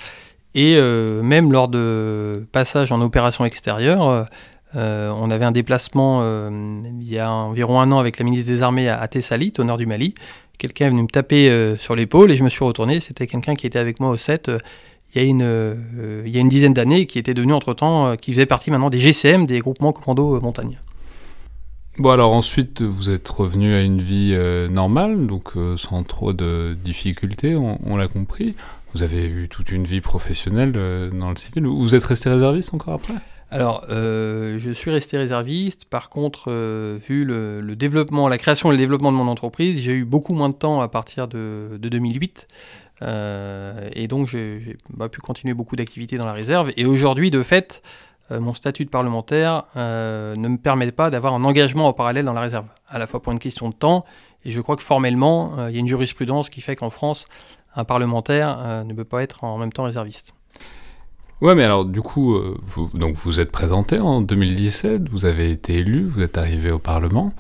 Et 0.55 0.81
même 1.23 1.53
lors 1.53 1.69
de 1.69 2.47
passage 2.53 2.93
en 2.93 3.01
opération 3.01 3.45
extérieure, 3.45 4.27
euh, 4.77 5.11
on 5.11 5.31
avait 5.31 5.45
un 5.45 5.53
déplacement 5.53 6.21
euh, 6.23 6.81
il 7.01 7.09
y 7.09 7.19
a 7.19 7.31
environ 7.31 7.81
un 7.81 7.91
an 7.91 7.99
avec 7.99 8.19
la 8.19 8.25
ministre 8.25 8.51
des 8.51 8.63
Armées 8.63 8.89
à, 8.89 9.07
Thessalie, 9.09 9.53
au 9.59 9.65
nord 9.65 9.79
du 9.79 9.87
Mali. 9.87 10.15
Quelqu'un 10.59 10.87
est 10.87 10.91
venu 10.91 11.03
me 11.03 11.09
taper 11.09 11.51
euh, 11.51 11.77
sur 11.79 11.97
l'épaule 11.97 12.31
et 12.31 12.37
je 12.37 12.45
me 12.45 12.49
suis 12.49 12.65
retourné. 12.65 13.01
C'était 13.01 13.27
quelqu'un 13.27 13.55
qui 13.55 13.67
était 13.67 13.79
avec 13.79 13.99
moi 14.01 14.11
au 14.11 14.17
7 14.17 14.51
il 15.13 15.23
y 15.23 15.27
a 15.27 16.41
une, 16.41 16.49
dizaine 16.49 16.73
d'années 16.73 17.07
qui 17.07 17.19
était 17.19 17.35
devenu 17.35 17.53
entre-temps, 17.53 18.15
qui 18.17 18.33
faisait 18.33 18.47
partie 18.47 18.71
maintenant 18.71 18.91
des 18.91 19.01
GCM, 19.01 19.45
des 19.45 19.59
groupements 19.59 19.93
commando 19.93 20.41
montagne. 20.41 20.79
Bon 21.99 22.11
alors 22.11 22.33
ensuite 22.33 22.81
vous 22.81 23.11
êtes 23.11 23.29
revenu 23.29 23.75
à 23.75 23.83
une 23.83 24.01
vie 24.01 24.37
normale, 24.71 25.27
donc 25.27 25.55
sans 25.79 26.05
trop 26.05 26.33
de 26.33 26.77
difficultés, 26.85 27.57
on, 27.57 27.97
l'a 27.97 28.07
compris. 28.07 28.55
Vous 28.95 29.03
avez 29.03 29.27
eu 29.27 29.49
toute 29.49 29.73
une 29.73 29.83
vie 29.83 30.01
professionnelle 30.01 30.71
dans 30.71 31.31
le 31.31 31.37
civil. 31.37 31.67
Vous 31.67 31.97
êtes 31.97 32.05
resté 32.05 32.31
réserviste 32.31 32.73
encore 32.73 32.95
après? 32.95 33.15
Alors, 33.51 33.85
euh, 33.91 34.59
je 34.59 34.71
suis 34.71 34.93
resté 34.93 35.17
réserviste. 35.17 35.85
Par 35.85 36.09
contre, 36.09 36.45
euh, 36.53 36.99
vu 37.09 37.25
le, 37.25 37.75
développement, 37.75 38.29
la 38.29 38.39
création 38.39 38.71
et 38.71 38.73
le 38.73 38.79
développement 38.79 39.11
de 39.11 39.17
mon 39.17 39.27
entreprise, 39.27 39.81
j'ai 39.81 39.93
eu 39.93 40.05
beaucoup 40.05 40.35
moins 40.35 40.49
de 40.49 40.55
temps 40.55 40.81
à 40.81 40.89
partir 40.89 41.27
de, 41.27 41.79
2008. 41.81 42.47
et 43.03 44.09
donc 44.09 44.29
j'ai 44.29 44.77
bah, 44.91 45.09
pu 45.09 45.21
continuer 45.21 45.55
beaucoup 45.55 45.75
d'activités 45.75 46.17
dans 46.17 46.27
la 46.27 46.33
réserve. 46.33 46.71
Et 46.77 46.87
aujourd'hui, 46.87 47.33
de 47.33 47.43
fait, 47.43 47.83
mon 48.31 48.55
statut 48.55 48.85
de 48.85 48.91
parlementaire 48.91 49.65
ne 49.75 50.49
me 50.49 50.57
permet 50.57 50.93
pas 50.93 51.11
d'avoir 51.11 51.35
un 51.35 51.43
engagement 51.43 51.89
en 51.89 51.93
parallèle 51.93 52.25
dans 52.25 52.35
la 52.35 52.43
réserve, 52.43 52.67
à 52.89 52.99
la 52.99 53.09
fois 53.09 53.21
pour 53.21 53.33
une 53.33 53.41
question 53.41 53.69
de 53.69 53.75
temps, 53.75 54.05
et 54.45 54.53
je 54.53 54.61
crois 54.61 54.77
que 54.77 54.83
formellement, 54.83 55.67
il 55.69 55.75
y 55.75 55.77
a 55.77 55.81
une 55.81 55.89
jurisprudence 55.89 56.51
qui 56.51 56.61
fait 56.61 56.77
qu'en 56.77 56.91
France, 56.91 57.27
un 57.75 57.85
parlementaire 57.85 58.85
ne 58.85 58.95
peut 58.95 59.05
pas 59.05 59.23
être 59.23 59.43
en 59.43 59.59
même 59.59 59.73
temps 59.73 59.85
réserviste. 59.85 60.35
Ouais, 61.41 61.55
mais 61.55 61.65
alors 61.65 61.87
du 61.87 62.03
coup, 62.03 62.35
euh, 62.35 62.57
vous, 62.63 62.91
donc 62.93 63.15
vous 63.17 63.41
êtes 63.41 63.51
présenté 63.51 63.99
en 63.99 64.21
2017, 64.21 65.09
vous 65.09 65.25
avez 65.25 65.51
été 65.51 65.77
élu, 65.77 66.07
vous 66.07 66.21
êtes 66.21 66.37
arrivé 66.37 66.71
au 66.71 66.79
Parlement, 66.79 67.33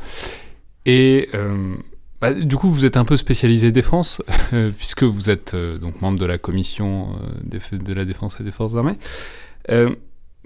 et 0.86 1.28
euh, 1.34 1.74
bah, 2.20 2.32
du 2.32 2.56
coup 2.56 2.70
vous 2.70 2.86
êtes 2.86 2.96
un 2.96 3.04
peu 3.04 3.18
spécialisé 3.18 3.72
défense, 3.72 4.22
puisque 4.78 5.02
vous 5.02 5.28
êtes 5.28 5.52
euh, 5.52 5.76
donc 5.76 6.00
membre 6.00 6.18
de 6.18 6.24
la 6.24 6.38
commission 6.38 7.08
de 7.44 7.92
la 7.92 8.06
défense 8.06 8.40
et 8.40 8.44
des 8.44 8.52
forces 8.52 8.74
armées. 8.74 8.96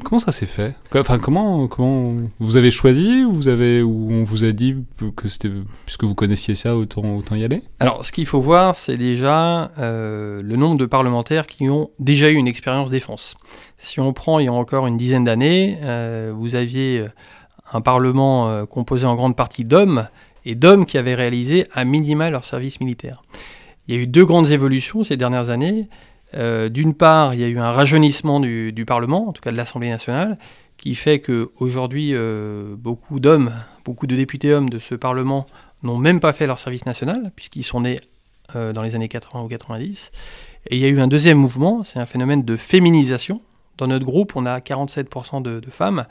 Comment 0.03 0.19
ça 0.19 0.33
s'est 0.33 0.47
fait 0.47 0.75
Enfin, 0.95 1.19
comment, 1.19 1.69
comment 1.69 2.17
vous 2.41 2.57
avez 2.57 2.73
choisi 2.73 3.23
ou 3.25 3.33
vous 3.33 3.49
avez 3.49 3.81
ou 3.81 4.09
on 4.11 4.25
vous 4.25 4.45
a 4.45 4.51
dit 4.51 4.75
que 5.17 5.29
c'était 5.29 5.51
puisque 5.87 6.03
vous 6.03 6.17
connaissiez 6.17 6.57
ça 6.57 6.77
autant 6.77 7.17
autant 7.17 7.37
y 7.37 7.45
aller? 7.45 7.63
Alors, 7.79 8.05
ce 8.05 8.11
qu'il 8.11 8.27
faut 8.27 8.41
voir, 8.41 8.75
c'est 8.75 8.97
déjà 8.97 9.71
euh, 9.79 10.41
le 10.43 10.57
nombre 10.57 10.79
de 10.79 10.87
parlementaires 10.87 11.47
qui 11.47 11.71
ont 11.71 11.91
déjà 12.01 12.29
eu 12.31 12.35
une 12.35 12.49
expérience 12.49 12.91
défense. 12.91 13.37
Si 13.79 14.01
on 14.01 14.13
prend 14.13 14.41
il 14.41 14.47
y 14.47 14.49
a 14.49 14.53
encore 14.53 14.89
une 14.89 14.97
dizaine 14.97 15.25
d'années, 15.25 15.79
euh, 15.83 16.33
vous 16.35 16.57
aviez 16.57 17.01
euh, 17.01 17.09
un 17.73 17.81
parlement 17.81 18.67
composé 18.67 19.07
en 19.07 19.15
grande 19.15 19.37
partie 19.37 19.65
d'hommes 19.65 20.09
et 20.45 20.55
d'hommes 20.55 20.87
qui 20.87 20.99
avaient 20.99 21.15
réalisé 21.15 21.67
à 21.73 21.85
minima 21.85 22.31
leur 22.31 22.45
service 22.45 22.79
militaire. 22.79 23.23
Il 23.87 23.95
y 23.95 23.99
a 23.99 24.01
eu 24.01 24.07
deux 24.07 24.25
grandes 24.25 24.51
évolutions 24.51 25.03
ces 25.03 25.17
dernières 25.17 25.51
années. 25.51 25.89
Euh, 26.37 26.69
d'une 26.69 26.95
part, 26.95 27.35
il 27.35 27.41
y 27.41 27.45
a 27.45 27.49
eu 27.49 27.59
un 27.59 27.71
rajeunissement 27.71 28.41
du, 28.41 28.85
Parlement, 28.87 29.29
en 29.29 29.33
tout 29.33 29.43
cas 29.43 29.53
de 29.53 29.57
l'Assemblée 29.57 29.91
nationale, 29.91 30.39
qui 30.77 30.95
fait 30.95 31.21
qu'aujourd'hui, 31.21 32.11
euh, 32.13 32.75
beaucoup 32.77 33.21
d'hommes, 33.21 33.53
beaucoup 33.85 34.07
de 34.07 34.17
députés 34.17 34.53
hommes 34.53 34.69
de 34.69 34.79
ce 34.79 34.95
Parlement 34.95 35.47
n'ont 35.83 35.99
même 35.99 36.21
pas 36.21 36.33
fait 36.33 36.47
leur 36.47 36.59
service 36.59 36.87
national, 36.87 37.31
puisqu'ils 37.37 37.63
sont 37.63 37.83
nés 37.83 38.01
euh, 38.57 38.73
dans 38.73 38.83
les 38.83 38.95
années 38.95 39.09
80 39.09 39.45
ou 39.45 39.49
90. 39.49 40.11
Et 40.71 40.77
il 40.77 40.81
y 40.81 40.85
a 40.85 40.89
eu 40.89 41.01
un 41.01 41.09
deuxième 41.09 41.39
mouvement, 41.39 41.85
c'est 41.85 41.99
un 41.99 42.07
phénomène 42.07 42.43
de 42.43 42.57
féminisation. 42.57 43.41
Dans 43.77 43.87
notre 43.87 44.05
groupe, 44.05 44.33
on 44.35 44.47
a 44.47 44.59
47% 44.59 45.43
de, 45.43 45.61
femmes, 45.71 46.07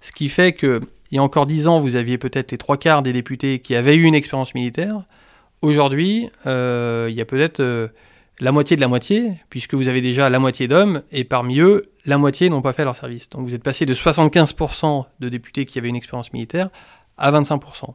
ce 0.00 0.12
qui 0.12 0.28
fait 0.28 0.52
que, 0.52 0.80
il 1.10 1.16
y 1.16 1.18
a 1.18 1.22
encore 1.22 1.46
10 1.46 1.68
ans, 1.68 1.80
vous 1.80 1.96
aviez 1.96 2.18
peut-être 2.18 2.52
les 2.52 2.58
trois 2.58 2.78
quarts 2.78 3.02
des 3.02 3.12
députés 3.12 3.58
qui 3.58 3.76
avaient 3.76 3.94
eu 3.94 4.04
une 4.04 4.14
expérience 4.14 4.54
militaire. 4.54 5.04
Aujourd'hui, 5.60 6.30
il 6.46 7.14
y 7.14 7.20
a 7.20 7.24
peut-être 7.26 7.90
la 8.42 8.50
moitié 8.50 8.74
de 8.74 8.80
la 8.80 8.88
moitié, 8.88 9.34
puisque 9.50 9.74
vous 9.74 9.86
avez 9.86 10.00
déjà 10.00 10.28
la 10.28 10.40
moitié 10.40 10.66
d'hommes, 10.66 11.02
et 11.12 11.22
parmi 11.22 11.60
eux, 11.60 11.84
la 12.04 12.18
moitié 12.18 12.50
n'ont 12.50 12.60
pas 12.60 12.72
fait 12.72 12.84
leur 12.84 12.96
service. 12.96 13.30
Donc 13.30 13.46
vous 13.46 13.54
êtes 13.54 13.62
passé 13.62 13.86
de 13.86 13.94
75% 13.94 15.04
de 15.20 15.28
députés 15.28 15.64
qui 15.64 15.78
avaient 15.78 15.88
une 15.88 15.96
expérience 15.96 16.32
militaire 16.32 16.68
à 17.16 17.30
25%. 17.30 17.94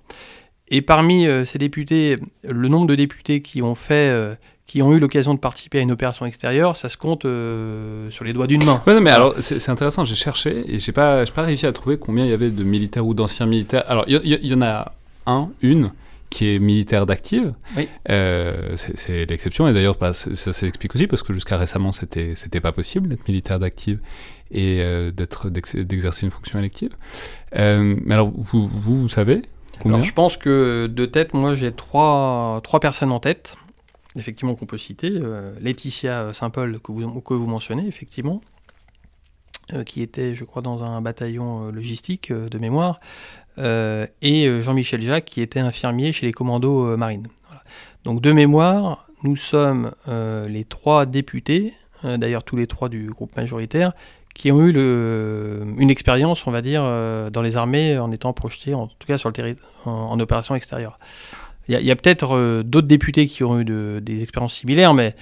Et 0.69 0.81
parmi 0.81 1.27
euh, 1.27 1.43
ces 1.43 1.57
députés, 1.57 2.17
le 2.43 2.67
nombre 2.69 2.87
de 2.87 2.95
députés 2.95 3.41
qui 3.41 3.61
ont 3.61 3.75
fait, 3.75 4.09
euh, 4.09 4.35
qui 4.65 4.81
ont 4.81 4.93
eu 4.93 4.99
l'occasion 4.99 5.33
de 5.33 5.39
participer 5.39 5.79
à 5.79 5.81
une 5.81 5.91
opération 5.91 6.25
extérieure, 6.25 6.77
ça 6.77 6.87
se 6.87 6.95
compte 6.95 7.25
euh, 7.25 8.09
sur 8.09 8.23
les 8.23 8.31
doigts 8.31 8.47
d'une 8.47 8.63
main. 8.63 8.81
Ouais, 8.87 9.01
mais 9.01 9.09
alors 9.09 9.33
c'est 9.41 9.69
intéressant. 9.69 10.05
J'ai 10.05 10.15
cherché 10.15 10.63
et 10.73 10.79
j'ai 10.79 10.93
pas, 10.93 11.25
pas 11.25 11.43
réussi 11.43 11.65
à 11.65 11.73
trouver 11.73 11.97
combien 11.97 12.23
il 12.23 12.29
y 12.29 12.33
avait 12.33 12.51
de 12.51 12.63
militaires 12.63 13.05
ou 13.05 13.13
d'anciens 13.13 13.47
militaires. 13.47 13.83
Alors 13.87 14.05
il 14.07 14.25
y, 14.25 14.53
en 14.53 14.61
a 14.61 14.93
un, 15.25 15.49
une 15.61 15.91
qui 16.29 16.53
est 16.53 16.59
militaire 16.59 17.05
d'active. 17.05 17.53
Euh, 18.09 18.75
c'est 18.75 19.25
l'exception, 19.25 19.67
et 19.67 19.73
d'ailleurs 19.73 19.97
ça, 20.13 20.53
s'explique 20.53 20.93
aussi 20.95 21.07
parce 21.07 21.23
que 21.23 21.33
jusqu'à 21.33 21.57
récemment 21.57 21.91
c'était 21.91 22.35
c'était 22.35 22.59
pas 22.59 22.71
possible 22.71 23.07
d'être 23.07 23.27
militaire 23.27 23.59
d'active 23.59 23.99
et 24.51 24.79
euh, 24.81 25.11
d'être 25.11 25.49
d'exercer 25.49 26.25
une 26.25 26.31
fonction 26.31 26.59
élective. 26.59 26.91
Euh, 27.55 27.95
mais 28.03 28.13
alors 28.13 28.31
vous, 28.35 28.67
vous, 28.67 29.07
savez 29.07 29.41
alors, 29.85 30.03
Je 30.03 30.13
pense 30.13 30.37
que 30.37 30.87
de 30.87 31.05
tête, 31.05 31.33
moi 31.33 31.53
j'ai 31.53 31.71
trois, 31.71 32.59
trois 32.63 32.79
personnes 32.79 33.11
en 33.11 33.19
tête, 33.19 33.55
effectivement 34.17 34.55
qu'on 34.55 34.65
peut 34.65 34.77
citer. 34.77 35.19
Laetitia 35.61 36.33
Saint-Paul 36.33 36.79
que 36.79 36.91
vous, 36.91 37.21
que 37.21 37.33
vous 37.33 37.47
mentionnez, 37.47 37.87
effectivement. 37.87 38.41
qui 39.85 40.01
était, 40.01 40.33
je 40.33 40.43
crois, 40.43 40.61
dans 40.61 40.83
un 40.83 41.01
bataillon 41.01 41.71
logistique 41.71 42.33
de 42.33 42.57
mémoire. 42.57 42.99
Euh, 43.59 44.05
et 44.21 44.45
euh, 44.45 44.61
Jean-Michel 44.61 45.01
Jacques 45.01 45.25
qui 45.25 45.41
était 45.41 45.59
infirmier 45.59 46.11
chez 46.11 46.25
les 46.25 46.31
commandos 46.31 46.85
euh, 46.85 46.97
marines. 46.97 47.27
Donc 48.03 48.21
de 48.21 48.31
mémoire, 48.31 49.07
nous 49.23 49.35
sommes 49.35 49.91
les 50.07 50.63
trois 50.63 51.05
députés, 51.05 51.73
d'ailleurs 52.03 52.43
tous 52.43 52.55
les 52.55 52.65
trois 52.65 52.87
du 52.87 53.07
groupe 53.07 53.35
majoritaire, 53.35 53.91
qui 54.33 54.49
ont 54.49 54.61
eu 54.61 54.71
une 54.71 55.89
expérience, 55.89 56.47
on 56.47 56.51
va 56.51 56.61
dire, 56.61 56.83
dans 57.31 57.41
les 57.41 57.57
armées 57.57 57.97
en 57.97 58.11
étant 58.11 58.31
projetés, 58.31 58.73
en 58.73 58.87
tout 58.87 59.07
cas 59.07 59.17
sur 59.17 59.27
le 59.27 59.33
territoire, 59.33 59.67
en, 59.85 60.17
opération 60.21 60.55
extérieure. 60.55 60.99
Il 61.67 61.77
y 61.81 61.91
a, 61.91 61.95
peut-être 61.97 62.61
d'autres 62.61 62.87
députés 62.87 63.27
qui 63.27 63.43
ont 63.43 63.59
eu 63.59 63.65
des 63.99 64.23
expériences 64.23 64.53
similaires, 64.53 64.93
mais 64.93 65.13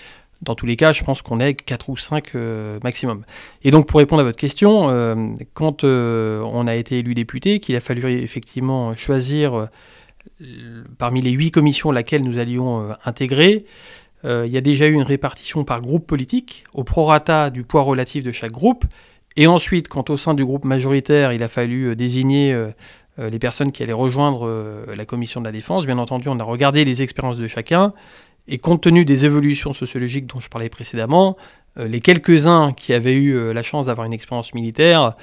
dans 0.46 0.56
tous 0.56 0.66
les 0.66 0.76
cas, 0.76 0.94
je 0.94 1.04
pense 1.04 1.22
qu'on 1.22 1.40
est 1.40 1.56
4 1.56 1.90
ou 1.90 1.98
5 1.98 2.36
euh, 2.36 2.80
maximum. 2.84 3.26
Et 3.64 3.72
donc, 3.72 3.88
pour 3.88 4.00
répondre 4.00 4.22
à 4.22 4.24
votre 4.24 4.38
question, 4.38 4.90
euh, 4.90 5.16
quand 5.54 5.84
euh, 5.84 6.42
on 6.42 6.68
a 6.68 6.76
été 6.76 7.00
élu 7.00 7.16
député, 7.16 7.60
qu'il 7.60 7.76
a 7.76 7.82
fallu 7.82 8.10
effectivement 8.12 8.96
choisir 8.96 9.68
parmi 10.98 11.22
les 11.22 11.32
8 11.32 11.52
commissions 11.52 11.92
laquelle 11.92 12.24
nous 12.24 12.40
allions 12.40 12.96
intégrer, 13.06 13.66
il 14.24 14.48
y 14.48 14.58
a 14.58 14.62
déjà 14.62 14.88
eu 14.88 14.94
une 14.94 15.04
répartition 15.04 15.64
par 15.64 15.82
groupe 15.82 16.08
politique, 16.08 16.64
au 16.74 16.84
prorata 16.84 17.52
du 17.52 17.64
poids 17.64 17.84
relatif 17.84 18.24
de 18.24 18.32
chaque 18.32 18.52
groupe. 18.52 18.86
Et 19.36 19.46
ensuite, 19.46 19.88
quand 19.88 20.10
au 20.10 20.18
sein 20.18 20.34
du 20.34 20.44
groupe 20.44 20.66
majoritaire, 20.66 21.32
il 21.32 21.44
a 21.44 21.48
fallu 21.48 21.96
désigner 21.96 22.58
les 23.20 23.38
personnes 23.38 23.72
qui 23.72 23.84
allaient 23.84 23.94
rejoindre 23.94 24.50
la 24.96 25.06
commission 25.06 25.42
de 25.42 25.46
la 25.46 25.52
défense, 25.52 25.86
bien 25.86 26.00
entendu, 26.00 26.28
on 26.28 26.40
a 26.40 26.44
regardé 26.44 26.86
les 26.86 27.04
expériences 27.04 27.38
de 27.38 27.48
chacun. 27.48 27.94
Et 28.48 28.58
compte 28.58 28.82
tenu 28.82 29.06
des 29.06 29.26
évolutions 29.26 29.74
sociologiques 29.74 30.28
dont 30.28 30.40
je 30.40 30.50
parlais 30.50 30.70
précédemment, 30.70 31.36
euh, 31.78 31.88
les 31.88 32.00
quelques-uns 32.00 32.74
qui 32.74 32.94
avaient 32.94 33.14
eu 33.14 33.36
euh, 33.36 33.54
la 33.54 33.64
chance 33.64 33.88
d'avoir 33.88 34.06
une 34.06 34.14
expérience 34.14 34.54
militaire, 34.54 35.16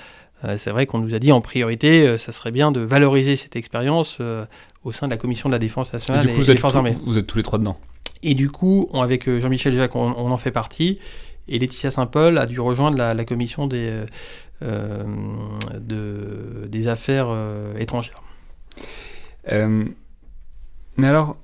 euh, 0.45 0.59
c'est 0.59 0.71
vrai 0.71 0.87
qu'on 0.87 0.99
nous 0.99 1.15
a 1.15 1.19
dit 1.19 1.33
en 1.33 1.41
priorité, 1.41 2.19
ça 2.19 2.33
serait 2.33 2.51
bien 2.51 2.73
de 2.73 2.81
valoriser 2.81 3.37
cette 3.37 3.57
expérience 3.57 4.19
au 4.83 4.93
sein 4.93 5.07
de 5.07 5.13
la 5.13 5.17
commission 5.17 5.49
de 5.49 5.55
la 5.55 5.61
défense 5.61 5.93
nationale 5.93 6.29
et, 6.29 6.45
des 6.45 6.57
forces 6.57 6.75
armées. 6.75 6.97
Vous 7.05 7.17
êtes 7.17 7.29
tous 7.29 7.37
les 7.37 7.45
trois 7.45 7.61
dedans. 7.61 7.79
Et 8.25 8.35
du 8.35 8.51
coup, 8.51 8.89
avec 8.93 9.31
Jean-Michel 9.31 9.75
Jacques, 9.75 9.95
on, 9.95 10.11
en 10.11 10.39
fait 10.39 10.51
partie. 10.51 10.99
Et 11.49 11.61
Laetitia 11.61 11.93
Saint-Paul 11.93 12.39
a 12.39 12.47
dû 12.47 12.59
rejoindre 12.59 12.97
la, 12.97 13.25
commission 13.25 13.69
des, 13.69 13.93
de, 14.61 16.67
des 16.67 16.89
affaires 16.89 17.29
étrangères. 17.79 18.21
mais 19.47 21.07
alors, 21.07 21.37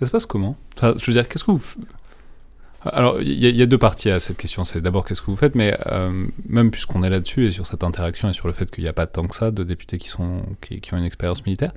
ça 0.00 0.06
se 0.06 0.10
passe 0.10 0.26
comment? 0.26 0.56
Je 0.82 1.06
veux 1.06 1.12
dire, 1.12 1.28
qu'est-ce 1.28 1.44
que 1.44 1.50
vous... 1.50 1.62
Alors, 2.82 3.20
il 3.20 3.34
y, 3.34 3.60
a 3.60 3.66
deux 3.66 3.76
parties 3.76 4.08
à 4.08 4.20
cette 4.20 4.38
question. 4.38 4.64
C'est 4.64 4.80
d'abord 4.80 5.04
qu'est-ce 5.04 5.20
que 5.20 5.26
vous 5.26 5.36
faites, 5.36 5.54
mais 5.54 5.76
euh, 5.88 6.26
même 6.48 6.70
puisqu'on 6.70 7.02
est 7.02 7.10
là-dessus 7.10 7.44
et 7.44 7.50
sur 7.50 7.66
cette 7.66 7.84
interaction 7.84 8.30
et 8.30 8.32
sur 8.32 8.48
le 8.48 8.54
fait 8.54 8.70
qu'il 8.70 8.82
n'y 8.82 8.88
a 8.88 8.94
pas 8.94 9.06
tant 9.06 9.26
que 9.26 9.34
ça 9.34 9.50
de 9.50 9.62
députés 9.64 9.98
qui, 9.98 10.08
sont, 10.08 10.42
qui, 10.62 10.94
ont 10.94 10.96
une 10.96 11.04
expérience 11.04 11.44
militaire, 11.44 11.72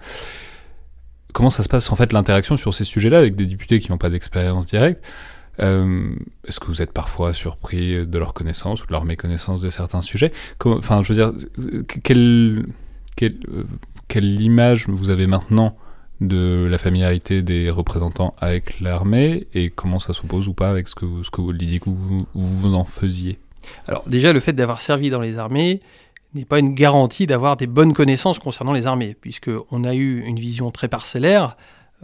comment 1.33 1.49
ça 1.49 1.61
se 1.61 1.67
passe 1.67 1.91
en 1.91 1.97
fait 1.97 2.13
l'interaction 2.13 2.55
sur 2.55 2.73
ces 2.73 2.85
sujets-là 2.85 3.17
avec 3.17 3.35
des 3.35 3.45
députés 3.45 3.79
qui 3.79 3.91
n'ont 3.91 3.97
pas 3.97 4.09
d'expérience 4.09 4.65
directe? 4.65 5.03
Euh, 5.59 6.15
Est-ce 6.47 6.61
que 6.61 6.67
vous 6.67 6.81
êtes 6.81 6.93
parfois 6.93 7.33
surpris 7.33 8.07
de 8.07 8.17
leur 8.17 8.33
connaissance 8.33 8.81
ou 8.83 8.87
de 8.87 8.93
leur 8.93 9.03
méconnaissance 9.03 9.59
de 9.59 9.69
certains 9.69 10.01
sujets? 10.01 10.31
Enfin, 10.63 11.03
je 11.03 11.11
veux 11.11 11.15
dire, 11.15 11.33
quelle, 12.01 12.65
quelle, 13.17 13.35
euh, 13.49 13.65
quelle 14.07 14.39
image 14.39 14.87
vous 14.87 15.09
avez 15.09 15.27
maintenant 15.27 15.75
de 16.27 16.67
la 16.69 16.77
familiarité 16.77 17.41
des 17.41 17.69
représentants 17.69 18.35
avec 18.39 18.79
l'armée 18.79 19.47
et 19.53 19.69
comment 19.69 19.99
ça 19.99 20.13
s'oppose 20.13 20.47
ou 20.47 20.53
pas 20.53 20.69
avec 20.69 20.87
ce 20.87 20.95
que, 20.95 21.05
ce 21.23 21.29
que 21.29 21.41
vous 21.41 22.25
vous, 22.33 22.73
en 22.73 22.85
faisiez? 22.85 23.37
Alors 23.87 24.03
déjà, 24.07 24.33
le 24.33 24.39
fait 24.39 24.53
d'avoir 24.53 24.81
servi 24.81 25.09
dans 25.09 25.21
les 25.21 25.39
armées 25.39 25.81
n'est 26.33 26.45
pas 26.45 26.59
une 26.59 26.73
garantie 26.73 27.27
d'avoir 27.27 27.57
des 27.57 27.67
bonnes 27.67 27.93
connaissances 27.93 28.39
concernant 28.39 28.73
les 28.73 28.87
armées, 28.87 29.15
puisqu'on 29.19 29.83
a 29.83 29.93
eu 29.93 30.21
une 30.23 30.39
vision 30.39 30.71
très 30.71 30.87
parcellaire, 30.87 31.55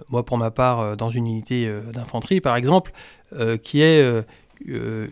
moi 0.10 0.24
pour 0.24 0.38
ma 0.38 0.52
part 0.52 0.80
euh, 0.80 0.96
dans 0.96 1.10
une 1.10 1.28
unité 1.28 1.68
euh, 1.68 1.82
d'infanterie 1.92 2.42
par 2.42 2.56
exemple, 2.56 2.92
euh, 3.34 3.58
qui 3.58 3.82
est 3.82 4.04
euh, 4.67 5.08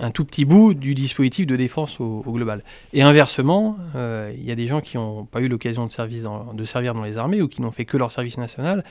un 0.00 0.10
tout 0.10 0.24
petit 0.24 0.46
bout 0.46 0.72
du 0.72 0.94
dispositif 0.94 1.46
de 1.46 1.54
défense 1.54 2.00
au, 2.00 2.22
global. 2.26 2.62
Et 2.94 3.02
inversement, 3.02 3.76
euh, 3.94 4.32
il 4.34 4.44
y 4.44 4.50
a 4.50 4.54
des 4.54 4.66
gens 4.66 4.80
qui 4.80 4.96
n'ont 4.96 5.26
pas 5.26 5.40
eu 5.40 5.48
l'occasion 5.48 5.86
de, 5.86 6.54
de, 6.54 6.64
servir 6.64 6.94
dans 6.94 7.02
les 7.02 7.18
armées 7.18 7.42
ou 7.42 7.48
qui 7.48 7.60
n'ont 7.60 7.72
fait 7.72 7.84
que 7.84 7.98
leur 7.98 8.10
service 8.10 8.38
national 8.38 8.84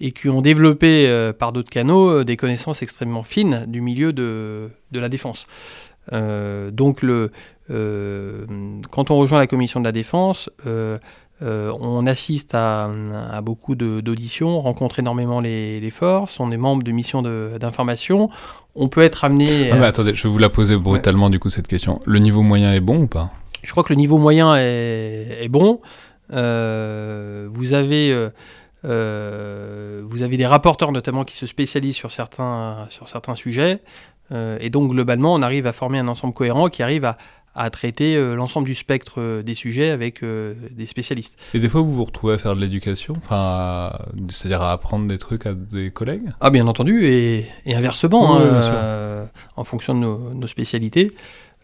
et 0.00 0.10
qui 0.10 0.28
ont 0.28 0.40
développé 0.40 1.06
euh, 1.06 1.32
par 1.32 1.52
d'autres 1.52 1.70
canaux 1.70 2.24
des 2.24 2.36
connaissances 2.36 2.82
extrêmement 2.82 3.22
fines 3.22 3.64
du 3.68 3.80
milieu 3.80 4.12
de, 4.12 4.68
de 4.90 5.00
la 5.00 5.08
défense. 5.08 5.46
donc 6.10 7.02
le, 7.02 7.30
quand 7.68 9.10
on 9.10 9.16
rejoint 9.16 9.38
la 9.38 9.46
commission 9.46 9.78
de 9.78 9.84
la 9.84 9.92
défense, 9.92 10.50
on 11.42 12.06
assiste 12.06 12.54
à, 12.54 12.90
beaucoup 13.42 13.74
d'auditions, 13.74 14.60
rencontre 14.60 14.98
énormément 14.98 15.40
les, 15.40 15.90
forces, 15.90 16.38
on 16.40 16.50
est 16.50 16.56
membre 16.56 16.82
de 16.82 16.92
missions 16.92 17.22
d'information. 17.22 18.30
On 18.74 18.88
peut 18.88 19.02
être 19.02 19.24
amené. 19.24 19.70
Ah, 19.70 19.84
attendez, 19.84 20.14
je 20.14 20.22
vais 20.22 20.28
vous 20.28 20.38
la 20.38 20.48
poser 20.48 20.76
brutalement 20.76 21.28
du 21.30 21.38
coup 21.38 21.50
cette 21.50 21.68
question. 21.68 22.00
Le 22.06 22.18
niveau 22.20 22.42
moyen 22.42 22.72
est 22.72 22.80
bon 22.80 23.02
ou 23.02 23.06
pas? 23.06 23.30
Je 23.62 23.70
crois 23.70 23.84
que 23.84 23.92
le 23.92 23.98
niveau 23.98 24.18
moyen 24.18 24.54
est, 24.56 25.48
bon. 25.48 25.80
vous 26.30 27.74
avez 27.74 28.30
euh, 28.84 30.00
vous 30.04 30.22
avez 30.22 30.36
des 30.36 30.46
rapporteurs 30.46 30.92
notamment 30.92 31.24
qui 31.24 31.36
se 31.36 31.46
spécialisent 31.46 31.96
sur 31.96 32.12
certains, 32.12 32.86
sur 32.90 33.08
certains 33.08 33.34
sujets. 33.34 33.80
Euh, 34.32 34.56
et 34.60 34.70
donc 34.70 34.90
globalement, 34.90 35.34
on 35.34 35.42
arrive 35.42 35.66
à 35.66 35.72
former 35.72 35.98
un 35.98 36.08
ensemble 36.08 36.34
cohérent 36.34 36.68
qui 36.68 36.82
arrive 36.82 37.04
à, 37.04 37.16
à 37.54 37.70
traiter 37.70 38.16
euh, 38.16 38.34
l'ensemble 38.34 38.66
du 38.66 38.74
spectre 38.74 39.42
des 39.42 39.54
sujets 39.54 39.90
avec 39.90 40.22
des 40.22 40.86
spécialistes. 40.86 41.38
Et 41.54 41.58
des 41.58 41.68
fois, 41.68 41.80
vous 41.80 41.90
vous 41.90 42.04
retrouvez 42.04 42.34
à 42.34 42.38
faire 42.38 42.54
de 42.54 42.60
l'éducation, 42.60 43.14
enfin, 43.18 43.92
c'est-à-dire 44.28 44.62
à 44.62 44.72
apprendre 44.72 45.08
des 45.08 45.18
trucs 45.18 45.46
à 45.46 45.54
des 45.54 45.90
collègues? 45.90 46.30
Ah, 46.40 46.50
bien 46.50 46.66
entendu, 46.66 47.04
et, 47.06 47.46
et 47.66 47.74
inversement, 47.74 48.38
hein, 48.38 49.28
en 49.56 49.64
fonction 49.64 49.94
de 49.94 50.00
nos, 50.00 50.34
nos 50.34 50.46
spécialités. 50.46 51.12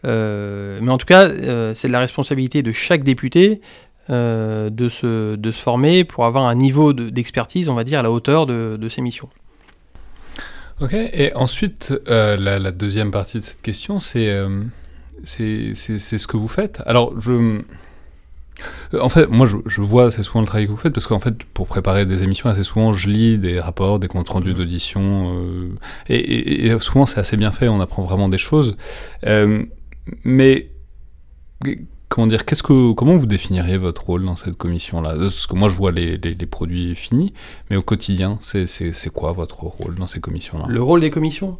mais 0.03 0.89
en 0.89 0.97
tout 0.97 1.05
cas, 1.05 1.29
c'est 1.73 1.87
de 1.87 1.93
la 1.93 1.99
responsabilité 1.99 2.61
de 2.61 2.71
chaque 2.71 3.03
député 3.03 3.61
euh, 4.09 4.71
de, 4.71 4.89
se, 4.89 5.35
de 5.35 5.51
se 5.51 5.61
former 5.61 6.03
pour 6.03 6.25
avoir 6.25 6.45
un 6.45 6.55
niveau 6.55 6.93
d'expertise, 6.93 7.69
on 7.69 7.75
va 7.75 7.83
dire, 7.83 7.99
à 7.99 8.01
la 8.01 8.09
hauteur 8.09 8.47
de, 8.47 8.75
de 8.75 8.89
ces 8.89 9.01
missions. 9.01 9.29
Ok, 10.81 10.93
et 10.93 11.31
ensuite, 11.35 11.93
euh, 12.07 12.35
la, 12.35 12.71
deuxième 12.71 13.11
partie 13.11 13.37
de 13.37 13.43
cette 13.43 13.61
question, 13.61 13.99
c'est 13.99 14.31
euh, 14.31 14.63
c'est 15.23 15.73
ce 15.75 16.27
que 16.27 16.37
vous 16.37 16.47
faites. 16.47 16.81
Alors, 16.85 17.19
je... 17.19 17.61
En 18.99 19.07
fait, 19.07 19.27
moi, 19.27 19.47
je, 19.47 19.81
vois 19.81 20.07
assez 20.07 20.21
souvent 20.21 20.41
le 20.41 20.47
travail 20.47 20.65
que 20.65 20.71
vous 20.71 20.77
faites 20.77 20.93
parce 20.93 21.07
qu'en 21.07 21.21
fait, 21.21 21.43
pour 21.45 21.67
préparer 21.67 22.05
des 22.05 22.23
émissions, 22.23 22.49
assez 22.49 22.65
souvent, 22.65 22.91
je 22.91 23.07
lis 23.07 23.37
des 23.37 23.57
rapports, 23.57 23.99
des 23.99 24.09
comptes 24.09 24.27
rendus 24.27 24.51
mmh. 24.51 24.55
d'audition, 24.55 25.39
et, 26.09 26.65
et, 26.65 26.79
souvent, 26.79 27.05
c'est 27.05 27.19
assez 27.19 27.37
bien 27.37 27.53
fait, 27.53 27.69
on 27.69 27.79
apprend 27.79 28.03
vraiment 28.03 28.27
des 28.27 28.37
choses. 28.37 28.75
mais 30.25 30.71
comment 32.09 32.27
dire, 32.27 32.43
qu'est-ce 32.43 32.63
que, 32.63 32.91
comment 32.91 33.15
vous 33.15 33.27
définiriez 33.27 33.77
votre 33.77 34.05
rôle 34.05 34.25
dans 34.25 34.35
cette 34.35 34.57
commission-là? 34.57 35.13
Parce 35.17 35.47
que 35.47 35.55
moi, 35.55 35.69
je 35.69 35.75
vois 35.75 35.91
les, 35.91 36.17
les, 36.17 36.45
produits 36.45 36.95
finis, 36.95 37.33
mais 37.69 37.77
au 37.77 37.81
quotidien, 37.81 38.39
c'est 38.41 39.13
quoi 39.13 39.31
votre 39.31 39.63
rôle 39.63 39.95
dans 39.95 40.07
ces 40.07 40.19
commissions-là? 40.19 40.65
Le 40.67 40.81
rôle 40.81 40.99
des 41.01 41.11
commissions? 41.11 41.59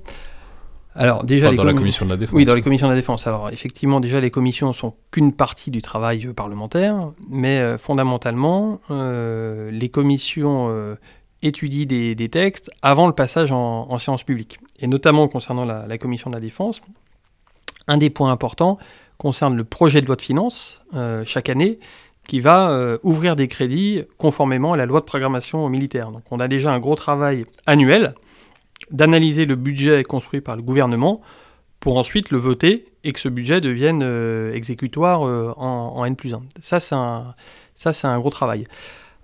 Alors 0.99 1.23
déjà 1.23 1.53
dans 1.53 1.63
la 1.63 1.73
commission 1.73 2.05
de 2.05 2.09
la 2.09 2.17
défense. 2.17 2.35
Oui, 2.35 2.43
dans 2.43 2.53
les 2.53 2.61
commissions 2.61 2.87
de 2.87 2.91
la 2.91 2.99
défense. 2.99 3.25
Alors 3.25 3.49
effectivement, 3.51 4.01
déjà 4.01 4.19
les 4.19 4.31
commissions 4.31 4.73
sont 4.73 4.95
qu'une 5.11 5.31
partie 5.31 5.71
du 5.71 5.81
travail 5.81 6.25
euh, 6.25 6.33
parlementaire, 6.33 7.11
mais 7.29 7.59
euh, 7.59 7.77
fondamentalement, 7.77 8.81
euh, 8.91 9.71
les 9.71 9.87
commissions 9.87 10.97
étudient 11.41 11.85
des, 11.85 12.15
des, 12.15 12.27
textes 12.27 12.69
avant 12.81 13.07
le 13.07 13.13
passage 13.13 13.53
en, 13.53 13.87
en, 13.89 13.97
séance 13.97 14.23
publique, 14.23 14.59
et 14.79 14.87
notamment 14.87 15.29
concernant 15.29 15.63
la, 15.63 15.87
la 15.87 15.97
commission 15.97 16.29
de 16.29 16.35
la 16.35 16.41
défense. 16.41 16.81
Un 17.87 17.97
des 17.97 18.09
points 18.09 18.31
importants, 18.31 18.77
concerne 19.17 19.55
le 19.55 19.63
projet 19.63 20.01
de 20.01 20.05
loi 20.05 20.17
de 20.17 20.21
finances 20.21 20.81
chaque 21.25 21.49
année 21.49 21.79
qui 22.27 22.39
va 22.39 22.97
ouvrir 23.03 23.35
des 23.35 23.47
crédits 23.47 24.03
conformément 24.17 24.73
à 24.73 24.77
la 24.77 24.85
loi 24.85 24.99
de 24.99 25.05
programmation 25.05 25.67
militaire. 25.69 26.11
Donc 26.11 26.23
on 26.31 26.39
a 26.39 26.47
déjà 26.47 26.71
un 26.71 26.79
gros 26.79 26.95
travail 26.95 27.45
annuel 27.65 28.13
d'analyser 28.91 29.45
le 29.45 29.55
budget 29.55 30.03
construit 30.03 30.41
par 30.41 30.55
le 30.55 30.61
gouvernement 30.61 31.21
pour 31.79 31.97
ensuite 31.97 32.31
le 32.31 32.37
voter 32.37 32.85
et 33.03 33.13
que 33.13 33.19
ce 33.19 33.29
budget 33.29 33.61
devienne 33.61 34.01
euh, 34.03 34.53
exécutoire 34.53 35.21
en, 35.21 35.95
en, 35.95 36.05
N 36.05 36.15
plus 36.15 36.33
1. 36.33 36.41
Ça, 36.59 36.79
c'est 36.79 38.07
un, 38.07 38.19
gros 38.19 38.29
travail. 38.29 38.67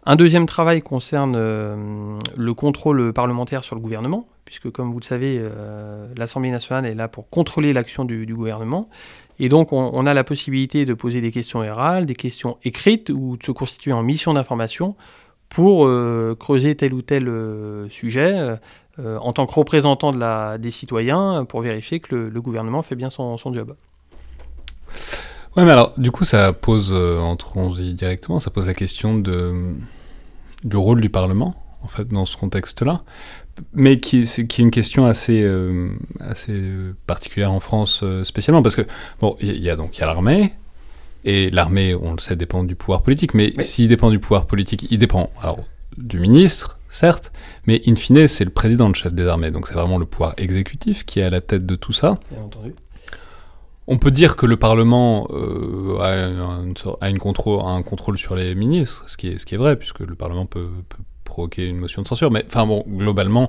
Un 0.06 0.15
deuxième 0.15 0.46
travail 0.46 0.82
concerne 0.82 1.36
le 1.36 2.54
contrôle 2.54 3.12
parlementaire 3.12 3.63
sur 3.63 3.76
le 3.76 3.82
gouvernement, 3.82 4.28
puisque 4.46 4.70
comme 4.70 4.91
vous 4.91 5.00
le 5.00 5.06
savez, 5.06 5.41
l'Assemblée 6.15 6.52
nationale 6.52 6.86
est 6.86 6.94
là 6.94 7.08
pour 7.08 7.28
contrôler 7.28 7.74
l'action 7.74 8.06
du, 8.06 8.34
gouvernement. 8.36 8.88
Et 9.39 9.50
donc, 9.50 9.74
on, 9.74 10.06
a 10.06 10.13
la 10.13 10.24
possibilité 10.24 10.86
de 10.86 10.94
poser 10.94 11.22
des 11.22 11.32
questions 11.32 11.60
orales, 11.60 12.06
des 12.06 12.15
questions 12.15 12.58
écrites 12.63 13.10
ou 13.10 13.36
de 13.36 13.44
se 13.44 13.52
constituer 13.52 13.91
en 13.91 14.04
mission 14.04 14.34
d'information 14.34 14.96
pour 15.50 15.86
euh, 15.86 16.36
creuser 16.39 16.76
tel 16.76 16.94
ou 16.94 17.02
tel 17.02 17.28
euh, 17.28 17.89
sujet 17.89 18.58
euh, 18.99 19.17
en 19.19 19.34
tant 19.34 19.45
que 19.45 19.53
représentant 19.53 20.12
de 20.12 20.19
la, 20.19 20.58
des 20.58 20.71
citoyens 20.71 21.45
pour 21.45 21.62
vérifier 21.62 21.99
que 21.99 22.15
le, 22.15 22.41
gouvernement 22.41 22.81
fait 22.81 22.95
bien 22.95 23.10
son, 23.10 23.38
job. 23.38 23.75
Ouais, 25.55 25.63
mais 25.63 25.71
alors, 25.71 25.93
du 25.97 26.12
coup, 26.12 26.23
ça 26.23 26.53
pose, 26.53 26.91
entrons-y 26.91 27.93
directement, 27.93 28.39
ça 28.39 28.51
pose 28.51 28.65
la 28.65 28.73
question 28.73 29.17
de, 29.17 29.73
du 30.63 30.77
rôle 30.77 31.01
du 31.01 31.10
Parlement, 31.10 31.55
en 31.81 31.88
fait, 31.88 32.08
dans 32.08 32.25
ce 32.25 32.38
contexte-là 32.38 33.03
mais 33.73 33.99
qui, 33.99 34.19
est, 34.19 34.47
qui 34.47 34.62
est 34.62 34.63
une 34.63 34.71
question 34.71 35.05
assez, 35.05 35.43
euh, 35.43 35.89
assez 36.19 36.60
particulière 37.08 37.51
en 37.51 37.60
France 37.60 38.01
euh, 38.03 38.23
spécialement, 38.23 38.62
parce 38.62 38.75
que, 38.75 38.84
bon, 39.21 39.36
il 39.41 39.58
y, 39.58 39.69
a 39.69 39.75
donc 39.75 39.97
y 39.97 40.01
a 40.01 40.05
l'armée, 40.05 40.53
et 41.23 41.49
l'armée, 41.49 41.95
on 41.95 42.13
le 42.13 42.19
sait, 42.19 42.36
dépend 42.36 42.63
du 42.63 42.75
pouvoir 42.75 43.01
politique, 43.01 43.34
mais, 43.34 43.53
s'il 43.62 43.88
dépend 43.88 44.10
du 44.10 44.19
pouvoir 44.19 44.45
politique, 44.45 44.88
il 44.91 44.99
dépend 44.99 45.31
alors 45.41 45.60
du 45.97 46.19
ministre, 46.19 46.75
certes, 46.95 47.31
mais 47.67 47.81
in 47.88 47.95
fine, 47.95 48.27
c'est 48.27 48.45
le 48.45 48.51
président, 48.51 48.88
le 48.88 48.93
chef 48.93 49.13
des 49.13 49.27
armées, 49.27 49.51
donc 49.51 49.67
c'est 49.67 49.73
vraiment 49.73 49.97
le 49.97 50.05
pouvoir 50.05 50.34
exécutif 50.38 51.05
qui 51.05 51.19
est 51.19 51.23
à 51.23 51.29
la 51.29 51.41
tête 51.41 51.65
de 51.65 51.75
tout 51.75 51.93
ça. 51.93 52.17
Bien 52.31 52.41
entendu. 52.41 52.73
On 53.88 53.97
peut 53.97 54.12
dire 54.12 54.36
que 54.36 54.47
le 54.47 54.58
Parlement 54.58 55.27
euh, 55.31 55.99
a, 55.99 57.08
une 57.10 57.19
contrôle, 57.19 57.62
un 57.63 57.84
contrôle 57.84 58.17
sur 58.17 58.36
les 58.36 58.55
ministres, 58.55 59.03
ce 59.08 59.15
qui 59.15 59.27
est, 59.27 59.38
ce 59.38 59.45
qui 59.45 59.53
est 59.53 59.60
vrai, 59.60 59.75
puisque 59.75 59.99
le 59.99 60.15
Parlement 60.15 60.47
peut, 60.47 60.69
peut 60.89 61.03
provoquer 61.23 61.67
une 61.67 61.77
motion 61.77 62.01
de 62.01 62.08
censure. 62.08 62.31
Mais 62.31 62.43
enfin 62.47 62.65
bon, 62.65 62.84
globalement, 62.88 63.47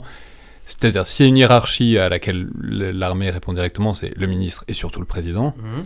c'est-à-dire 0.67 1.07
s'il 1.07 1.25
y 1.25 1.27
a 1.27 1.31
une 1.31 1.39
hiérarchie 1.39 1.97
à 1.97 2.09
laquelle 2.11 2.49
l'armée 2.61 3.31
répond 3.31 3.55
directement, 3.55 3.95
c'est 3.95 4.15
le 4.15 4.27
ministre 4.27 4.65
et 4.69 4.75
surtout 4.75 5.01
le 5.01 5.07
président. 5.07 5.55
Mhm. 5.57 5.85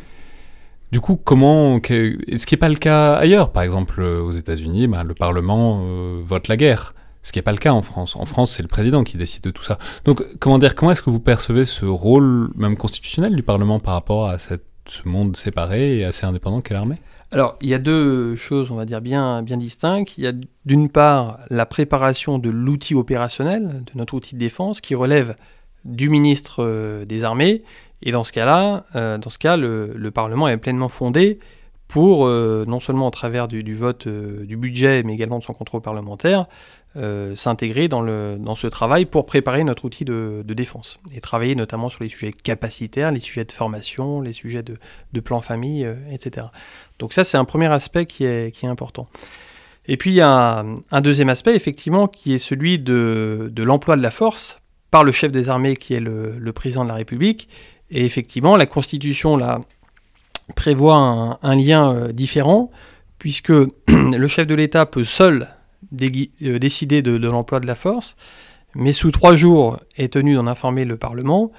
Du 0.90 1.00
coup, 1.00 1.16
comment 1.16 1.76
est-ce 1.76 2.46
qui 2.46 2.54
n'est 2.54 2.58
pas 2.58 2.68
le 2.68 2.74
cas 2.74 3.14
ailleurs? 3.14 3.52
Par 3.52 3.62
exemple, 3.62 4.00
euh, 4.00 4.20
aux 4.20 4.32
États-Unis, 4.32 4.88
ben, 4.88 5.04
le 5.04 5.14
Parlement 5.14 5.84
euh, 5.84 6.20
vote 6.24 6.48
la 6.48 6.56
guerre. 6.56 6.94
Ce 7.22 7.32
qui 7.32 7.38
n'est 7.38 7.42
pas 7.42 7.52
le 7.52 7.58
cas 7.58 7.72
en 7.72 7.82
France. 7.82 8.16
En 8.16 8.24
France, 8.24 8.52
c'est 8.52 8.62
le 8.62 8.68
président 8.68 9.04
qui 9.04 9.16
décide 9.16 9.42
de 9.42 9.50
tout 9.50 9.62
ça. 9.62 9.78
Donc, 10.04 10.22
comment 10.38 10.58
dire 10.58 10.74
Comment 10.74 10.92
est-ce 10.92 11.02
que 11.02 11.10
vous 11.10 11.20
percevez 11.20 11.66
ce 11.66 11.84
rôle 11.84 12.50
même 12.56 12.76
constitutionnel 12.76 13.36
du 13.36 13.42
Parlement 13.42 13.78
par 13.78 13.94
rapport 13.94 14.26
à 14.26 14.38
ce 14.38 14.54
monde 15.04 15.36
séparé 15.36 15.98
et 15.98 16.04
assez 16.04 16.24
indépendant 16.24 16.60
qu'est 16.60 16.74
l'armée? 16.74 16.96
Alors, 17.32 17.56
il 17.60 17.68
y 17.68 17.74
a 17.74 17.78
deux 17.78 18.34
choses, 18.34 18.72
on 18.72 18.74
va 18.74 18.84
dire, 18.84 19.00
bien, 19.00 19.42
distinctes. 19.42 20.18
Il 20.18 20.24
y 20.24 20.26
a 20.26 20.32
d'une 20.64 20.88
part 20.88 21.38
la 21.48 21.64
préparation 21.64 22.38
de 22.38 22.50
l'outil 22.50 22.94
opérationnel, 22.94 23.84
de 23.84 23.92
notre 23.94 24.14
outil 24.14 24.34
de 24.34 24.40
défense, 24.40 24.80
qui 24.80 24.96
relève 24.96 25.36
du 25.84 26.08
ministre 26.08 26.64
euh, 26.64 27.04
des 27.04 27.22
Armées. 27.22 27.62
Et 28.02 28.10
dans 28.10 28.24
ce 28.24 28.32
cas-là, 28.32 28.84
euh, 28.96 29.18
le, 29.94 30.10
Parlement 30.10 30.48
est 30.48 30.56
pleinement 30.56 30.88
fondé 30.88 31.38
pour, 31.86 32.26
euh, 32.26 32.64
non 32.66 32.80
seulement 32.80 33.06
au 33.06 33.10
travers 33.10 33.46
du, 33.46 33.76
vote 33.76 34.08
du 34.08 34.56
budget, 34.56 35.04
mais 35.04 35.14
également 35.14 35.38
de 35.38 35.44
son 35.44 35.52
contrôle 35.52 35.82
parlementaire, 35.82 36.46
s'intégrer 37.34 37.88
dans, 37.88 38.02
dans 38.36 38.54
ce 38.56 38.66
travail 38.66 39.04
pour 39.04 39.24
préparer 39.24 39.62
notre 39.64 39.84
outil 39.84 40.04
de, 40.04 40.42
défense. 40.46 40.98
Et 41.14 41.20
travailler 41.20 41.54
notamment 41.54 41.88
sur 41.88 42.02
les 42.02 42.10
sujets 42.10 42.32
capacitaires, 42.32 43.12
les 43.12 43.20
sujets 43.20 43.44
de 43.44 43.52
formation, 43.52 44.20
les 44.20 44.32
sujets 44.32 44.62
de, 44.62 44.76
de 45.12 45.20
plan 45.20 45.40
famille, 45.40 45.88
etc. 46.10 46.48
Donc 46.98 47.12
ça, 47.12 47.24
c'est 47.24 47.36
un 47.36 47.44
premier 47.44 47.72
aspect 47.72 48.06
qui 48.06 48.24
est, 48.24 48.50
qui 48.54 48.66
est 48.66 48.68
important. 48.68 49.08
Et 49.86 49.96
puis 49.96 50.10
il 50.10 50.14
y 50.14 50.20
a 50.20 50.64
un, 50.92 51.00
deuxième 51.00 51.28
aspect, 51.28 51.54
effectivement, 51.56 52.06
qui 52.06 52.34
est 52.34 52.38
celui 52.38 52.78
de, 52.78 53.50
l'emploi 53.56 53.96
de 53.96 54.02
la 54.02 54.12
force 54.12 54.60
par 54.90 55.04
le 55.04 55.12
chef 55.12 55.32
des 55.32 55.48
armées, 55.48 55.76
qui 55.76 55.94
est 55.94 56.00
le, 56.00 56.52
président 56.52 56.84
de 56.84 56.88
la 56.88 56.94
République. 56.94 57.48
Et 57.90 58.04
effectivement, 58.04 58.56
la 58.56 58.66
Constitution 58.66 59.36
là, 59.36 59.60
prévoit 60.54 61.38
un, 61.42 61.56
lien 61.56 61.92
euh, 61.92 62.12
différent, 62.12 62.70
puisque 63.18 63.50
le 63.88 64.28
chef 64.28 64.46
de 64.46 64.54
l'État 64.54 64.86
peut 64.86 65.04
seul 65.04 65.42
euh, 65.42 65.46
décider 65.92 67.02
de 67.02 67.28
l'emploi 67.28 67.60
de 67.60 67.66
la 67.66 67.74
force, 67.74 68.16
mais 68.74 68.92
sous 68.92 69.10
trois 69.10 69.34
jours 69.34 69.78
est 69.96 70.12
tenu 70.12 70.34
d'en 70.34 70.46
informer 70.46 70.84
le 70.84 70.96
Parlement, 70.96 71.52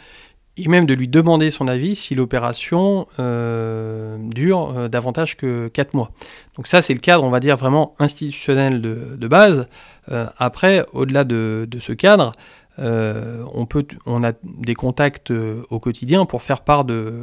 et 0.58 0.68
même 0.68 0.86
de 0.86 0.94
lui 0.94 1.08
demander 1.08 1.50
son 1.50 1.68
avis 1.68 1.96
si 1.96 2.14
l'opération 2.14 3.08
euh, 3.20 4.18
dure 4.20 4.74
euh, 4.78 4.88
davantage 4.90 5.38
que 5.38 5.70
4 5.70 5.94
mois. 5.94 6.12
Donc 6.56 6.68
ça, 6.68 6.82
c'est 6.82 6.94
le 6.94 7.00
cadre, 7.00 7.24
on 7.24 7.30
va 7.30 7.40
dire, 7.40 7.58
vraiment 7.58 7.96
institutionnel 8.00 8.82
de, 8.82 9.28
base. 9.28 9.68
Euh, 10.12 10.28
après, 10.38 10.86
au-delà 10.94 11.24
de, 11.24 11.68
ce 11.80 11.94
cadre, 11.94 12.34
on, 12.78 13.66
peut, 13.66 13.86
on 14.06 14.24
a 14.24 14.34
des 14.44 14.74
contacts 14.74 15.32
au 15.32 15.80
quotidien 15.80 16.26
pour 16.26 16.42
faire 16.42 16.62
part 16.62 16.84
de, 16.84 17.14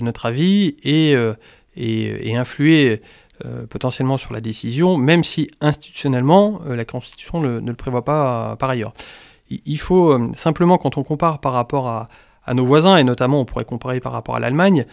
notre 0.00 0.26
avis 0.26 0.76
et, 0.82 1.14
et, 1.76 2.36
influer 2.36 3.00
potentiellement 3.68 4.16
sur 4.16 4.32
la 4.32 4.40
décision, 4.40 4.96
même 4.96 5.24
si 5.24 5.50
institutionnellement, 5.60 6.60
la 6.66 6.84
Constitution 6.84 7.40
ne, 7.40 7.58
le 7.60 7.74
prévoit 7.74 8.04
pas 8.04 8.56
par 8.56 8.70
ailleurs. 8.70 8.94
Il 9.50 9.78
faut 9.78 10.34
simplement, 10.34 10.78
quand 10.78 10.96
on 10.98 11.02
compare 11.02 11.40
par 11.40 11.52
rapport 11.52 11.88
à 11.88 12.54
nos 12.54 12.64
voisins, 12.64 12.96
et 12.96 13.04
notamment 13.04 13.40
on 13.40 13.44
pourrait 13.44 13.64
comparer 13.64 14.00
par 14.00 14.12
rapport 14.12 14.36
à 14.36 14.40
l'Allemagne, 14.40 14.86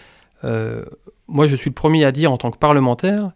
euh, 0.44 0.84
moi 1.28 1.48
je 1.48 1.56
suis 1.56 1.70
le 1.70 1.76
premier 1.76 2.06
à 2.06 2.12
dire 2.12 2.32
en 2.32 2.38
tant 2.38 2.52
que 2.52 2.58
parlementaire 2.58 3.32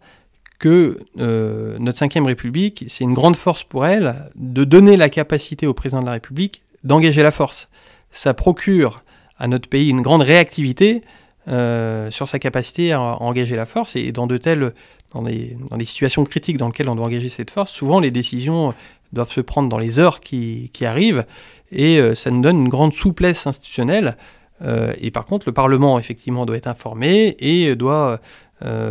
que 0.58 0.98
euh, 1.18 1.76
notre 1.78 2.04
Ve 2.04 2.24
République, 2.24 2.84
c'est 2.88 3.04
une 3.04 3.14
grande 3.14 3.36
force 3.36 3.62
pour 3.62 3.84
elle 3.86 4.30
de 4.34 4.64
donner 4.64 4.96
la 4.96 5.10
capacité 5.10 5.66
au 5.66 5.74
président 5.74 6.00
de 6.00 6.06
la 6.06 6.12
République 6.12 6.62
d'engager 6.82 7.22
la 7.22 7.30
force. 7.30 7.68
Ça 8.10 8.32
procure 8.32 9.02
à 9.38 9.48
notre 9.48 9.68
pays 9.68 9.90
une 9.90 10.00
grande 10.00 10.22
réactivité 10.22 11.02
euh, 11.48 12.10
sur 12.10 12.28
sa 12.28 12.40
capacité 12.40 12.92
à, 12.92 13.00
engager 13.00 13.54
la 13.54 13.66
force. 13.66 13.94
Et 13.94 14.10
dans 14.10 14.26
de 14.26 14.36
telles, 14.36 14.72
dans 15.12 15.22
des, 15.22 15.56
situations 15.84 16.24
critiques 16.24 16.56
dans 16.56 16.66
lesquelles 16.66 16.88
on 16.88 16.96
doit 16.96 17.06
engager 17.06 17.28
cette 17.28 17.50
force, 17.50 17.70
souvent 17.70 18.00
les 18.00 18.10
décisions 18.10 18.74
doivent 19.12 19.30
se 19.30 19.40
prendre 19.40 19.68
dans 19.68 19.78
les 19.78 20.00
heures 20.00 20.18
qui, 20.18 20.70
arrivent, 20.80 21.24
et 21.70 22.00
euh, 22.00 22.16
ça 22.16 22.32
nous 22.32 22.42
donne 22.42 22.62
une 22.62 22.68
grande 22.68 22.94
souplesse 22.94 23.46
institutionnelle. 23.46 24.16
Euh, 24.62 24.92
et 25.00 25.12
par 25.12 25.24
contre, 25.24 25.46
le 25.46 25.52
Parlement, 25.52 26.00
effectivement, 26.00 26.46
doit 26.46 26.56
être 26.56 26.66
informé 26.66 27.36
et 27.38 27.76
doit 27.76 28.20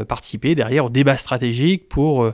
participer 0.07 0.53
derrière 0.53 0.85
au 0.85 0.89
débat 0.89 1.17
stratégique 1.17 1.89
pour, 1.89 2.31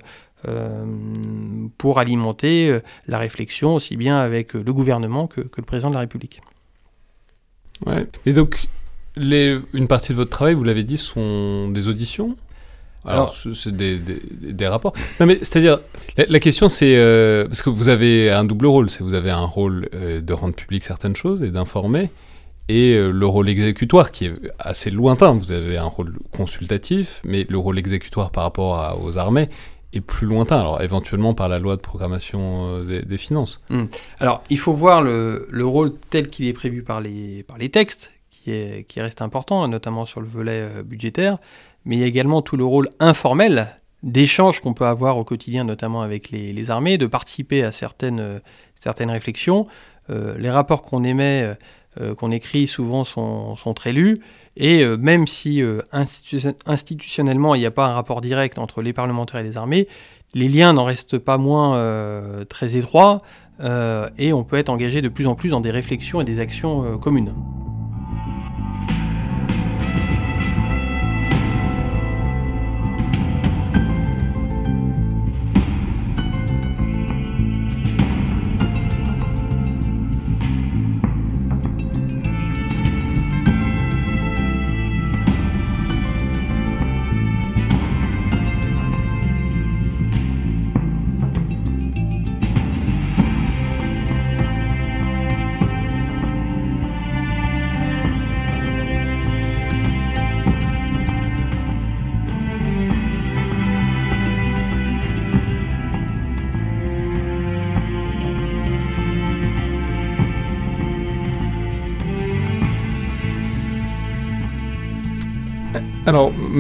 pour 1.77 1.97
alimenter 1.97 2.77
la 3.07 3.17
réflexion 3.17 3.73
aussi 3.75 3.95
bien 3.95 4.17
avec 4.17 4.53
le 4.53 4.73
gouvernement 4.73 5.27
que, 5.27 5.39
que 5.39 5.61
le 5.61 5.65
président 5.65 5.89
de 5.89 5.93
la 5.93 6.01
République. 6.01 6.41
Ouais. 7.85 8.05
Et 8.25 8.33
donc, 8.33 8.67
les, 9.15 9.57
une 9.73 9.87
partie 9.87 10.09
de 10.09 10.17
votre 10.17 10.31
travail, 10.31 10.53
vous 10.53 10.63
l'avez 10.63 10.83
dit, 10.83 10.97
sont 10.97 11.69
des 11.69 11.87
auditions 11.87 12.37
alors, 13.05 13.35
c'est 13.55 13.75
des, 13.75 13.97
des, 13.97 14.67
rapports. 14.67 14.93
Non, 15.19 15.25
mais 15.25 15.39
c'est-à-dire, 15.39 15.79
la, 16.17 16.39
question, 16.39 16.69
c'est 16.69 16.95
euh, 16.95 17.47
parce 17.47 17.63
que 17.63 17.69
vous 17.69 17.87
avez 17.87 18.29
un 18.29 18.43
double 18.43 18.67
rôle. 18.67 18.89
C'est 18.89 19.03
vous 19.03 19.15
avez 19.15 19.31
un 19.31 19.45
rôle 19.45 19.89
euh, 19.95 20.21
de 20.21 20.33
rendre 20.33 20.53
public 20.53 20.83
certaines 20.83 21.15
choses 21.15 21.41
et 21.41 21.49
d'informer, 21.49 22.11
et 22.69 22.93
euh, 22.93 23.09
le 23.09 23.25
rôle 23.25 23.49
exécutoire 23.49 24.11
qui 24.11 24.25
est 24.25 24.33
assez 24.59 24.91
lointain. 24.91 25.33
Vous 25.33 25.51
avez 25.51 25.77
un 25.77 25.85
rôle 25.85 26.15
consultatif, 26.31 27.21
mais 27.25 27.47
le 27.49 27.57
rôle 27.57 27.79
exécutoire 27.79 28.29
par 28.29 28.43
rapport 28.43 29.01
aux 29.03 29.17
armées 29.17 29.49
est 29.93 30.01
plus 30.01 30.27
lointain. 30.27 30.59
Alors, 30.59 30.81
éventuellement 30.83 31.33
par 31.33 31.49
la 31.49 31.57
loi 31.57 31.75
de 31.77 31.81
programmation 31.81 32.83
des, 32.83 33.17
finances. 33.17 33.61
Hmm. 33.69 33.85
Alors, 34.19 34.43
il 34.51 34.59
faut 34.59 34.73
voir 34.73 35.01
le, 35.01 35.47
le 35.49 35.65
rôle 35.65 35.93
tel 36.11 36.29
qu'il 36.29 36.45
est 36.45 36.53
prévu 36.53 36.83
par 36.83 37.01
les, 37.01 37.43
par 37.43 37.57
les 37.57 37.69
textes, 37.69 38.13
qui, 38.41 38.51
est, 38.51 38.87
qui 38.87 38.99
reste 38.99 39.21
important, 39.21 39.67
notamment 39.67 40.05
sur 40.05 40.19
le 40.19 40.27
volet 40.27 40.83
budgétaire 40.83 41.37
mais 41.85 41.95
il 41.95 41.99
y 41.99 42.03
a 42.03 42.07
également 42.07 42.41
tout 42.41 42.57
le 42.57 42.65
rôle 42.65 42.89
informel 42.99 43.75
d'échange 44.03 44.61
qu'on 44.61 44.73
peut 44.73 44.85
avoir 44.85 45.17
au 45.17 45.23
quotidien, 45.23 45.63
notamment 45.63 46.01
avec 46.01 46.31
les, 46.31 46.71
armées, 46.71 46.97
de 46.97 47.07
participer 47.07 47.63
à 47.63 47.71
certaines, 47.71 48.41
certaines 48.79 49.11
réflexions. 49.11 49.67
Euh, 50.09 50.35
les 50.37 50.49
rapports 50.49 50.81
qu'on 50.81 51.03
émet, 51.03 51.55
euh, 51.99 52.15
qu'on 52.15 52.31
écrit, 52.31 52.67
souvent 52.67 53.03
sont, 53.03 53.55
très 53.75 53.93
lus. 53.93 54.21
Et 54.57 54.83
euh, 54.83 54.97
même 54.97 55.27
si 55.27 55.61
institutionnellement, 55.91 57.55
il 57.55 57.59
n'y 57.59 57.65
a 57.65 57.71
pas 57.71 57.87
un 57.87 57.93
rapport 57.93 58.21
direct 58.21 58.57
entre 58.57 58.81
les 58.81 58.93
parlementaires 58.93 59.39
et 59.39 59.43
les 59.43 59.57
armées, 59.57 59.87
les 60.33 60.47
liens 60.47 60.73
n'en 60.73 60.85
restent 60.85 61.17
pas 61.17 61.37
moins 61.37 61.77
très 62.47 62.77
étroits 62.77 63.21
et 64.17 64.31
on 64.31 64.45
peut 64.45 64.55
être 64.55 64.69
engagé 64.69 65.01
de 65.01 65.09
plus 65.09 65.27
en 65.27 65.35
plus 65.35 65.49
dans 65.49 65.59
des 65.59 65.71
réflexions 65.71 66.21
et 66.21 66.23
des 66.23 66.39
actions 66.39 66.97
communes. 66.99 67.33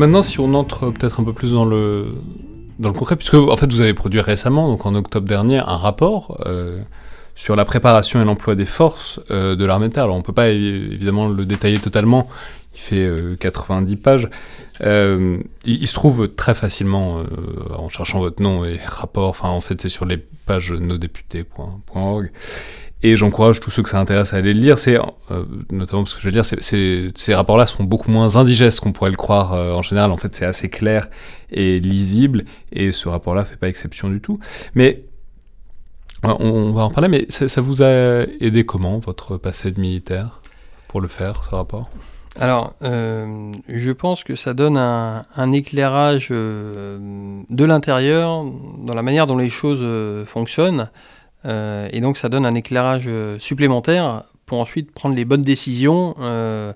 Maintenant, 0.01 0.23
si 0.23 0.39
on 0.39 0.53
entre 0.55 0.89
peut-être 0.89 1.19
un 1.19 1.23
peu 1.23 1.31
plus 1.31 1.51
dans 1.53 1.63
le, 1.63 2.07
dans 2.79 2.89
le 2.89 2.95
concret, 2.95 3.15
puisque 3.15 3.35
en 3.35 3.55
fait 3.55 3.71
vous 3.71 3.81
avez 3.81 3.93
produit 3.93 4.19
récemment, 4.19 4.67
donc 4.67 4.85
en 4.85 4.95
octobre 4.95 5.27
dernier, 5.27 5.59
un 5.59 5.77
rapport 5.77 6.41
euh, 6.47 6.79
sur 7.35 7.55
la 7.55 7.65
préparation 7.65 8.19
et 8.19 8.25
l'emploi 8.25 8.55
des 8.55 8.65
forces 8.65 9.19
euh, 9.29 9.55
de 9.55 9.63
l'armée 9.63 9.89
de 9.89 9.93
terre. 9.93 10.05
Alors 10.05 10.15
on 10.15 10.19
ne 10.19 10.23
peut 10.23 10.33
pas 10.33 10.49
évidemment 10.49 11.29
le 11.29 11.45
détailler 11.45 11.77
totalement, 11.77 12.27
il 12.73 12.79
fait 12.79 13.09
90 13.39 13.93
euh, 13.93 13.97
pages. 13.97 14.29
Il, 15.65 15.87
se 15.87 15.93
trouve 15.93 16.29
très 16.29 16.55
facilement 16.55 17.19
en 17.77 17.87
cherchant 17.89 18.19
votre 18.19 18.41
nom 18.41 18.65
et 18.65 18.79
rapport, 18.83 19.29
enfin 19.29 19.49
en 19.49 19.61
fait 19.61 19.79
c'est 19.79 19.89
sur 19.89 20.05
les 20.05 20.17
pages 20.17 20.71
nosdéputés.org. 20.71 22.31
Et 23.03 23.15
j'encourage 23.15 23.59
tous 23.59 23.71
ceux 23.71 23.81
que 23.81 23.89
ça 23.89 23.99
intéresse 23.99 24.33
à 24.33 24.37
aller 24.37 24.53
le 24.53 24.59
lire. 24.59 24.77
C'est 24.77 24.97
euh, 24.97 25.43
notamment 25.71 26.03
parce 26.03 26.13
que 26.13 26.21
je 26.21 26.25
veux 26.25 26.31
dire, 26.31 26.45
ces 26.45 27.33
rapports-là 27.33 27.65
sont 27.65 27.83
beaucoup 27.83 28.11
moins 28.11 28.35
indigestes 28.35 28.79
qu'on 28.79 28.91
pourrait 28.91 29.09
le 29.09 29.17
croire 29.17 29.53
euh, 29.53 29.73
en 29.73 29.81
général. 29.81 30.11
En 30.11 30.17
fait, 30.17 30.35
c'est 30.35 30.45
assez 30.45 30.69
clair 30.69 31.09
et 31.51 31.79
lisible, 31.79 32.45
et 32.71 32.91
ce 32.91 33.09
rapport-là 33.09 33.43
fait 33.43 33.57
pas 33.57 33.67
exception 33.67 34.09
du 34.09 34.21
tout. 34.21 34.39
Mais 34.75 35.03
euh, 36.25 36.33
on, 36.39 36.71
va 36.71 36.83
en 36.83 36.91
parler. 36.91 37.09
Mais 37.09 37.25
ça, 37.29 37.61
vous 37.61 37.81
a 37.81 38.25
aidé 38.39 38.65
comment 38.65 38.99
votre 38.99 39.37
passé 39.37 39.71
de 39.71 39.81
militaire 39.81 40.41
pour 40.87 41.01
le 41.01 41.07
faire, 41.07 41.43
ce 41.49 41.55
rapport? 41.55 41.89
Alors, 42.39 42.75
je 42.81 43.91
pense 43.91 44.23
que 44.23 44.35
ça 44.35 44.53
donne 44.53 44.77
un 44.77 45.51
éclairage 45.51 46.29
de 46.29 47.65
l'intérieur 47.65 48.45
dans 48.77 48.93
la 48.93 49.01
manière 49.01 49.27
dont 49.27 49.37
les 49.37 49.49
choses 49.49 49.85
fonctionnent. 50.27 50.89
Euh, 51.45 51.89
et 51.91 52.01
donc 52.01 52.17
ça 52.17 52.29
donne 52.29 52.45
un 52.45 52.55
éclairage 52.55 53.05
euh, 53.07 53.39
supplémentaire 53.39 54.23
pour 54.45 54.59
ensuite 54.59 54.91
prendre 54.91 55.15
les 55.15 55.25
bonnes 55.25 55.43
décisions. 55.43 56.15
Euh, 56.19 56.73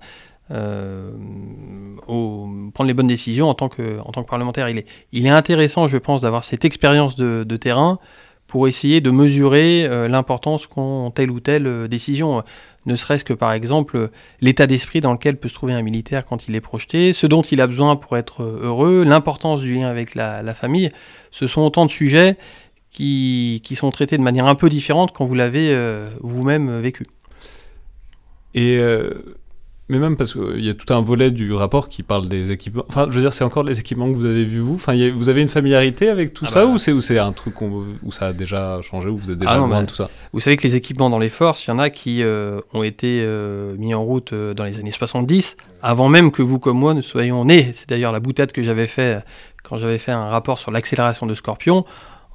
prendre 0.50 2.88
les 2.88 2.94
bonnes 2.94 3.08
décisions 3.08 3.50
en 3.50 3.56
tant 3.56 3.68
que, 3.68 4.00
en 4.00 4.12
tant 4.12 4.24
que 4.24 4.30
parlementaire. 4.30 4.70
Il 4.70 4.78
est, 4.78 4.86
il 5.12 5.26
est 5.26 5.32
intéressant, 5.32 5.88
je 5.88 5.98
pense, 5.98 6.22
d'avoir 6.22 6.44
cette 6.44 6.66
expérience 6.66 7.16
de, 7.16 7.58
terrain 7.58 7.98
pour 8.46 8.68
essayer 8.68 9.02
de 9.02 9.10
mesurer 9.10 10.08
l'importance 10.08 10.68
qu'ont 10.68 11.10
telle 11.10 11.32
ou 11.32 11.40
telle 11.40 11.88
décision. 11.88 12.44
Ne 12.86 12.96
serait-ce 12.96 13.26
que 13.26 13.34
par 13.34 13.54
exemple 13.54 14.12
l'état 14.40 14.68
d'esprit 14.68 15.02
dans 15.02 15.14
lequel 15.14 15.38
peut 15.38 15.50
se 15.50 15.56
trouver 15.56 15.74
un 15.74 15.82
militaire 15.82 16.28
quand 16.28 16.48
il 16.48 16.56
est 16.56 16.62
projeté, 16.62 17.12
ce 17.12 17.26
dont 17.26 17.42
il 17.42 17.60
a 17.60 17.66
besoin 17.66 17.96
pour 17.96 18.16
être 18.16 18.44
heureux, 18.44 19.04
l'importance 19.04 19.62
du 19.62 19.74
lien 19.74 19.88
avec 19.88 20.14
la 20.14 20.54
famille. 20.54 20.92
Ce 21.32 21.48
sont 21.48 21.62
autant 21.62 21.88
de 21.88 21.92
sujets 21.92 22.38
qui, 22.96 23.76
sont 23.76 23.92
traités 23.92 24.18
de 24.18 24.24
manière 24.24 24.48
un 24.48 24.56
peu 24.56 24.70
différente 24.70 25.12
quand 25.12 25.26
vous 25.26 25.36
l'avez 25.36 25.70
euh, 25.72 26.10
vous-même 26.22 26.80
vécu. 26.80 27.08
Et 28.54 28.78
euh, 28.80 29.12
mais 29.90 30.00
même 30.00 30.16
parce 30.16 30.34
qu'il 30.34 30.66
y 30.66 30.70
a 30.70 30.74
tout 30.74 30.92
un 30.94 31.02
volet 31.02 31.30
du 31.30 31.54
rapport 31.54 31.90
qui 31.90 32.04
parle 32.04 32.28
des 32.28 32.52
équipements. 32.52 32.86
Enfin, 32.88 33.06
je 33.10 33.16
veux 33.16 33.22
dire, 33.22 33.34
c'est 33.34 33.44
encore 33.44 33.64
les 33.64 33.80
équipements 33.80 34.10
que 34.10 34.16
vous 34.16 34.26
avez 34.26 34.46
vus 34.46 34.62
vous? 34.62 34.76
Enfin, 34.76 34.94
vous 35.12 35.30
avez 35.30 35.42
une 35.42 35.50
familiarité 35.50 36.10
avec 36.10 36.34
tout 36.34 36.46
ah 36.48 36.52
ça 36.52 36.66
bah. 36.66 36.72
ou 36.72 36.78
c'est 36.78 36.94
ou 36.94 37.02
c'est 37.02 37.20
un 37.20 37.34
truc 37.34 37.62
où 37.62 38.12
ça 38.12 38.28
a 38.28 38.34
déjà 38.34 38.82
changé 38.82 39.10
ou 39.10 39.18
vous 39.18 39.30
êtes 39.30 39.40
déjà 39.40 39.52
ah 39.52 39.58
loin 39.58 39.82
de 39.82 39.88
tout 39.88 39.96
ça? 39.96 40.10
Vous 40.32 40.40
savez 40.40 40.56
que 40.56 40.64
les 40.64 40.76
équipements 40.76 41.10
dans 41.10 41.20
les 41.20 41.30
forces, 41.30 41.68
il 41.68 41.72
y 41.72 41.74
en 41.74 41.80
a 41.80 41.90
qui 41.90 42.24
euh, 42.24 42.62
ont 42.74 42.82
été 42.82 43.28
mis 43.78 43.94
en 43.94 44.04
route 44.04 44.34
dans 44.34 44.64
les 44.64 44.80
années 44.80 44.92
70, 44.92 45.58
avant 45.84 46.08
même 46.08 46.32
que 46.32 46.42
vous 46.42 46.60
comme 46.60 46.80
moi 46.80 46.94
ne 46.94 47.02
soyons 47.02 47.44
nés. 47.44 47.72
C'est 47.74 47.90
d'ailleurs 47.90 48.14
la 48.14 48.22
boutade 48.22 48.54
que 48.54 48.64
j'avais 48.64 48.88
fait 48.88 49.22
quand 49.64 49.78
j'avais 49.78 50.00
fait 50.00 50.14
un 50.14 50.30
rapport 50.30 50.60
sur 50.60 50.72
l'accélération 50.72 51.26
de 51.26 51.36
Scorpion 51.36 51.86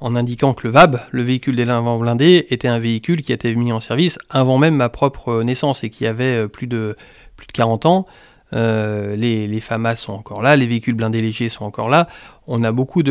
en 0.01 0.17
indiquant 0.17 0.55
que 0.55 0.67
le 0.67 0.73
VAB, 0.73 0.99
le 1.11 1.23
véhicule 1.23 1.57
des 1.57 1.65
vents 1.65 1.99
blindés, 1.99 2.47
était 2.51 2.69
un 2.69 2.79
véhicule 2.79 3.23
qui 3.23 3.33
été 3.33 3.55
mis 3.55 3.73
en 3.73 3.81
service 3.81 4.19
avant 4.31 4.59
même 4.59 4.75
ma 4.75 4.89
propre 4.89 5.43
naissance 5.43 5.85
et 5.85 5.91
qui 5.91 6.07
avait 6.07 6.45
euh, 6.45 6.49
plus 6.49 6.67
de, 6.67 6.97
plus 7.37 7.47
de 7.47 7.53
40 7.53 7.87
ans. 7.87 8.07
Euh, 8.53 9.15
les, 9.15 9.61
FAMAS 9.61 9.97
sont 9.97 10.13
encore 10.13 10.43
là, 10.43 10.57
les 10.57 10.67
véhicules 10.67 10.95
blindés 10.95 11.21
légers 11.21 11.51
sont 11.51 11.65
encore 11.65 11.89
là. 11.89 12.09
On 12.47 12.65
a 12.65 12.73
beaucoup 12.73 13.03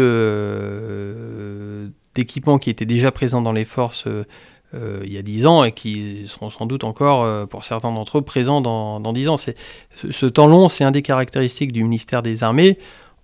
d'équipements 2.13 2.57
qui 2.57 2.69
étaient 2.69 2.85
déjà 2.85 3.11
présents 3.11 3.41
dans 3.41 3.53
les 3.53 3.63
forces 3.65 4.05
euh, 4.07 4.25
il 5.03 5.13
y 5.13 5.17
a 5.17 5.21
10 5.21 5.45
ans 5.45 5.63
et 5.63 5.71
qui 5.71 6.25
seront 6.27 6.49
sans 6.49 6.65
doute 6.65 6.83
encore, 6.83 7.47
pour 7.47 7.63
certains 7.63 7.91
d'entre 7.91 8.17
eux, 8.17 8.21
présents 8.21 8.59
dans, 8.59 8.99
dans 8.99 9.13
10 9.13 9.29
ans. 9.29 9.37
Ce 9.37 10.25
temps 10.25 10.47
long, 10.47 10.67
c'est 10.67 10.83
un 10.83 10.91
des 10.91 11.01
caractéristiques 11.01 11.71
du 11.71 11.83
ministère 11.83 12.21
des 12.21 12.43
Armées. 12.43 12.77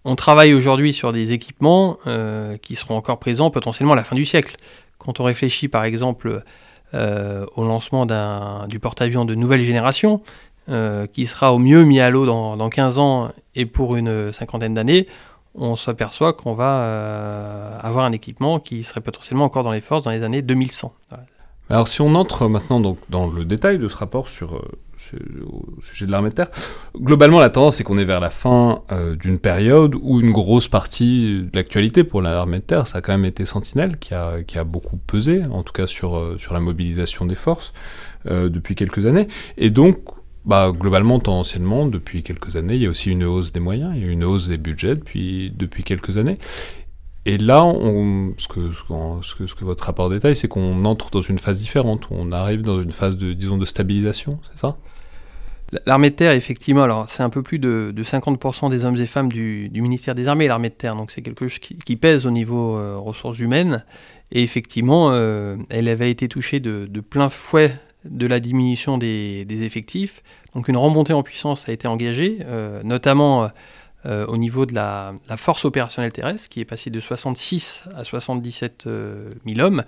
On 0.07 0.15
travaille 0.15 0.53
aujourd'hui 0.53 0.93
sur 0.93 1.11
des 1.11 1.31
équipements 1.31 1.97
euh, 2.05 2.57
qui 2.57 2.75
seront 2.75 2.95
encore 2.95 3.17
présents 3.17 3.49
potentiellement 3.49 3.93
à 3.93 3.95
la 3.95 4.03
fin 4.03 4.15
du 4.15 4.23
siècle. 4.23 4.55
Quand 4.99 5.19
on 5.19 5.23
réfléchit 5.23 5.67
par 5.67 5.83
exemple 5.83 6.43
euh, 6.93 7.45
au 7.55 7.63
lancement 7.63 8.05
du 8.67 8.79
porte-avions 8.79 9.25
de 9.25 9.33
nouvelle 9.33 9.61
génération, 9.61 10.21
euh, 10.69 11.07
qui 11.07 11.25
sera 11.25 11.53
au 11.53 11.57
mieux 11.57 11.83
mis 11.83 11.99
à 11.99 12.11
l'eau 12.11 12.27
dans, 12.27 12.69
15 12.69 12.99
ans 12.99 13.31
et 13.55 13.65
pour 13.65 13.95
une 13.95 14.31
cinquantaine 14.31 14.75
d'années, 14.75 15.07
on 15.55 15.75
s'aperçoit 15.75 16.33
qu'on 16.33 16.53
va 16.53 17.79
avoir 17.81 18.05
un 18.05 18.11
équipement 18.11 18.59
qui 18.59 18.83
serait 18.83 19.01
potentiellement 19.01 19.45
encore 19.45 19.63
dans 19.63 19.71
les 19.71 19.81
forces 19.81 20.03
dans 20.03 20.11
les 20.11 20.21
années 20.21 20.43
2100. 20.43 20.93
Alors 21.71 21.87
si 21.87 22.01
on 22.01 22.13
entre 22.13 22.47
maintenant 22.47 22.79
donc, 22.79 22.99
dans 23.09 23.25
le 23.25 23.43
détail 23.43 23.79
de 23.79 23.87
ce 23.87 23.97
rapport 23.97 24.29
sur, 24.29 24.61
au 25.45 25.81
sujet 25.81 26.05
de 26.05 26.11
l'armée 26.11 26.29
de 26.29 26.35
terre. 26.35 26.49
Globalement, 26.97 27.39
la 27.39 27.49
tendance, 27.49 27.77
c'est 27.77 27.83
qu'on 27.83 27.97
est 27.97 28.05
vers 28.05 28.19
la 28.19 28.29
fin 28.29 28.83
euh, 28.91 29.15
d'une 29.15 29.39
période 29.39 29.95
où 30.01 30.19
une 30.19 30.31
grosse 30.31 30.67
partie 30.67 31.41
de 31.43 31.49
l'actualité 31.53 32.03
pour 32.03 32.21
l'armée 32.21 32.59
de 32.59 32.63
terre, 32.63 32.87
ça 32.87 32.99
a 32.99 33.01
quand 33.01 33.13
même 33.13 33.25
été 33.25 33.45
Sentinelle, 33.45 33.97
qui 33.97 34.13
a, 34.13 34.43
qui 34.43 34.57
a 34.57 34.63
beaucoup 34.63 34.97
pesé, 34.97 35.43
en 35.45 35.63
tout 35.63 35.73
cas 35.73 35.87
sur, 35.87 36.17
euh, 36.17 36.37
sur 36.37 36.53
la 36.53 36.59
mobilisation 36.59 37.25
des 37.25 37.35
forces, 37.35 37.73
euh, 38.27 38.49
depuis 38.49 38.75
quelques 38.75 39.05
années. 39.05 39.27
Et 39.57 39.69
donc, 39.69 39.97
bah, 40.45 40.71
globalement, 40.71 41.19
tendanciellement, 41.19 41.87
depuis 41.87 42.23
quelques 42.23 42.55
années, 42.55 42.75
il 42.75 42.81
y 42.81 42.85
a 42.85 42.89
aussi 42.89 43.09
une 43.11 43.23
hausse 43.23 43.51
des 43.51 43.59
moyens, 43.59 43.93
il 43.95 44.05
y 44.05 44.07
a 44.07 44.11
une 44.11 44.23
hausse 44.23 44.47
des 44.47 44.57
budgets 44.57 44.95
depuis, 44.95 45.51
depuis 45.55 45.83
quelques 45.83 46.17
années. 46.17 46.37
Et 47.27 47.39
là, 47.39 47.65
on, 47.65 48.33
ce, 48.37 48.47
que, 48.47 48.71
ce, 48.71 49.35
que, 49.35 49.47
ce, 49.47 49.55
que, 49.55 49.65
votre 49.65 49.83
rapport 49.83 50.11
détaille, 50.11 50.35
c'est 50.35 50.47
qu'on 50.47 50.85
entre 50.85 51.09
dans 51.09 51.21
une 51.21 51.39
phase 51.39 51.59
différente. 51.59 52.07
On 52.11 52.31
arrive 52.31 52.61
dans 52.61 52.79
une 52.79 52.91
phase 52.91 53.17
de, 53.17 53.33
disons, 53.33 53.57
de 53.57 53.65
stabilisation, 53.65 54.39
c'est 54.51 54.59
ça? 54.59 54.77
L'armée 55.85 56.11
de 56.11 56.15
terre, 56.15 56.31
effectivement, 56.33 56.83
alors 56.83 57.09
c'est 57.09 57.23
un 57.23 57.29
peu 57.29 57.41
plus 57.41 57.57
de, 57.57 57.93
50% 57.97 58.69
des 58.69 58.85
hommes 58.85 58.97
et 58.97 59.07
femmes 59.07 59.31
du, 59.31 59.69
ministère 59.73 60.13
des 60.13 60.27
Armées, 60.27 60.47
l'armée 60.47 60.69
de 60.69 60.75
terre, 60.75 60.95
donc 60.95 61.11
c'est 61.11 61.21
quelque 61.21 61.47
chose 61.47 61.59
qui, 61.59 61.95
pèse 61.95 62.25
au 62.25 62.31
niveau 62.31 62.77
euh, 62.77 62.95
ressources 62.97 63.39
humaines. 63.39 63.83
Et 64.31 64.43
effectivement, 64.43 65.09
euh, 65.11 65.57
elle 65.69 65.87
avait 65.89 66.11
été 66.11 66.27
touchée 66.27 66.59
de, 66.59 66.87
plein 67.01 67.29
fouet 67.29 67.79
de 68.05 68.27
la 68.27 68.39
diminution 68.39 68.97
des, 68.97 69.45
effectifs. 69.63 70.21
Donc 70.53 70.67
une 70.67 70.77
remontée 70.77 71.13
en 71.13 71.23
puissance 71.23 71.67
a 71.67 71.71
été 71.71 71.87
engagée, 71.87 72.39
euh, 72.45 72.81
notamment 72.83 73.49
au 74.27 74.37
niveau 74.37 74.67
de 74.67 74.75
la, 74.75 75.15
la, 75.29 75.35
force 75.35 75.65
opérationnelle 75.65 76.11
terrestre, 76.11 76.47
qui 76.47 76.59
est 76.59 76.65
passée 76.65 76.91
de 76.91 76.99
66 76.99 77.85
à 77.95 78.03
77 78.03 78.87
000 79.47 79.59
hommes. 79.59 79.83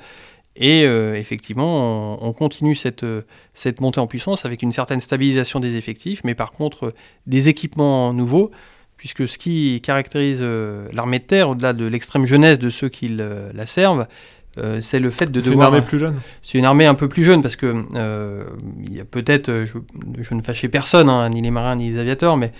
Et 0.59 0.85
euh, 0.85 1.15
effectivement, 1.15 2.23
on, 2.23 2.33
continue 2.33 2.75
cette, 2.75 3.03
euh, 3.03 3.21
cette 3.53 3.79
montée 3.79 3.99
en 3.99 4.07
puissance 4.07 4.43
avec 4.43 4.63
une 4.63 4.71
certaine 4.71 5.01
stabilisation 5.01 5.59
des 5.59 5.75
effectifs, 5.75 6.21
mais 6.23 6.33
par 6.33 6.51
contre 6.51 6.93
des 7.27 7.47
équipements 7.47 8.11
nouveaux, 8.11 8.49
puisque 8.97 9.27
ce 9.27 9.37
qui 9.37 9.79
caractérise 9.81 10.39
euh, 10.41 10.87
l'armée 10.93 11.19
de 11.19 11.25
terre, 11.25 11.49
au-delà 11.49 11.73
de 11.73 11.85
l'extrême 11.85 12.25
jeunesse 12.25 12.57
de 12.57 12.71
ceux 12.71 12.89
qui 12.89 13.09
la 13.09 13.65
servent, 13.65 14.07
c'est 14.81 14.99
le 14.99 15.11
fait 15.11 15.27
de 15.27 15.39
C'est 15.39 15.53
une 15.53 15.61
armée 15.61 15.83
plus 15.83 15.99
jeune 15.99 16.15
C'est 16.41 16.57
une 16.57 16.65
armée 16.65 16.87
un 16.87 16.95
peu 16.95 17.07
plus 17.07 17.23
jeune, 17.23 17.43
parce 17.43 17.55
que 17.55 17.85
il 18.83 18.95
y 18.95 18.99
a 18.99 19.05
peut-être, 19.05 19.65
je, 19.65 20.33
ne 20.33 20.41
fâchais 20.41 20.67
personne, 20.67 21.09
hein, 21.09 21.29
ni 21.29 21.43
les 21.43 21.51
marins 21.51 21.75
ni 21.75 21.91
les 21.91 21.99
aviateurs, 21.99 22.37
mais 22.37 22.51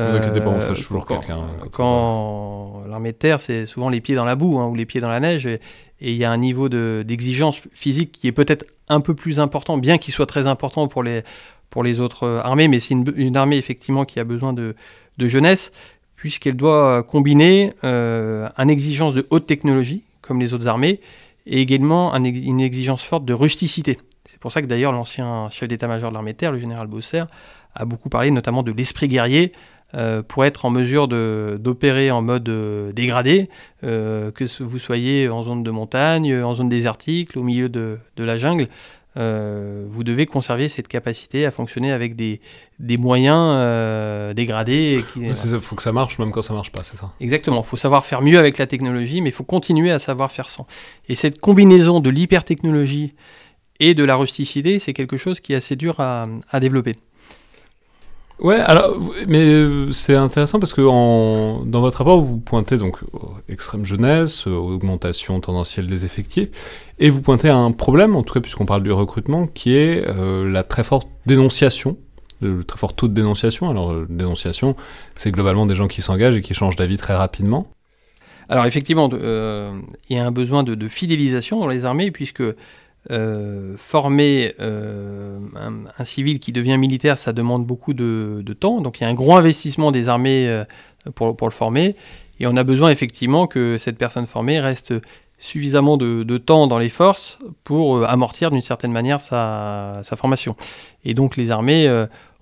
ne 0.00 0.04
vous 0.04 0.16
inquiétez 0.16 0.40
pas, 0.40 0.48
on 0.48 0.58
fâche 0.58 0.84
toujours 0.84 1.06
quelqu'un. 1.06 1.38
Quand, 1.70 2.82
l'armée 2.88 3.12
de 3.12 3.16
terre, 3.16 3.40
c'est 3.40 3.66
souvent 3.66 3.88
les 3.88 4.00
pieds 4.00 4.16
dans 4.16 4.24
la 4.24 4.34
boue 4.34 4.58
hein, 4.58 4.66
ou 4.66 4.74
les 4.74 4.86
pieds 4.86 5.00
dans 5.00 5.08
la 5.08 5.20
neige. 5.20 5.46
Et, 5.46 5.60
et 6.00 6.10
il 6.12 6.16
y 6.16 6.24
a 6.24 6.30
un 6.30 6.36
niveau 6.36 6.68
d'exigence 6.68 7.60
physique 7.72 8.12
qui 8.12 8.26
est 8.28 8.32
peut-être 8.32 8.66
un 8.88 9.00
peu 9.00 9.14
plus 9.14 9.40
important, 9.40 9.78
bien 9.78 9.98
qu'il 9.98 10.12
soit 10.12 10.26
très 10.26 10.46
important 10.46 10.88
pour 10.88 11.02
les, 11.02 11.22
pour 11.70 11.82
les 11.82 12.00
autres 12.00 12.24
euh, 12.24 12.40
armées, 12.42 12.68
mais 12.68 12.80
c'est 12.80 12.94
une, 12.94 13.36
armée 13.36 13.56
effectivement 13.56 14.04
qui 14.04 14.20
a 14.20 14.24
besoin 14.24 14.52
de, 14.52 14.74
jeunesse, 15.18 15.72
puisqu'elle 16.16 16.56
doit 16.56 17.02
combiner 17.02 17.72
euh, 17.84 18.48
une 18.58 18.70
exigence 18.70 19.14
de 19.14 19.26
haute 19.30 19.46
technologie, 19.46 20.02
comme 20.20 20.40
les 20.40 20.54
autres 20.54 20.68
armées, 20.68 21.00
et 21.46 21.60
également 21.60 22.14
une 22.14 22.60
exigence 22.60 23.02
forte 23.02 23.24
de 23.24 23.34
rusticité. 23.34 23.98
C'est 24.24 24.38
pour 24.38 24.52
ça 24.52 24.62
que 24.62 24.66
d'ailleurs 24.66 24.92
l'ancien 24.92 25.50
chef 25.50 25.68
d'état-major 25.68 26.08
de 26.08 26.14
l'armée 26.14 26.32
de 26.32 26.38
terre, 26.38 26.52
le 26.52 26.58
général 26.58 26.86
Bosser, 26.86 27.24
a 27.74 27.84
beaucoup 27.84 28.08
parlé 28.08 28.30
notamment 28.30 28.62
de 28.62 28.72
l'esprit 28.72 29.08
guerrier, 29.08 29.52
euh, 29.94 30.22
pour 30.22 30.44
être 30.44 30.64
en 30.64 30.70
mesure 30.70 31.06
d'opérer 31.06 32.10
en 32.10 32.20
mode 32.20 32.48
euh, 32.48 32.92
dégradé, 32.92 33.48
euh, 33.84 34.32
que 34.32 34.44
vous 34.62 34.78
soyez 34.80 35.28
en 35.28 35.42
zone 35.44 35.62
de 35.62 35.70
montagne, 35.70 36.42
en 36.42 36.54
zone 36.54 36.68
désertique, 36.68 37.36
au 37.36 37.42
milieu 37.42 37.68
de, 37.68 37.98
la 38.16 38.36
jungle. 38.36 38.68
vous 39.14 40.04
devez 40.04 40.26
conserver 40.26 40.68
cette 40.68 40.88
capacité 40.88 41.46
à 41.46 41.52
fonctionner 41.52 41.92
avec 41.92 42.16
des, 42.16 42.40
des 42.80 42.96
moyens 42.96 44.34
dégradés. 44.34 45.04
Il 45.16 45.34
faut 45.60 45.76
que 45.76 45.82
ça 45.82 45.92
marche 45.92 46.18
même 46.18 46.32
quand 46.32 46.42
ça 46.42 46.54
marche 46.54 46.72
pas, 46.72 46.82
c'est 46.82 46.96
ça? 46.96 47.12
Exactement, 47.20 47.62
il 47.64 47.68
faut 47.68 47.76
savoir 47.76 48.04
faire 48.04 48.22
mieux 48.22 48.38
avec 48.38 48.58
la 48.58 48.66
technologie, 48.66 49.20
mais 49.20 49.28
il 49.28 49.34
faut 49.34 49.44
continuer 49.44 49.92
à 49.92 50.00
savoir 50.00 50.32
faire 50.32 50.50
sans. 50.50 50.66
Et 51.08 51.14
cette 51.14 51.38
combinaison 51.38 52.00
de 52.00 52.10
l'hypertechnologie 52.10 53.14
et 53.78 53.94
de 53.94 54.02
la 54.02 54.16
rusticité, 54.16 54.80
c'est 54.80 54.92
quelque 54.92 55.16
chose 55.16 55.38
qui 55.40 55.52
est 55.52 55.56
assez 55.56 55.76
dur 55.76 56.00
à, 56.00 56.26
à 56.50 56.58
développer. 56.58 56.96
Ouais, 58.40 58.56
alors, 58.56 58.98
mais 59.28 59.52
euh, 59.52 59.92
c'est 59.92 60.16
intéressant 60.16 60.58
parce 60.58 60.72
que 60.72 60.80
dans 60.82 61.80
votre 61.80 61.98
rapport, 61.98 62.20
vous 62.20 62.38
pointez 62.38 62.76
donc 62.76 62.98
extrême 63.48 63.84
jeunesse, 63.84 64.48
augmentation 64.48 65.38
tendancielle 65.38 65.86
des 65.86 66.04
effectifs, 66.04 66.48
et 66.98 67.10
vous 67.10 67.22
pointez 67.22 67.48
un 67.48 67.70
problème, 67.70 68.16
en 68.16 68.24
tout 68.24 68.34
cas 68.34 68.40
puisqu'on 68.40 68.66
parle 68.66 68.82
du 68.82 68.90
recrutement, 68.90 69.46
qui 69.46 69.76
est 69.76 70.04
euh, 70.08 70.50
la 70.50 70.64
très 70.64 70.82
forte 70.82 71.08
dénonciation, 71.26 71.96
le 72.40 72.64
très 72.64 72.76
fort 72.76 72.94
taux 72.94 73.06
de 73.06 73.14
dénonciation. 73.14 73.70
Alors, 73.70 73.92
euh, 73.92 74.06
dénonciation, 74.10 74.74
c'est 75.14 75.30
globalement 75.30 75.64
des 75.64 75.76
gens 75.76 75.86
qui 75.86 76.02
s'engagent 76.02 76.36
et 76.36 76.42
qui 76.42 76.54
changent 76.54 76.76
d'avis 76.76 76.96
très 76.96 77.14
rapidement. 77.14 77.68
Alors, 78.48 78.66
effectivement, 78.66 79.08
il 79.12 80.16
y 80.16 80.18
a 80.18 80.26
un 80.26 80.32
besoin 80.32 80.64
de, 80.64 80.88
fidélisation 80.88 81.60
dans 81.60 81.68
les 81.68 81.84
armées, 81.84 82.10
puisque 82.10 82.42
euh, 83.10 83.76
former 83.76 84.54
euh, 84.60 85.38
un, 85.98 86.04
civil 86.04 86.40
qui 86.40 86.52
devient 86.52 86.78
militaire, 86.78 87.18
ça 87.18 87.34
demande 87.34 87.66
beaucoup 87.66 87.92
de, 87.92 88.42
temps. 88.58 88.80
Donc 88.80 89.00
il 89.00 89.02
y 89.02 89.06
a 89.06 89.10
un 89.10 89.14
gros 89.14 89.36
investissement 89.36 89.92
des 89.92 90.08
armées 90.08 90.48
euh, 90.48 90.64
pour, 91.14 91.46
le 91.46 91.52
former. 91.52 91.94
Et 92.40 92.46
on 92.46 92.56
a 92.56 92.64
besoin 92.64 92.90
effectivement 92.90 93.46
que 93.46 93.76
cette 93.78 93.98
personne 93.98 94.26
formée 94.26 94.58
reste 94.58 94.94
suffisamment 95.38 95.98
de, 95.98 96.38
temps 96.38 96.66
dans 96.66 96.78
les 96.78 96.88
forces 96.88 97.38
pour 97.62 98.04
amortir 98.08 98.50
d'une 98.50 98.62
certaine 98.62 98.92
manière 98.92 99.20
sa, 99.20 100.02
formation. 100.16 100.56
Et 101.04 101.12
donc 101.12 101.36
les 101.36 101.50
armées 101.50 101.88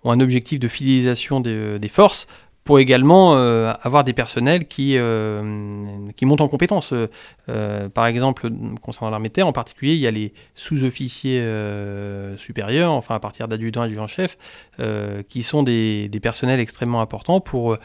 ont 0.05 0.13
un 0.13 0.21
objectif 0.21 0.61
de 0.61 0.69
fidélisation 0.69 1.41
des 1.41 1.89
forces 1.89 2.29
pour 2.65 2.79
également 2.79 3.35
euh, 3.35 3.73
avoir 3.83 4.05
des 4.05 4.13
personnels 4.13 4.67
qui, 4.67 4.97
euh, 4.97 6.09
qui 6.17 6.27
montent 6.27 6.41
en 6.41 6.49
compétences. 6.49 6.95
Euh, 7.49 7.89
par 7.89 8.07
exemple, 8.07 8.49
concernant 8.81 9.11
l'armée 9.11 9.31
terre 9.31 9.47
en 9.47 9.53
particulier, 9.53 9.95
il 9.95 9.99
y 9.99 10.07
a 10.07 10.11
les 10.11 10.33
sous-officiers 10.55 11.45
supérieurs, 12.39 12.93
enfin 12.93 13.15
à 13.15 13.21
partir 13.21 13.49
d'adjudants, 13.49 13.83
adjudants-chefs, 13.83 14.39
qui 15.29 15.43
sont 15.43 15.63
des, 15.63 16.09
des, 16.09 16.21
personnels 16.21 16.61
extrêmement 16.61 17.01
importants 17.01 17.41
pour 17.41 17.77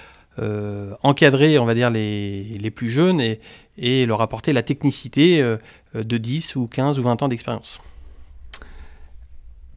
encadrer, 1.04 1.58
on 1.58 1.66
va 1.66 1.74
dire, 1.74 1.90
les, 1.90 2.44
les 2.44 2.72
plus 2.72 2.90
jeunes 2.90 3.20
et, 3.20 3.40
et, 3.78 4.06
leur 4.06 4.22
apporter 4.22 4.54
la 4.54 4.62
technicité 4.62 5.42
de 5.96 6.18
10 6.18 6.56
ou 6.56 6.68
15 6.68 7.00
ou 7.00 7.04
20 7.04 7.24
ans 7.24 7.28
d'expérience. 7.28 7.80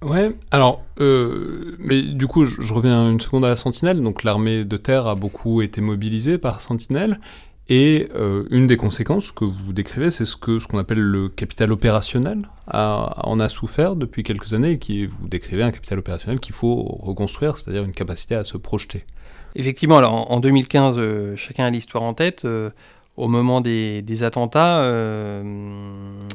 Ouais, 0.02 0.34
alors, 0.50 0.82
euh, 1.00 1.76
mais 1.78 2.00
du 2.00 2.26
coup, 2.26 2.46
je, 2.46 2.72
reviens 2.72 3.10
une 3.10 3.20
seconde 3.20 3.44
à 3.44 3.48
la 3.48 3.56
Sentinelle. 3.56 4.02
Donc, 4.02 4.24
l'armée 4.24 4.64
de 4.64 4.76
terre 4.76 5.06
a 5.06 5.14
beaucoup 5.14 5.60
été 5.60 5.80
mobilisée 5.80 6.38
par 6.38 6.60
Sentinelle. 6.60 7.20
Et 7.68 8.08
euh, 8.16 8.46
une 8.50 8.66
des 8.66 8.76
conséquences 8.76 9.30
que 9.30 9.44
vous 9.44 9.72
décrivez, 9.72 10.10
c'est 10.10 10.24
ce 10.24 10.34
que 10.34 10.58
ce 10.58 10.66
qu'on 10.66 10.78
appelle 10.78 10.98
le 10.98 11.28
capital 11.28 11.70
opérationnel 11.70 12.48
a, 12.66 13.14
en 13.28 13.38
a 13.38 13.48
souffert 13.48 13.94
depuis 13.94 14.24
quelques 14.24 14.54
années 14.54 14.72
et 14.72 14.78
qui 14.78 15.06
vous 15.06 15.28
décrivez 15.28 15.62
un 15.62 15.70
capital 15.70 16.00
opérationnel 16.00 16.40
qu'il 16.40 16.54
faut 16.54 16.82
reconstruire, 16.82 17.58
c'est-à-dire 17.58 17.84
une 17.84 17.92
capacité 17.92 18.34
à 18.34 18.42
se 18.42 18.56
projeter. 18.56 19.04
Effectivement, 19.54 19.98
alors 19.98 20.32
en 20.32 20.40
2015, 20.40 20.96
euh, 20.98 21.36
chacun 21.36 21.64
a 21.66 21.70
l'histoire 21.70 22.02
en 22.02 22.14
tête 22.14 22.44
au 23.16 23.28
moment 23.28 23.60
des, 23.60 24.22
attentats, 24.22 24.80
euh, 24.80 25.42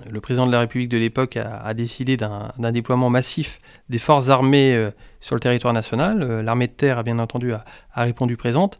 le 0.10 0.22
président 0.22 0.46
de 0.46 0.52
la 0.52 0.60
République 0.60 0.90
de 0.90 0.98
l'époque 0.98 1.38
a, 1.38 1.74
décidé 1.74 2.18
d'un 2.18 2.72
déploiement 2.72 3.10
massif 3.10 3.60
des 3.90 3.98
forces 3.98 4.30
armées 4.30 4.74
euh, 4.76 4.92
sur 5.22 5.36
le 5.36 5.42
territoire 5.42 5.74
national. 5.74 6.22
Euh, 6.22 6.44
l'armée 6.44 6.68
de 6.68 6.74
terre, 6.74 7.00
a 7.00 7.04
bien 7.04 7.18
entendu, 7.20 7.54
a, 7.54 7.64
répondu 7.96 8.38
présente. 8.38 8.78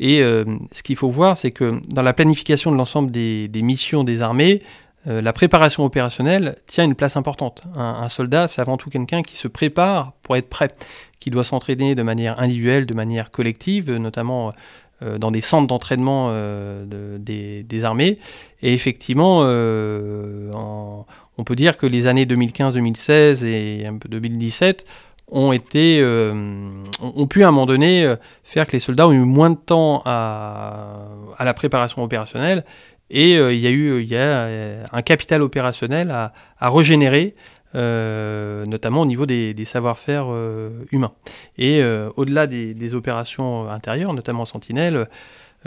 Et 0.00 0.20
ce 0.20 0.84
qu'il 0.84 0.94
faut 0.94 1.10
voir, 1.10 1.36
c'est 1.36 1.50
que 1.50 1.80
dans 1.88 2.02
la 2.02 2.12
planification 2.12 2.70
de 2.70 2.76
l'ensemble 2.76 3.10
des, 3.10 3.50
missions 3.64 4.04
des 4.04 4.22
armées, 4.22 4.62
la 5.06 5.32
préparation 5.32 5.84
opérationnelle 5.84 6.54
tient 6.66 6.84
une 6.84 6.94
place 6.94 7.16
importante. 7.16 7.64
un 7.74 8.08
soldat, 8.08 8.46
c'est 8.46 8.60
avant 8.60 8.76
tout 8.76 8.90
quelqu'un 8.90 9.22
qui 9.22 9.34
se 9.34 9.48
prépare 9.48 10.12
pour 10.22 10.36
être 10.36 10.48
prêt, 10.48 10.72
qui 11.18 11.30
doit 11.30 11.42
s'entraîner 11.42 11.96
de 11.96 12.04
manière 12.04 12.38
individuelle, 12.38 12.86
de 12.86 12.94
manière 12.94 13.32
collective, 13.32 13.92
notamment 13.92 14.52
dans 15.00 15.30
des 15.30 15.40
centres 15.40 15.66
d'entraînement 15.66 16.28
euh, 16.30 17.18
des, 17.18 17.84
armées. 17.84 18.18
Et 18.62 18.74
effectivement, 18.74 19.40
euh, 19.42 20.50
on 20.52 21.44
peut 21.44 21.54
dire 21.54 21.76
que 21.78 21.86
les 21.86 22.06
années 22.06 22.24
2015-2016 22.24 23.44
et 23.44 23.86
un 23.86 23.98
peu 23.98 24.08
2017 24.08 24.84
ont 25.30 25.52
été 25.52 26.02
ont 26.02 27.26
pu 27.26 27.44
à 27.44 27.48
un 27.48 27.50
moment 27.50 27.66
donné 27.66 28.12
faire 28.42 28.66
que 28.66 28.72
les 28.72 28.80
soldats 28.80 29.06
ont 29.06 29.12
eu 29.12 29.18
moins 29.18 29.50
de 29.50 29.56
temps 29.56 30.02
à, 30.06 31.04
la 31.38 31.54
préparation 31.54 32.02
opérationnelle 32.02 32.64
et 33.10 33.34
il 33.34 33.58
y 33.58 33.66
a 33.66 33.70
eu 33.70 34.02
y 34.02 34.16
a 34.16 34.48
un 34.90 35.02
capital 35.02 35.42
opérationnel 35.42 36.10
à, 36.10 36.32
à 36.58 36.70
régénérer 36.70 37.34
euh, 37.74 38.64
notamment 38.64 39.02
au 39.02 39.06
niveau 39.06 39.26
des, 39.26 39.54
savoir-faire 39.64 40.26
euh, 40.28 40.70
humains. 40.90 41.12
Et 41.58 41.82
euh, 41.82 42.08
au-delà 42.16 42.46
des, 42.46 42.94
opérations 42.94 43.68
intérieures, 43.68 44.14
notamment 44.14 44.46
Sentinelle, 44.46 45.08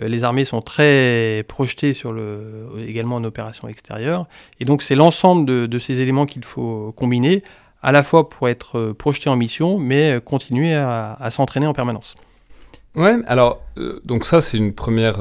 les 0.02 0.24
armées 0.24 0.46
sont 0.46 0.62
très 0.62 1.44
projetées 1.48 1.94
sur 1.94 2.14
le, 2.14 2.70
également 2.88 3.18
en 3.18 3.24
opération 3.24 3.68
extérieure. 3.68 4.26
Et 4.60 4.66
donc 4.66 4.82
c'est 4.82 4.96
l'ensemble 4.96 5.46
de, 5.68 5.80
ces 5.80 6.00
éléments 6.00 6.26
qu'il 6.26 6.44
faut 6.44 6.92
combiner, 6.94 7.44
à 7.84 7.92
la 7.92 8.02
fois 8.02 8.30
pour 8.30 8.50
être 8.50 8.94
projeté 8.94 9.30
en 9.30 9.36
mission, 9.36 9.78
mais 9.78 10.20
continuer 10.24 10.74
à, 10.74 11.28
s'entraîner 11.30 11.68
en 11.68 11.74
permanence. 11.74 12.16
Ouais, 12.96 13.18
alors, 13.28 13.62
donc 14.04 14.26
ça 14.26 14.42
c'est 14.42 14.58
une 14.58 14.74
première 14.74 15.18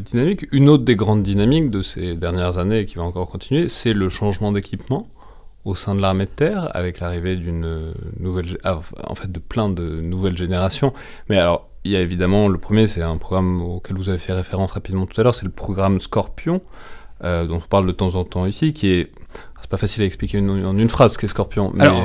dynamique. 0.00 0.46
Une 0.52 0.68
autre 0.68 0.84
des 0.84 0.96
grandes 0.96 1.22
dynamiques 1.22 1.70
de 1.70 1.82
ces 1.82 2.16
dernières 2.16 2.58
années 2.58 2.80
et 2.80 2.84
qui 2.86 2.96
va 2.96 3.02
encore 3.02 3.28
continuer, 3.28 3.68
c'est 3.68 3.92
le 3.92 4.08
changement 4.08 4.52
d'équipement 4.52 5.06
au 5.64 5.74
sein 5.74 5.94
de 5.94 6.00
l'armée 6.00 6.24
de 6.24 6.30
terre 6.30 6.68
avec 6.74 7.00
l'arrivée 7.00 7.38
ah, 8.64 8.80
en 9.08 9.14
fait 9.14 9.30
de 9.30 9.38
plein 9.38 9.68
de 9.68 10.00
nouvelles 10.00 10.36
générations. 10.36 10.92
Mais 11.28 11.38
alors, 11.38 11.68
il 11.84 11.92
y 11.92 11.96
a 11.96 12.00
évidemment 12.00 12.48
le 12.48 12.58
premier, 12.58 12.86
c'est 12.86 13.02
un 13.02 13.16
programme 13.16 13.60
auquel 13.62 13.96
vous 13.96 14.08
avez 14.08 14.18
fait 14.18 14.32
référence 14.32 14.72
rapidement 14.72 15.06
tout 15.06 15.20
à 15.20 15.24
l'heure, 15.24 15.34
c'est 15.34 15.46
le 15.46 15.52
programme 15.52 16.00
Scorpion, 16.00 16.62
euh, 17.24 17.46
dont 17.46 17.56
on 17.56 17.68
parle 17.68 17.86
de 17.86 17.92
temps 17.92 18.14
en 18.14 18.24
temps 18.24 18.46
ici, 18.46 18.72
qui 18.72 18.88
est 18.88 19.12
c'est 19.60 19.70
pas 19.70 19.76
facile 19.76 20.02
à 20.02 20.06
expliquer 20.06 20.38
en 20.40 20.76
une 20.76 20.88
phrase 20.88 21.12
ce 21.12 21.18
qu'est 21.18 21.28
Scorpion. 21.28 21.70
Mais... 21.74 21.84
Alors, 21.84 22.02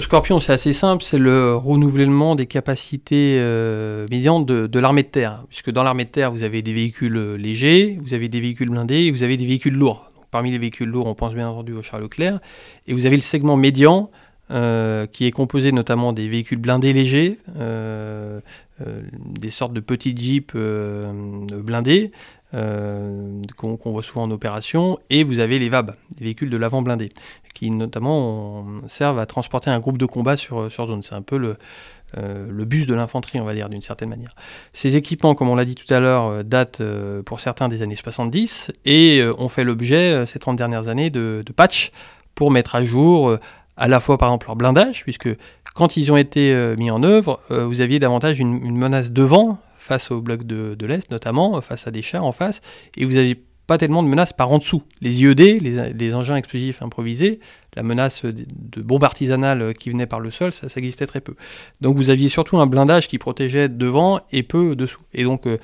Scorpion, 0.00 0.38
c'est 0.38 0.52
assez 0.52 0.72
simple, 0.72 1.02
c'est 1.02 1.18
le 1.18 1.56
renouvellement 1.56 2.36
des 2.36 2.46
capacités 2.46 3.36
euh, 3.40 4.06
médianes 4.12 4.44
de, 4.44 4.68
de 4.68 4.78
l'armée 4.78 5.02
de 5.02 5.08
terre. 5.08 5.42
Puisque 5.48 5.72
dans 5.72 5.82
l'armée 5.82 6.04
de 6.04 6.10
terre, 6.10 6.30
vous 6.30 6.44
avez 6.44 6.62
des 6.62 6.72
véhicules 6.72 7.34
légers, 7.34 7.98
vous 8.00 8.14
avez 8.14 8.28
des 8.28 8.40
véhicules 8.40 8.70
blindés 8.70 9.06
et 9.06 9.10
vous 9.10 9.24
avez 9.24 9.36
des 9.36 9.44
véhicules 9.44 9.74
lourds. 9.74 10.12
Parmi 10.34 10.50
les 10.50 10.58
véhicules 10.58 10.88
lourds, 10.88 11.06
on 11.06 11.14
pense 11.14 11.32
bien 11.32 11.48
entendu 11.48 11.74
au 11.74 11.82
Charles 11.84 12.02
Leclerc. 12.02 12.40
Et 12.88 12.92
vous 12.92 13.06
avez 13.06 13.14
le 13.14 13.22
segment 13.22 13.56
médian, 13.56 14.10
euh, 14.50 15.06
qui 15.06 15.26
est 15.26 15.30
composé 15.30 15.70
notamment 15.70 16.12
des 16.12 16.28
véhicules 16.28 16.58
blindés 16.58 16.92
légers, 16.92 17.38
euh, 17.56 18.40
euh, 18.84 19.02
des 19.14 19.50
sortes 19.50 19.72
de 19.72 19.78
petits 19.78 20.12
jeeps 20.16 20.56
blindés 20.56 22.10
qu'on 22.50 23.78
voit 23.84 24.02
souvent 24.02 24.24
en 24.24 24.30
opération, 24.32 24.98
et 25.08 25.22
vous 25.22 25.38
avez 25.38 25.60
les 25.60 25.68
VAB, 25.68 25.94
des 26.16 26.24
véhicules 26.24 26.50
de 26.50 26.56
l'avant 26.56 26.82
blindés, 26.82 27.12
qui 27.54 27.70
notamment 27.70 28.66
servent 28.88 29.20
à 29.20 29.26
transporter 29.26 29.70
un 29.70 29.78
groupe 29.78 29.98
de 29.98 30.06
combat 30.06 30.36
sur, 30.36 30.72
sur 30.72 30.88
zone. 30.88 31.04
C'est 31.04 31.14
un 31.14 31.22
peu 31.22 31.36
le, 31.36 31.58
euh, 32.18 32.46
le 32.48 32.64
bus 32.64 32.86
de 32.86 32.94
l'infanterie, 32.94 33.40
on 33.40 33.44
va 33.44 33.54
dire, 33.54 33.68
d'une 33.68 33.80
certaine 33.80 34.08
manière. 34.08 34.34
Ces 34.72 34.96
équipements, 34.96 35.34
comme 35.34 35.48
on 35.48 35.56
l'a 35.56 35.64
dit 35.64 35.74
tout 35.74 35.92
à 35.92 36.00
l'heure, 36.00 36.26
euh, 36.26 36.42
datent 36.42 36.80
euh, 36.80 37.22
pour 37.22 37.40
certains 37.40 37.68
des 37.68 37.82
années 37.82 37.96
70 37.96 38.70
et 38.84 39.22
ont 39.38 39.48
fait 39.48 39.64
l'objet, 39.64 40.26
ces 40.26 40.38
30 40.38 40.56
dernières 40.56 40.88
années, 40.88 41.10
de, 41.10 41.44
patchs 41.54 41.92
pour 42.34 42.50
mettre 42.50 42.74
à 42.74 42.84
jour 42.84 43.38
à 43.76 43.88
la 43.88 44.00
fois, 44.00 44.18
par 44.18 44.28
exemple, 44.28 44.46
leur 44.46 44.56
blindage, 44.56 45.02
puisque 45.02 45.28
quand 45.74 45.96
ils 45.96 46.10
ont 46.12 46.16
été 46.16 46.74
mis 46.76 46.90
en 46.90 47.02
œuvre, 47.02 47.40
vous 47.50 47.80
aviez 47.80 47.98
davantage 47.98 48.38
une, 48.40 48.76
menace 48.76 49.12
devant, 49.12 49.58
face 49.76 50.10
au 50.10 50.20
bloc 50.20 50.44
de, 50.44 50.86
l'Est 50.86 51.10
notamment, 51.10 51.60
face 51.60 51.86
à 51.86 51.90
des 51.90 52.02
chars 52.02 52.24
en 52.24 52.32
face, 52.32 52.60
et 52.96 53.04
vous 53.04 53.16
aviez 53.16 53.42
pas 53.66 53.78
tellement 53.78 54.02
de 54.02 54.08
menaces 54.08 54.32
par 54.32 54.50
en 54.50 54.58
dessous. 54.58 54.82
Les 55.00 55.22
IED, 55.22 55.60
les, 55.60 56.14
engins 56.14 56.36
explosifs 56.36 56.82
improvisés, 56.82 57.40
la 57.76 57.82
menace 57.82 58.24
de, 58.24 58.82
bombe 58.82 59.04
artisanale 59.04 59.74
qui 59.74 59.90
venait 59.90 60.06
par 60.06 60.20
le 60.20 60.30
sol, 60.30 60.52
ça, 60.52 60.66
existait 60.76 61.06
très 61.06 61.20
peu. 61.20 61.34
Donc 61.80 61.96
vous 61.96 62.10
aviez 62.10 62.28
surtout 62.28 62.58
un 62.58 62.66
blindage 62.66 63.08
qui 63.08 63.18
protégeait 63.18 63.68
devant 63.68 64.20
et 64.32 64.42
peu 64.42 64.76
dessous. 64.76 65.00
Et 65.14 65.24
donc 65.24 65.46
euh, 65.46 65.58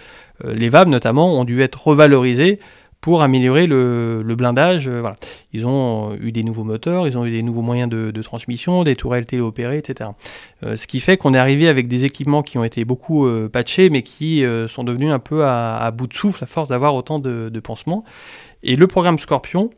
euh, 0.44 0.55
les 0.55 0.68
VAB 0.68 0.88
notamment 0.88 1.38
ont 1.38 1.44
dû 1.44 1.61
être 1.61 1.86
revalorisés 1.86 2.59
pour 3.01 3.22
améliorer 3.22 3.66
le, 3.66 4.22
blindage. 4.36 4.86
Euh. 4.86 5.03
Ils 5.53 5.66
ont 5.66 6.14
eu 6.14 6.32
des 6.32 6.42
nouveaux 6.42 6.64
moteurs, 6.64 7.07
ils 7.07 7.16
ont 7.16 7.24
eu 7.24 7.30
des 7.30 7.42
nouveaux 7.42 7.62
moyens 7.62 7.88
de, 7.88 8.22
transmission, 8.22 8.84
des 8.84 8.96
tourelles 8.96 9.26
téléopérées, 9.26 9.78
etc. 9.78 10.11
Euh, 10.62 10.76
ce 10.76 10.86
qui 10.86 11.01
fait 11.01 11.16
qu'on 11.16 11.34
est 11.34 11.38
arrivé 11.38 11.68
avec 11.68 11.88
des 11.88 12.05
équipements 12.05 12.42
qui 12.42 12.59
ont 12.59 12.64
été 12.64 12.84
beaucoup 12.84 13.26
euh, 13.26 13.48
patchés, 13.48 13.90
mais 13.90 14.03
qui 14.03 14.44
sont 14.68 14.84
devenus 14.84 15.12
un 15.12 15.18
peu 15.18 15.44
à, 15.44 15.90
bout 15.92 16.07
de 16.07 16.14
souffle 16.14 16.44
à 16.44 16.46
force 16.46 16.68
d'avoir 16.68 16.94
autant 16.94 17.18
de, 17.18 17.61
pansements. 17.61 18.05
Et 18.62 18.76
le 18.76 18.86
programme 18.86 19.18
Scorpion, 19.18 19.70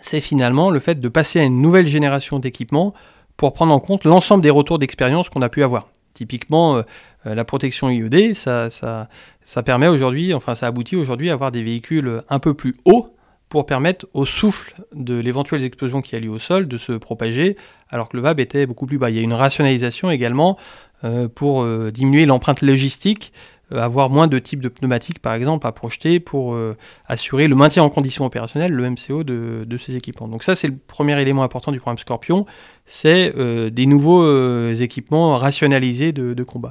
c'est 0.00 0.20
finalement 0.20 0.70
le 0.70 0.80
fait 0.80 1.00
de 1.00 1.08
passer 1.08 1.40
à 1.40 1.44
une 1.44 1.60
nouvelle 1.60 1.86
génération 1.86 2.38
d'équipements 2.38 2.94
pour 3.36 3.52
prendre 3.52 3.72
en 3.72 3.80
compte 3.80 4.04
l'ensemble 4.04 4.42
des 4.42 4.50
retours 4.50 4.78
d'expérience 4.78 5.28
qu'on 5.28 5.42
a 5.42 5.48
pu 5.48 5.62
avoir. 5.62 5.88
Typiquement, 6.12 6.82
la 7.24 7.44
protection 7.44 7.88
IED, 7.88 8.34
ça, 8.34 9.08
ça 9.50 9.64
permet 9.64 9.88
aujourd'hui, 9.88 10.32
enfin 10.32 10.54
ça 10.54 10.68
aboutit 10.68 10.94
aujourd'hui 10.94 11.28
à 11.28 11.32
avoir 11.32 11.50
des 11.50 11.64
véhicules 11.64 12.22
un 12.28 12.38
peu 12.38 12.54
plus 12.54 12.76
hauts 12.84 13.16
pour 13.48 13.66
permettre 13.66 14.06
au 14.14 14.24
souffle 14.24 14.76
de 14.94 15.18
l'éventuelle 15.18 15.64
explosion 15.64 16.02
qui 16.02 16.14
a 16.14 16.20
lieu 16.20 16.30
au 16.30 16.38
sol 16.38 16.68
de 16.68 16.78
se 16.78 16.92
propager, 16.92 17.56
alors 17.88 18.08
que 18.08 18.16
le 18.16 18.22
VAB 18.22 18.38
était 18.38 18.64
beaucoup 18.64 18.86
plus 18.86 18.96
bas. 18.96 19.10
Il 19.10 19.16
y 19.16 19.18
a 19.18 19.22
une 19.22 19.32
rationalisation 19.32 20.08
également 20.08 20.56
euh, 21.02 21.26
pour 21.26 21.62
euh, 21.62 21.90
diminuer 21.90 22.26
l'empreinte 22.26 22.62
logistique, 22.62 23.32
euh, 23.72 23.82
avoir 23.82 24.08
moins 24.08 24.28
de 24.28 24.38
types 24.38 24.60
de 24.60 24.68
pneumatiques 24.68 25.18
par 25.18 25.34
exemple 25.34 25.66
à 25.66 25.72
projeter 25.72 26.20
pour 26.20 26.56
assurer 27.08 27.48
le 27.48 27.56
maintien 27.56 27.82
en 27.82 27.90
condition 27.90 28.24
opérationnelle, 28.24 28.70
le 28.70 28.88
MCO 28.88 29.24
de, 29.24 29.76
ces 29.78 29.96
équipements. 29.96 30.28
Donc 30.28 30.44
ça 30.44 30.54
c'est 30.54 30.68
le 30.68 30.76
premier 30.76 31.20
élément 31.20 31.42
important 31.42 31.72
du 31.72 31.80
programme 31.80 31.98
Scorpion, 31.98 32.46
c'est 32.86 33.34
des 33.72 33.86
nouveaux 33.86 34.70
équipements 34.70 35.38
rationalisés 35.38 36.12
de 36.12 36.42
combat. 36.44 36.70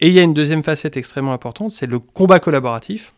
Et 0.00 0.08
il 0.08 0.14
y 0.14 0.18
a 0.18 0.22
une 0.22 0.34
deuxième 0.34 0.62
facette 0.62 0.96
extrêmement 0.96 1.32
importante, 1.34 1.72
c'est 1.72 1.86
le 1.86 1.98
combat 1.98 2.40
collaboratif. 2.40 3.12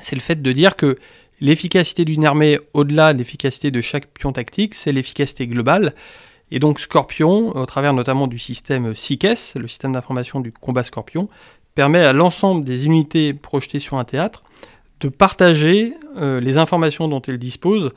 C'est 0.00 0.14
le 0.14 0.20
fait 0.20 0.40
de 0.40 0.52
dire 0.52 0.76
que 0.76 0.96
l'efficacité 1.40 2.04
d'une 2.04 2.24
armée, 2.24 2.58
au-delà 2.74 3.12
de 3.12 3.18
l'efficacité 3.18 3.70
de 3.70 3.80
chaque 3.80 4.06
pion 4.06 4.32
tactique, 4.32 4.74
c'est 4.74 4.92
l'efficacité 4.92 5.48
globale. 5.48 5.94
Et 6.52 6.60
donc 6.60 6.78
Scorpion, 6.78 7.56
au 7.56 7.66
travers 7.66 7.92
notamment 7.92 8.28
du 8.28 8.38
système 8.38 8.94
SICES, 8.94 9.54
le 9.56 9.66
système 9.66 9.92
d'information 9.92 10.40
du 10.40 10.52
combat 10.52 10.84
Scorpion, 10.84 11.28
permet 11.74 12.00
à 12.00 12.12
l'ensemble 12.12 12.64
des 12.64 12.86
unités 12.86 13.34
projetées 13.34 13.80
sur 13.80 13.98
un 13.98 14.04
théâtre 14.04 14.44
de 15.00 15.08
partager 15.08 15.94
euh, 16.16 16.40
les 16.40 16.58
informations 16.58 17.08
dont 17.08 17.22
elles 17.22 17.38
disposent 17.38 17.90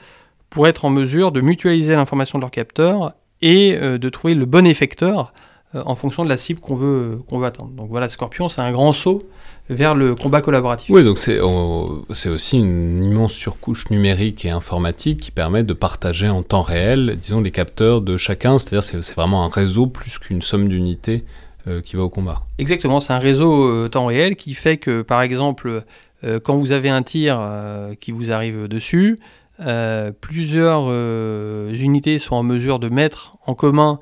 pour 0.50 0.68
être 0.68 0.86
en 0.86 0.89
mesure 0.89 1.32
de 1.32 1.41
mutualiser 1.41 1.96
l'information 1.96 2.39
de 2.39 2.44
leur 2.44 2.52
capteur 2.52 3.14
et 3.41 3.76
euh, 3.76 3.98
de 3.98 4.10
trouver 4.10 4.36
le 4.36 4.46
bon 4.46 4.66
effecteur 4.66 5.34
en 5.74 5.95
fonction 5.95 6.24
de 6.24 6.30
la 6.30 6.38
cible 6.38 6.59
qu'on 6.59 6.76
veut, 6.76 7.19
qu'on 7.28 7.39
veut 7.39 7.47
atteindre. 7.47 7.71
Donc 7.71 7.89
voilà, 7.89 8.07
Scorpion, 8.07 8.49
c'est 8.49 8.61
un 8.61 8.71
grand 8.71 8.93
saut 8.93 9.24
vers 9.69 9.95
le 9.95 10.13
combat 10.15 10.41
collaboratif. 10.41 10.89
Oui, 10.89 11.03
donc 11.03 11.17
c'est, 11.17 11.39
aussi 11.39 12.59
une 12.59 13.03
immense 13.03 13.34
surcouche 13.34 13.89
numérique 13.89 14.45
et 14.45 14.49
informatique 14.49 15.19
qui 15.19 15.32
permet 15.32 15.63
de 15.63 15.74
partager 15.74 16.30
en 16.30 16.43
temps 16.43 16.61
réel, 16.61 17.17
disons, 17.19 17.41
les 17.41 17.51
capteurs 17.51 18.01
de 18.01 18.17
chacun, 18.17 18.59
c'est-à-dire 18.59 18.84
c'est, 18.84 19.01
c'est 19.01 19.15
vraiment 19.15 19.45
un 19.45 19.49
réseau 19.49 19.88
plus 19.88 20.19
qu'une 20.19 20.41
somme 20.41 20.67
d'unités 20.67 21.24
euh, 21.67 21.82
qui 21.82 21.95
va 21.95 22.03
au 22.03 22.09
combat. 22.09 22.43
Exactement, 22.57 22.99
c'est 22.99 23.13
un 23.13 23.19
réseau 23.19 23.69
euh, 23.69 23.89
temps 23.89 24.05
réel 24.05 24.36
qui 24.36 24.53
fait 24.53 24.78
que, 24.78 25.01
par 25.01 25.21
exemple, 25.21 25.84
quand 26.43 26.55
vous 26.55 26.71
avez 26.71 26.88
un 26.88 27.03
tir 27.03 27.38
qui 27.99 28.13
vous 28.13 28.32
arrive 28.32 28.69
dessus, 28.69 29.19
plusieurs 30.21 30.89
unités 31.69 32.17
sont 32.17 32.36
en 32.38 32.43
mesure 32.43 32.80
de 32.80 32.88
mettre 32.88 33.36
en 33.45 33.55
commun 33.55 33.99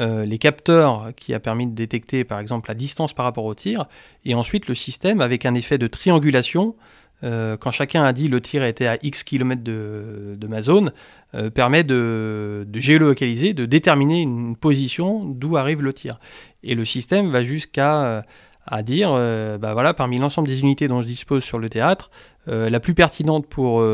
euh, 0.00 0.24
les 0.24 0.38
capteurs 0.38 1.12
qui 1.16 1.34
a 1.34 1.40
permis 1.40 1.66
de 1.66 1.72
détecter 1.74 2.24
par 2.24 2.40
exemple 2.40 2.68
la 2.68 2.74
distance 2.74 3.12
par 3.12 3.24
rapport 3.24 3.44
au 3.44 3.54
tir, 3.54 3.86
et 4.24 4.34
ensuite 4.34 4.66
le 4.68 4.74
système 4.74 5.20
avec 5.20 5.46
un 5.46 5.54
effet 5.54 5.78
de 5.78 5.86
triangulation, 5.86 6.74
euh, 7.22 7.56
quand 7.56 7.70
chacun 7.70 8.02
a 8.02 8.12
dit 8.12 8.28
le 8.28 8.40
tir 8.40 8.64
était 8.64 8.86
à 8.86 8.98
X 9.02 9.22
km 9.22 9.62
de, 9.62 10.46
ma 10.48 10.62
zone, 10.62 10.92
euh, 11.34 11.48
permet 11.48 11.84
de, 11.84 12.66
de, 12.68 12.80
géolocaliser, 12.80 13.54
de 13.54 13.66
déterminer 13.66 14.20
une 14.20 14.56
position 14.56 15.24
d'où 15.24 15.56
arrive 15.56 15.80
le 15.82 15.92
tir. 15.92 16.18
Et 16.64 16.74
le 16.74 16.84
système 16.84 17.30
va 17.30 17.44
jusqu'à 17.44 18.24
à 18.66 18.82
dire, 18.82 19.10
bah 19.10 19.74
voilà, 19.74 19.92
parmi 19.92 20.16
l'ensemble 20.16 20.48
des 20.48 20.60
unités 20.60 20.88
dont 20.88 21.02
je 21.02 21.06
dispose 21.06 21.44
sur 21.44 21.58
le 21.58 21.68
théâtre, 21.68 22.10
la 22.46 22.80
plus 22.80 22.94
pertinente 22.94 23.46
pour 23.46 23.84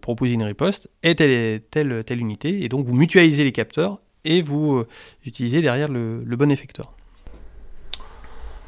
proposer 0.00 0.34
une 0.34 0.44
riposte 0.44 0.88
est 1.02 1.16
telle, 1.16 1.60
telle, 1.72 2.04
telle 2.04 2.20
unité, 2.20 2.62
et 2.62 2.68
donc 2.68 2.86
vous 2.86 2.94
mutualisez 2.94 3.42
les 3.42 3.50
capteurs 3.50 3.98
et 4.24 4.42
vous 4.42 4.76
euh, 4.76 4.86
utilisez 5.24 5.62
derrière 5.62 5.88
le, 5.88 6.24
bon 6.36 6.50
effecteur. 6.50 6.92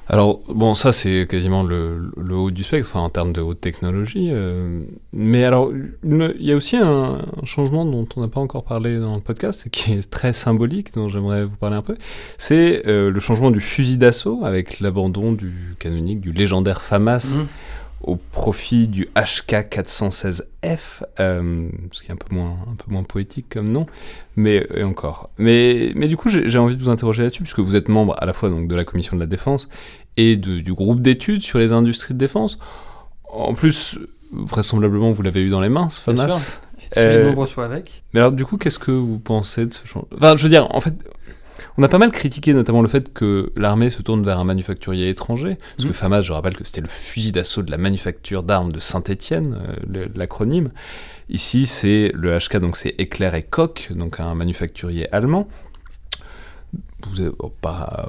Alors, 0.09 0.40
bon, 0.48 0.76
ça 0.76 0.92
c'est 0.92 1.26
quasiment 1.28 1.64
le, 1.64 2.12
haut 2.30 2.52
du 2.52 2.62
spectre, 2.62 2.96
en 2.96 3.09
termes 3.09 3.32
de 3.32 3.40
haute 3.40 3.61
technologie. 3.61 4.28
Euh, 4.30 4.82
mais 5.12 5.44
alors, 5.44 5.72
il 6.04 6.46
y 6.46 6.52
a 6.52 6.57
aussi 6.57 6.76
un, 6.76 7.18
changement 7.44 7.84
dont 7.84 8.07
on 8.14 8.20
n'a 8.20 8.28
pas 8.28 8.40
encore 8.40 8.62
parlé 8.62 8.98
dans 8.98 9.16
le 9.16 9.20
podcast, 9.20 9.68
qui 9.70 9.92
est 9.94 10.09
très 10.09 10.32
symbolique, 10.32 10.94
dont 10.94 11.09
j'aimerais 11.09 11.44
vous 11.44 11.57
parler 11.57 11.76
un 11.76 11.82
peu. 11.82 11.96
C'est 12.38 12.86
euh, 12.86 13.11
le 13.11 13.18
changement 13.20 13.50
du 13.50 13.61
fusil 13.61 13.98
d'assaut 13.98 14.42
avec 14.44 14.78
l'abandon 14.78 15.32
du 15.32 15.74
canonique, 15.80 16.20
du 16.20 16.32
légendaire 16.32 16.82
FAMAS. 16.82 17.38
Mmh 17.38 17.46
au 18.03 18.16
profit 18.16 18.88
du 18.88 19.09
HK416F, 19.16 21.03
euh, 21.18 21.68
ce 21.90 22.03
qui 22.03 22.09
est 22.09 22.12
un 22.12 22.16
peu 22.16 22.34
moins, 22.34 22.57
un 22.70 22.74
peu 22.74 22.90
moins 22.90 23.03
poétique 23.03 23.47
comme 23.51 23.72
nom, 23.72 23.86
mais 24.36 24.66
encore. 24.82 25.30
Mais, 25.38 25.92
mais 25.97 26.09
du 26.09 26.16
coup, 26.16 26.28
j'ai 26.28 26.59
envie 26.59 26.76
de 26.76 26.82
vous 26.82 26.90
interroger 26.90 27.22
là-dessus, 27.22 27.42
puisque 27.42 27.61
vous 27.61 27.74
êtes 27.74 27.88
membre 27.88 28.14
à 28.18 28.26
la 28.26 28.32
fois 28.32 28.51
donc, 28.51 28.68
de 28.68 28.74
la 28.74 28.84
commission 28.84 29.16
de 29.16 29.20
la 29.20 29.26
défense 29.26 29.68
et 30.16 30.36
du 30.36 30.72
groupe 30.72 31.01
d'études 31.01 31.42
sur 31.42 31.59
les 31.59 31.72
industries 31.72 32.14
de 32.14 32.18
défense. 32.18 32.59
En 33.28 33.55
plus, 33.55 33.99
vraisemblablement, 34.32 35.12
vous 35.12 35.22
l'avez 35.22 35.42
eu 35.42 35.51
dans 35.51 35.61
les 35.61 35.68
mains, 35.68 35.88
ce 35.88 36.01
FAMAS. 36.01 36.61
Euh, 36.97 37.34
avec. 37.59 38.05
Mais 38.12 38.20
alors, 38.20 38.32
du 38.32 38.44
coup, 38.44 38.57
qu'est-ce 38.57 38.78
que 38.78 38.92
vous 38.92 39.18
pensez 39.18 39.66
de 39.66 39.72
ce 39.72 39.86
changement 39.86 40.09
Enfin, 40.16 40.36
je 40.36 40.42
veux 40.42 40.49
dire, 40.49 40.68
en 40.74 40.80
fait, 40.80 40.94
On 41.79 41.83
a 41.83 41.89
pas 41.89 41.99
mal 41.99 42.11
critiqué 42.11 42.55
notamment 42.55 42.81
le 42.81 42.89
fait 42.89 43.12
que 43.12 43.53
l'armée 43.55 43.91
se 43.91 44.01
tourne 44.01 44.22
vers 44.24 44.39
un 44.39 44.45
manufacturier 44.45 45.11
étranger, 45.11 45.59
parce 45.77 45.85
que 45.85 45.91
mmh. 45.91 45.95
FAMAS, 45.95 46.22
je 46.22 46.33
rappelle 46.33 46.57
que 46.57 46.64
c'était 46.64 46.81
le 46.81 46.89
fusil 46.89 47.33
d'assaut 47.33 47.62
de 47.62 47.70
la 47.70 47.77
manufacture 47.77 48.43
d'armes 48.43 48.72
de 48.72 48.81
Saint-Étienne, 48.81 49.59
euh, 49.95 50.07
l'acronyme. 50.14 50.68
Ici, 51.29 51.66
c'est 51.66 52.12
le 52.14 52.39
HK, 52.39 52.59
donc 52.59 52.77
c'est 52.77 52.95
Éclair 52.99 53.35
et 53.35 53.43
Koch, 53.43 53.93
donc 53.93 54.20
un 54.20 54.35
manufacturier 54.35 55.12
allemand 55.12 55.49
vous 57.07 57.33
oh, 57.39 57.53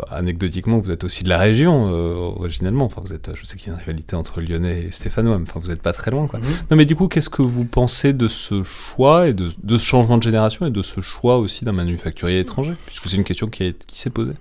anecdotiquement, 0.10 0.80
vous 0.80 0.92
êtes 0.92 1.04
aussi 1.04 1.24
de 1.24 1.30
la 1.30 1.38
région 1.38 1.94
euh, 1.94 2.14
originellement. 2.16 2.86
Enfin, 2.86 3.02
vous 3.04 3.14
êtes, 3.14 3.32
je 3.36 3.46
sais 3.46 3.58
qu'il 3.58 3.68
y 3.68 3.70
a 3.72 3.74
une 3.74 3.80
rivalité 3.80 4.16
entre 4.16 4.42
Lyonnais 4.42 4.84
et 4.84 4.92
Stéphanois, 4.92 5.38
mais 5.38 5.46
enfin, 5.48 5.60
vous 5.60 5.70
n'êtes 5.70 5.82
pas 5.82 5.94
très 5.94 6.12
loin. 6.12 6.28
Quoi. 6.28 6.40
Mhm. 6.40 6.48
Non, 6.72 6.78
mais 6.78 6.86
du 6.86 6.96
coup, 6.96 7.08
qu'est-ce 7.08 7.30
que 7.30 7.42
vous 7.42 7.66
pensez 7.66 8.14
de 8.14 8.28
ce 8.28 8.64
choix 8.64 9.28
et 9.28 9.34
de, 9.34 9.50
ce 9.50 9.78
changement 9.84 10.18
de 10.18 10.24
génération 10.24 10.66
et 10.66 10.72
de 10.72 10.82
ce 10.82 11.02
choix 11.02 11.38
aussi 11.38 11.66
d'un 11.66 11.74
manufacturier 11.74 12.40
étranger? 12.40 12.74
Puisque 12.86 13.06
c'est 13.10 13.18
une 13.18 13.24
question 13.24 13.48
qui, 13.48 13.74
qui 13.74 14.00
s'est 14.00 14.10
posée. 14.10 14.34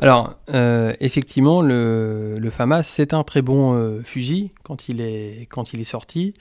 Alors, 0.00 0.34
euh, 0.54 0.92
effectivement, 1.00 1.60
le, 1.60 2.36
le 2.38 2.50
FAMAS, 2.50 2.84
c'est 2.84 3.14
un 3.14 3.24
très 3.24 3.42
bon 3.42 3.74
euh, 3.74 4.02
fusil 4.04 4.50
quand 4.62 4.88
il 4.88 5.00
est, 5.00 5.48
quand 5.50 5.72
il 5.72 5.80
est 5.80 5.84
sorti. 5.84 6.34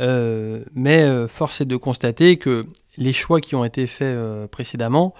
mais 0.00 1.28
force 1.28 1.60
est 1.60 1.66
de 1.66 1.76
constater 1.76 2.36
que 2.36 2.66
les 2.98 3.12
choix 3.12 3.40
qui 3.40 3.54
ont 3.54 3.64
été 3.64 3.86
faits 3.86 4.18
précédemment 4.50 5.14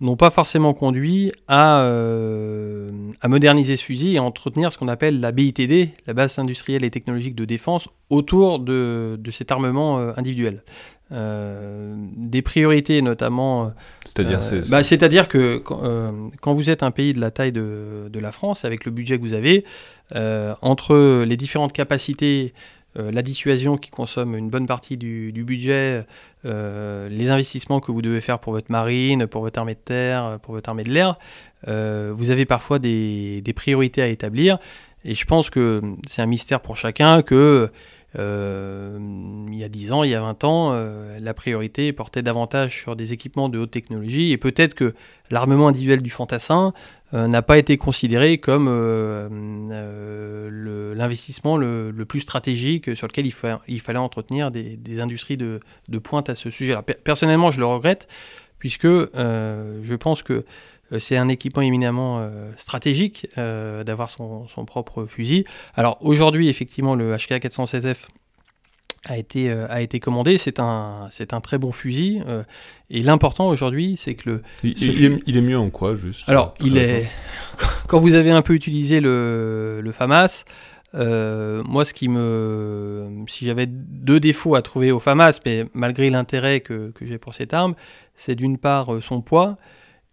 n'ont 0.00 0.16
pas 0.16 0.30
forcément 0.30 0.74
conduit 0.74 1.32
à, 1.48 1.80
euh, 1.80 2.90
à, 3.20 3.28
moderniser 3.28 3.76
ce 3.76 3.84
fusil 3.84 4.14
et 4.14 4.18
à 4.18 4.22
entretenir 4.22 4.72
ce 4.72 4.78
qu'on 4.78 4.88
appelle 4.88 5.20
la 5.20 5.32
BITD, 5.32 5.90
la 6.06 6.12
base 6.12 6.38
industrielle 6.38 6.84
et 6.84 6.90
technologique 6.90 7.34
de 7.34 7.44
défense, 7.44 7.88
autour 8.10 8.58
de, 8.58 9.16
de 9.18 9.30
cet 9.30 9.50
armement 9.50 9.98
euh, 9.98 10.12
individuel. 10.16 10.62
Euh, 11.12 11.94
des 12.16 12.42
priorités 12.42 13.00
notamment. 13.00 13.72
C'est-à-dire 14.04 14.40
bah, 14.70 14.82
C'est-à-dire 14.82 15.28
que 15.28 15.58
quand, 15.58 16.54
vous 16.54 16.68
êtes 16.68 16.82
un 16.82 16.90
pays 16.90 17.14
de 17.14 17.20
la 17.20 17.30
taille 17.30 17.52
de, 17.52 18.08
de, 18.10 18.18
la 18.18 18.32
France, 18.32 18.64
avec 18.64 18.84
le 18.84 18.90
budget 18.90 19.16
que 19.16 19.22
vous 19.22 19.34
avez, 19.34 19.64
entre 20.62 21.22
les 21.22 21.36
différentes 21.36 21.72
capacités 21.72 22.54
la 22.96 23.22
dissuasion 23.22 23.76
qui 23.76 23.90
consomme 23.90 24.34
une 24.36 24.48
bonne 24.48 24.66
partie 24.66 24.96
du, 24.96 25.32
budget, 25.44 26.04
euh, 26.44 27.08
les 27.08 27.30
investissements 27.30 27.80
que 27.80 27.92
vous 27.92 28.02
devez 28.02 28.20
faire 28.20 28.38
pour 28.38 28.52
votre 28.52 28.70
marine, 28.70 29.26
pour 29.26 29.42
votre 29.42 29.58
armée 29.58 29.74
de 29.74 29.80
terre, 29.80 30.38
pour 30.42 30.54
votre 30.54 30.68
armée 30.68 30.84
de 30.84 30.90
l'air, 30.90 31.18
euh, 31.68 32.12
vous 32.16 32.30
avez 32.30 32.44
parfois 32.44 32.78
des, 32.78 33.42
priorités 33.54 34.02
à 34.02 34.08
établir. 34.08 34.58
Et 35.04 35.14
je 35.14 35.24
pense 35.24 35.50
que 35.50 35.82
c'est 36.06 36.22
un 36.22 36.26
mystère 36.26 36.60
pour 36.60 36.76
chacun 36.76 37.22
que 37.22 37.70
il 38.18 39.54
y 39.54 39.64
a 39.64 39.68
10 39.68 39.92
ans, 39.92 40.02
il 40.02 40.10
y 40.10 40.14
a 40.14 40.20
20 40.20 40.44
ans, 40.44 40.72
la 41.20 41.34
priorité 41.34 41.92
portait 41.92 42.22
davantage 42.22 42.80
sur 42.80 42.96
des 42.96 43.12
équipements 43.12 43.48
de 43.48 43.58
haute 43.58 43.70
technologie 43.70 44.32
et 44.32 44.36
peut-être 44.36 44.74
que 44.74 44.94
l'armement 45.30 45.68
individuel 45.68 46.02
du 46.02 46.10
fantassin 46.10 46.72
euh, 47.14 47.28
n'a 47.28 47.42
pas 47.42 47.56
été 47.56 47.76
considéré 47.76 48.38
comme 48.38 48.66
euh, 48.68 49.28
euh, 49.70 50.94
l'investissement 50.94 51.56
le, 51.56 51.92
plus 52.04 52.20
stratégique 52.20 52.96
sur 52.96 53.06
lequel 53.06 53.26
il, 53.26 53.80
fallait 53.80 53.98
entretenir 53.98 54.50
des, 54.50 55.00
industries 55.00 55.36
de, 55.36 55.60
pointe 56.02 56.28
à 56.28 56.34
ce 56.34 56.50
sujet-là. 56.50 56.82
Personnellement, 56.82 57.50
je 57.50 57.60
le 57.60 57.66
regrette, 57.66 58.08
puisque 58.58 58.86
je 58.86 59.94
pense 59.94 60.22
que 60.22 60.44
c'est 60.98 61.16
un 61.16 61.28
équipement 61.28 61.62
éminemment 61.62 62.28
stratégique 62.56 63.26
d'avoir 63.36 64.10
son, 64.10 64.46
son, 64.48 64.64
propre 64.64 65.06
fusil. 65.06 65.44
Alors 65.74 65.98
aujourd'hui, 66.00 66.48
effectivement, 66.48 66.94
le 66.94 67.16
HK 67.16 67.44
416F 67.44 68.06
a 69.08 69.16
été, 69.16 69.50
euh, 69.50 69.66
a 69.68 69.80
été 69.80 70.00
commandé. 70.00 70.36
C'est 70.36 70.60
un, 70.60 71.08
c'est 71.10 71.32
un 71.32 71.40
très 71.40 71.58
bon 71.58 71.72
fusil. 71.72 72.22
Euh, 72.26 72.42
et 72.90 73.02
l'important 73.02 73.48
aujourd'hui, 73.48 73.96
c'est 73.96 74.14
que 74.14 74.30
le. 74.30 74.42
Il, 74.62 75.36
est, 75.36 75.40
mieux 75.40 75.58
en 75.58 75.70
quoi, 75.70 75.96
juste? 75.96 76.28
Alors, 76.28 76.54
il 76.60 76.76
est. 76.76 77.08
Quand 77.88 78.00
vous 78.00 78.14
avez 78.14 78.30
un 78.30 78.42
peu 78.42 78.54
utilisé 78.54 79.00
le, 79.00 79.80
le 79.82 79.92
FAMAS, 79.92 80.44
euh, 80.94 81.62
moi, 81.64 81.84
ce 81.84 81.94
qui 81.94 82.08
me. 82.08 83.24
Si 83.28 83.46
j'avais 83.46 83.66
deux 83.66 84.20
défauts 84.20 84.54
à 84.54 84.62
trouver 84.62 84.92
au 84.92 85.00
FAMAS, 85.00 85.40
mais 85.44 85.66
malgré 85.74 86.10
l'intérêt 86.10 86.60
que, 86.60 86.90
que 86.90 87.06
j'ai 87.06 87.18
pour 87.18 87.34
cette 87.34 87.54
arme, 87.54 87.74
c'est 88.16 88.34
d'une 88.34 88.58
part 88.58 88.88
son 89.02 89.20
poids, 89.20 89.56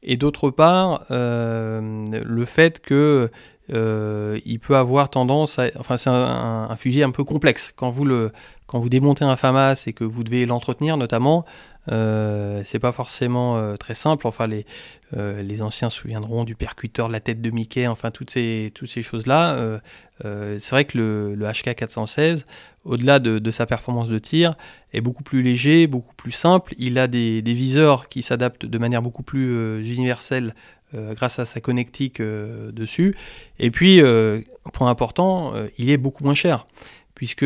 et 0.04 0.18
d'autre 0.18 0.50
part 0.50 1.06
le 1.10 2.46
fait 2.46 2.82
que. 2.82 3.30
il 3.70 4.60
peut 4.60 4.76
avoir 4.76 5.10
tendance 5.10 5.60
à. 5.60 5.68
Enfin, 5.80 5.98
c'est 5.98 6.10
un, 6.10 6.68
un, 6.70 6.76
fusil 6.76 7.04
un 7.04 7.12
peu 7.12 7.24
complexe. 7.24 7.74
Quand 7.76 7.90
vous 7.90 8.06
le, 8.06 8.32
quand 8.68 8.80
vous 8.80 8.90
démontez 8.90 9.24
un 9.24 9.36
FAMAS 9.36 9.84
et 9.88 9.94
que 9.94 10.04
vous 10.04 10.24
devez 10.24 10.46
l'entretenir 10.46 10.98
notamment, 10.98 11.46
euh, 11.92 12.62
c'est 12.66 12.80
pas 12.80 12.92
forcément 12.92 13.58
euh, 13.58 13.76
très 13.76 13.96
simple. 13.96 14.28
Enfin, 14.28 14.48
les, 14.48 14.66
euh, 15.16 15.42
les 15.42 15.62
anciens 15.62 15.90
se 15.90 15.98
souviendront 15.98 16.44
du 16.44 16.56
percuteur 16.56 17.08
de 17.08 17.14
la 17.14 17.20
tête 17.20 17.42
de 17.42 17.50
Mickey, 17.50 17.88
enfin, 17.88 18.12
toutes 18.12 18.30
ces, 18.30 18.72
toutes 18.74 18.90
ces 18.90 19.02
choses-là. 19.04 19.82
C'est 20.24 20.70
vrai 20.70 20.86
que 20.86 20.98
le, 20.98 21.36
le 21.36 21.46
HK 21.46 21.76
416, 21.76 22.46
au-delà 22.86 23.20
de, 23.20 23.52
sa 23.52 23.66
performance 23.66 24.08
de 24.08 24.20
tir, 24.20 24.56
est 24.94 25.02
beaucoup 25.02 25.24
plus 25.24 25.42
léger, 25.42 25.88
beaucoup 25.88 26.16
plus 26.16 26.32
simple. 26.32 26.74
Il 26.78 26.98
a 26.98 27.08
des, 27.08 27.42
des 27.42 27.54
viseurs 27.54 28.08
qui 28.08 28.22
s'adaptent 28.22 28.66
de 28.66 28.78
manière 28.78 29.02
beaucoup 29.02 29.24
plus 29.24 29.80
universelle 29.86 30.56
grâce 30.94 31.40
à 31.40 31.46
sa 31.46 31.60
connectique 31.60 32.22
dessus. 32.22 33.18
Et 33.60 33.70
puis, 33.70 34.02
point 34.72 34.90
important, 34.90 35.54
il 35.78 35.90
est 35.90 35.98
beaucoup 35.98 36.24
moins 36.24 36.36
cher, 36.36 36.68
puisque 37.16 37.46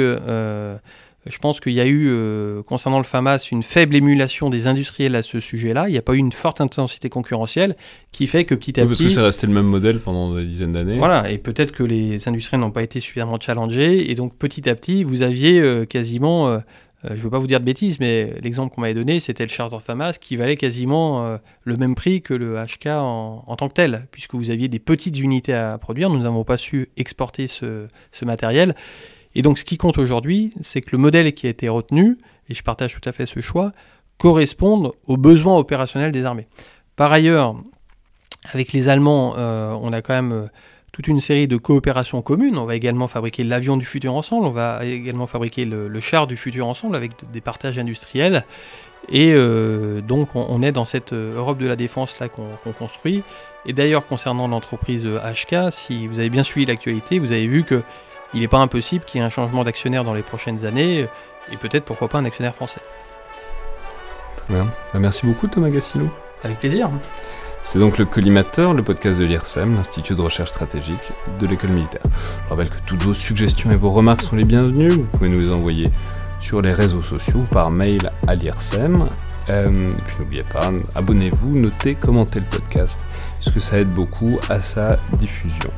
je 1.29 1.37
pense 1.39 1.59
qu'il 1.59 1.73
y 1.73 1.81
a 1.81 1.85
eu, 1.85 2.07
euh, 2.09 2.63
concernant 2.63 2.97
le 2.97 3.03
FAMAS, 3.03 3.49
une 3.51 3.63
faible 3.63 3.95
émulation 3.95 4.49
des 4.49 4.67
industriels 4.67 5.15
à 5.15 5.21
ce 5.21 5.39
sujet-là. 5.39 5.85
Il 5.87 5.91
n'y 5.91 5.97
a 5.97 6.01
pas 6.01 6.13
eu 6.13 6.17
une 6.17 6.31
forte 6.31 6.61
intensité 6.61 7.09
concurrentielle 7.09 7.75
qui 8.11 8.27
fait 8.27 8.45
que 8.45 8.55
petit 8.55 8.79
à 8.79 8.83
oui, 8.83 8.89
petit. 8.89 9.03
Parce 9.03 9.15
que 9.15 9.19
c'est 9.19 9.25
resté 9.25 9.47
le 9.47 9.53
même 9.53 9.65
modèle 9.65 9.99
pendant 9.99 10.33
des 10.35 10.45
dizaines 10.45 10.73
d'années. 10.73 10.97
Voilà, 10.97 11.29
et 11.29 11.37
peut-être 11.37 11.71
que 11.71 11.83
les 11.83 12.27
industriels 12.27 12.61
n'ont 12.61 12.71
pas 12.71 12.83
été 12.83 12.99
suffisamment 12.99 13.39
challengés. 13.39 14.09
Et 14.11 14.15
donc 14.15 14.35
petit 14.35 14.69
à 14.69 14.75
petit, 14.75 15.03
vous 15.03 15.21
aviez 15.21 15.59
euh, 15.59 15.85
quasiment. 15.85 16.49
Euh, 16.49 16.59
je 17.03 17.13
ne 17.13 17.21
veux 17.21 17.29
pas 17.29 17.39
vous 17.39 17.47
dire 17.47 17.59
de 17.59 17.65
bêtises, 17.65 17.99
mais 17.99 18.33
l'exemple 18.41 18.73
qu'on 18.73 18.81
m'avait 18.81 18.95
donné, 18.95 19.19
c'était 19.19 19.43
le 19.43 19.49
Charter 19.49 19.77
FAMAS 19.79 20.13
qui 20.13 20.35
valait 20.35 20.57
quasiment 20.57 21.37
le 21.63 21.77
même 21.77 21.93
prix 21.93 22.23
que 22.23 22.33
le 22.33 22.55
HK 22.55 22.87
en, 22.87 23.55
tant 23.55 23.69
que 23.69 23.75
tel, 23.75 24.07
puisque 24.11 24.33
vous 24.33 24.49
aviez 24.49 24.67
des 24.67 24.79
petites 24.79 25.17
unités 25.19 25.53
à 25.53 25.77
produire. 25.77 26.09
Nous 26.09 26.17
n'avons 26.17 26.43
pas 26.43 26.57
su 26.57 26.89
exporter 26.97 27.47
ce, 27.47 27.85
ce 28.11 28.25
matériel. 28.25 28.73
Et 29.37 29.43
donc 29.43 29.59
ce 29.59 29.63
qui 29.63 29.77
compte 29.77 29.99
aujourd'hui, 29.99 30.51
c'est 30.61 30.81
que 30.81 30.89
le 30.91 30.97
modèle 30.97 31.31
qui 31.31 31.45
a 31.45 31.51
été 31.51 31.69
retenu, 31.69 32.17
et 32.49 32.55
je 32.55 32.63
partage 32.63 32.99
tout 32.99 33.07
à 33.07 33.11
fait 33.11 33.27
ce 33.27 33.39
choix, 33.39 33.71
corresponde 34.17 34.93
aux 35.05 35.15
besoins 35.15 35.55
opérationnels 35.59 36.11
des 36.11 36.25
armées. 36.25 36.47
Par 36.95 37.11
ailleurs, 37.11 37.55
avec 38.51 38.73
les 38.73 38.89
Allemands, 38.89 39.35
euh, 39.37 39.77
on 39.79 39.93
a 39.93 40.01
quand 40.01 40.15
même 40.15 40.31
euh, 40.31 40.47
toute 40.91 41.07
une 41.07 41.21
série 41.21 41.47
de 41.47 41.55
coopérations 41.55 42.23
communes. 42.23 42.57
On 42.57 42.65
va 42.65 42.75
également 42.75 43.07
fabriquer 43.07 43.43
l'avion 43.43 43.77
du 43.77 43.85
futur 43.85 44.15
ensemble, 44.15 44.47
on 44.47 44.51
va 44.51 44.83
également 44.83 45.27
fabriquer 45.27 45.65
le, 45.65 45.99
char 45.99 46.25
du 46.25 46.35
futur 46.35 46.65
ensemble 46.65 46.95
avec 46.95 47.11
des 47.31 47.41
partages 47.41 47.77
industriels. 47.77 48.43
Et 49.09 49.33
euh, 49.35 50.01
donc 50.01 50.29
on, 50.33 50.63
est 50.63 50.71
dans 50.71 50.85
cette 50.85 51.13
Europe 51.13 51.59
de 51.59 51.67
la 51.67 51.75
défense 51.75 52.19
là 52.19 52.27
qu'on 52.27 52.71
construit. 52.73 53.21
Et 53.67 53.73
d'ailleurs 53.73 54.07
concernant 54.07 54.47
l'entreprise 54.47 55.05
HK, 55.05 55.71
si 55.71 56.07
vous 56.07 56.17
avez 56.17 56.31
bien 56.31 56.41
suivi 56.41 56.65
l'actualité, 56.65 57.19
vous 57.19 57.33
avez 57.33 57.45
vu 57.45 57.63
que 57.63 57.83
il 58.33 58.41
n'est 58.41 58.47
pas 58.47 58.57
impossible 58.57 59.05
qu'il 59.05 59.19
y 59.19 59.23
ait 59.23 59.25
un 59.25 59.29
changement 59.29 59.63
d'actionnaire 59.63 60.03
dans 60.03 60.13
les 60.13 60.21
prochaines 60.21 60.65
années, 60.65 61.03
euh, 61.03 61.07
et 61.51 61.57
peut-être 61.57 61.85
pourquoi 61.85 62.07
pas 62.07 62.17
un 62.17 62.25
actionnaire 62.25 62.55
français. 62.55 62.81
Très 64.35 64.53
bien. 64.53 64.65
Bah, 64.93 64.99
merci 64.99 65.25
beaucoup 65.25 65.47
Thomas 65.47 65.69
Gassilo. 65.69 66.09
Avec 66.43 66.59
plaisir. 66.59 66.89
C'était 67.63 67.79
donc 67.79 67.97
le 67.97 68.05
Collimateur, 68.05 68.73
le 68.73 68.83
podcast 68.83 69.19
de 69.19 69.25
l'IRSEM, 69.25 69.75
l'Institut 69.75 70.15
de 70.15 70.21
recherche 70.21 70.51
stratégique 70.51 71.11
de 71.39 71.47
l'école 71.47 71.71
militaire. 71.71 72.03
Je 72.45 72.49
rappelle 72.49 72.69
que 72.69 72.77
toutes 72.85 73.03
vos 73.03 73.13
suggestions 73.13 73.71
et 73.71 73.75
vos 73.75 73.91
remarques 73.91 74.21
sont 74.21 74.37
les 74.37 74.45
bienvenues. 74.45 74.89
Vous 74.89 75.03
pouvez 75.03 75.29
nous 75.29 75.39
les 75.39 75.51
envoyer 75.51 75.89
sur 76.39 76.61
les 76.61 76.71
réseaux 76.71 77.01
sociaux, 77.01 77.45
par 77.51 77.71
mail 77.71 78.11
à 78.27 78.35
l'IRSEM. 78.35 79.09
Euh, 79.49 79.89
et 79.89 80.01
puis 80.05 80.15
n'oubliez 80.19 80.43
pas, 80.43 80.71
abonnez-vous, 80.95 81.57
notez, 81.57 81.95
commentez 81.95 82.39
le 82.39 82.45
podcast, 82.45 83.05
puisque 83.39 83.61
ça 83.61 83.79
aide 83.79 83.91
beaucoup 83.91 84.39
à 84.49 84.59
sa 84.59 84.97
diffusion. 85.13 85.71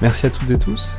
Merci 0.00 0.26
à 0.26 0.30
toutes 0.30 0.50
et 0.50 0.58
tous 0.58 0.98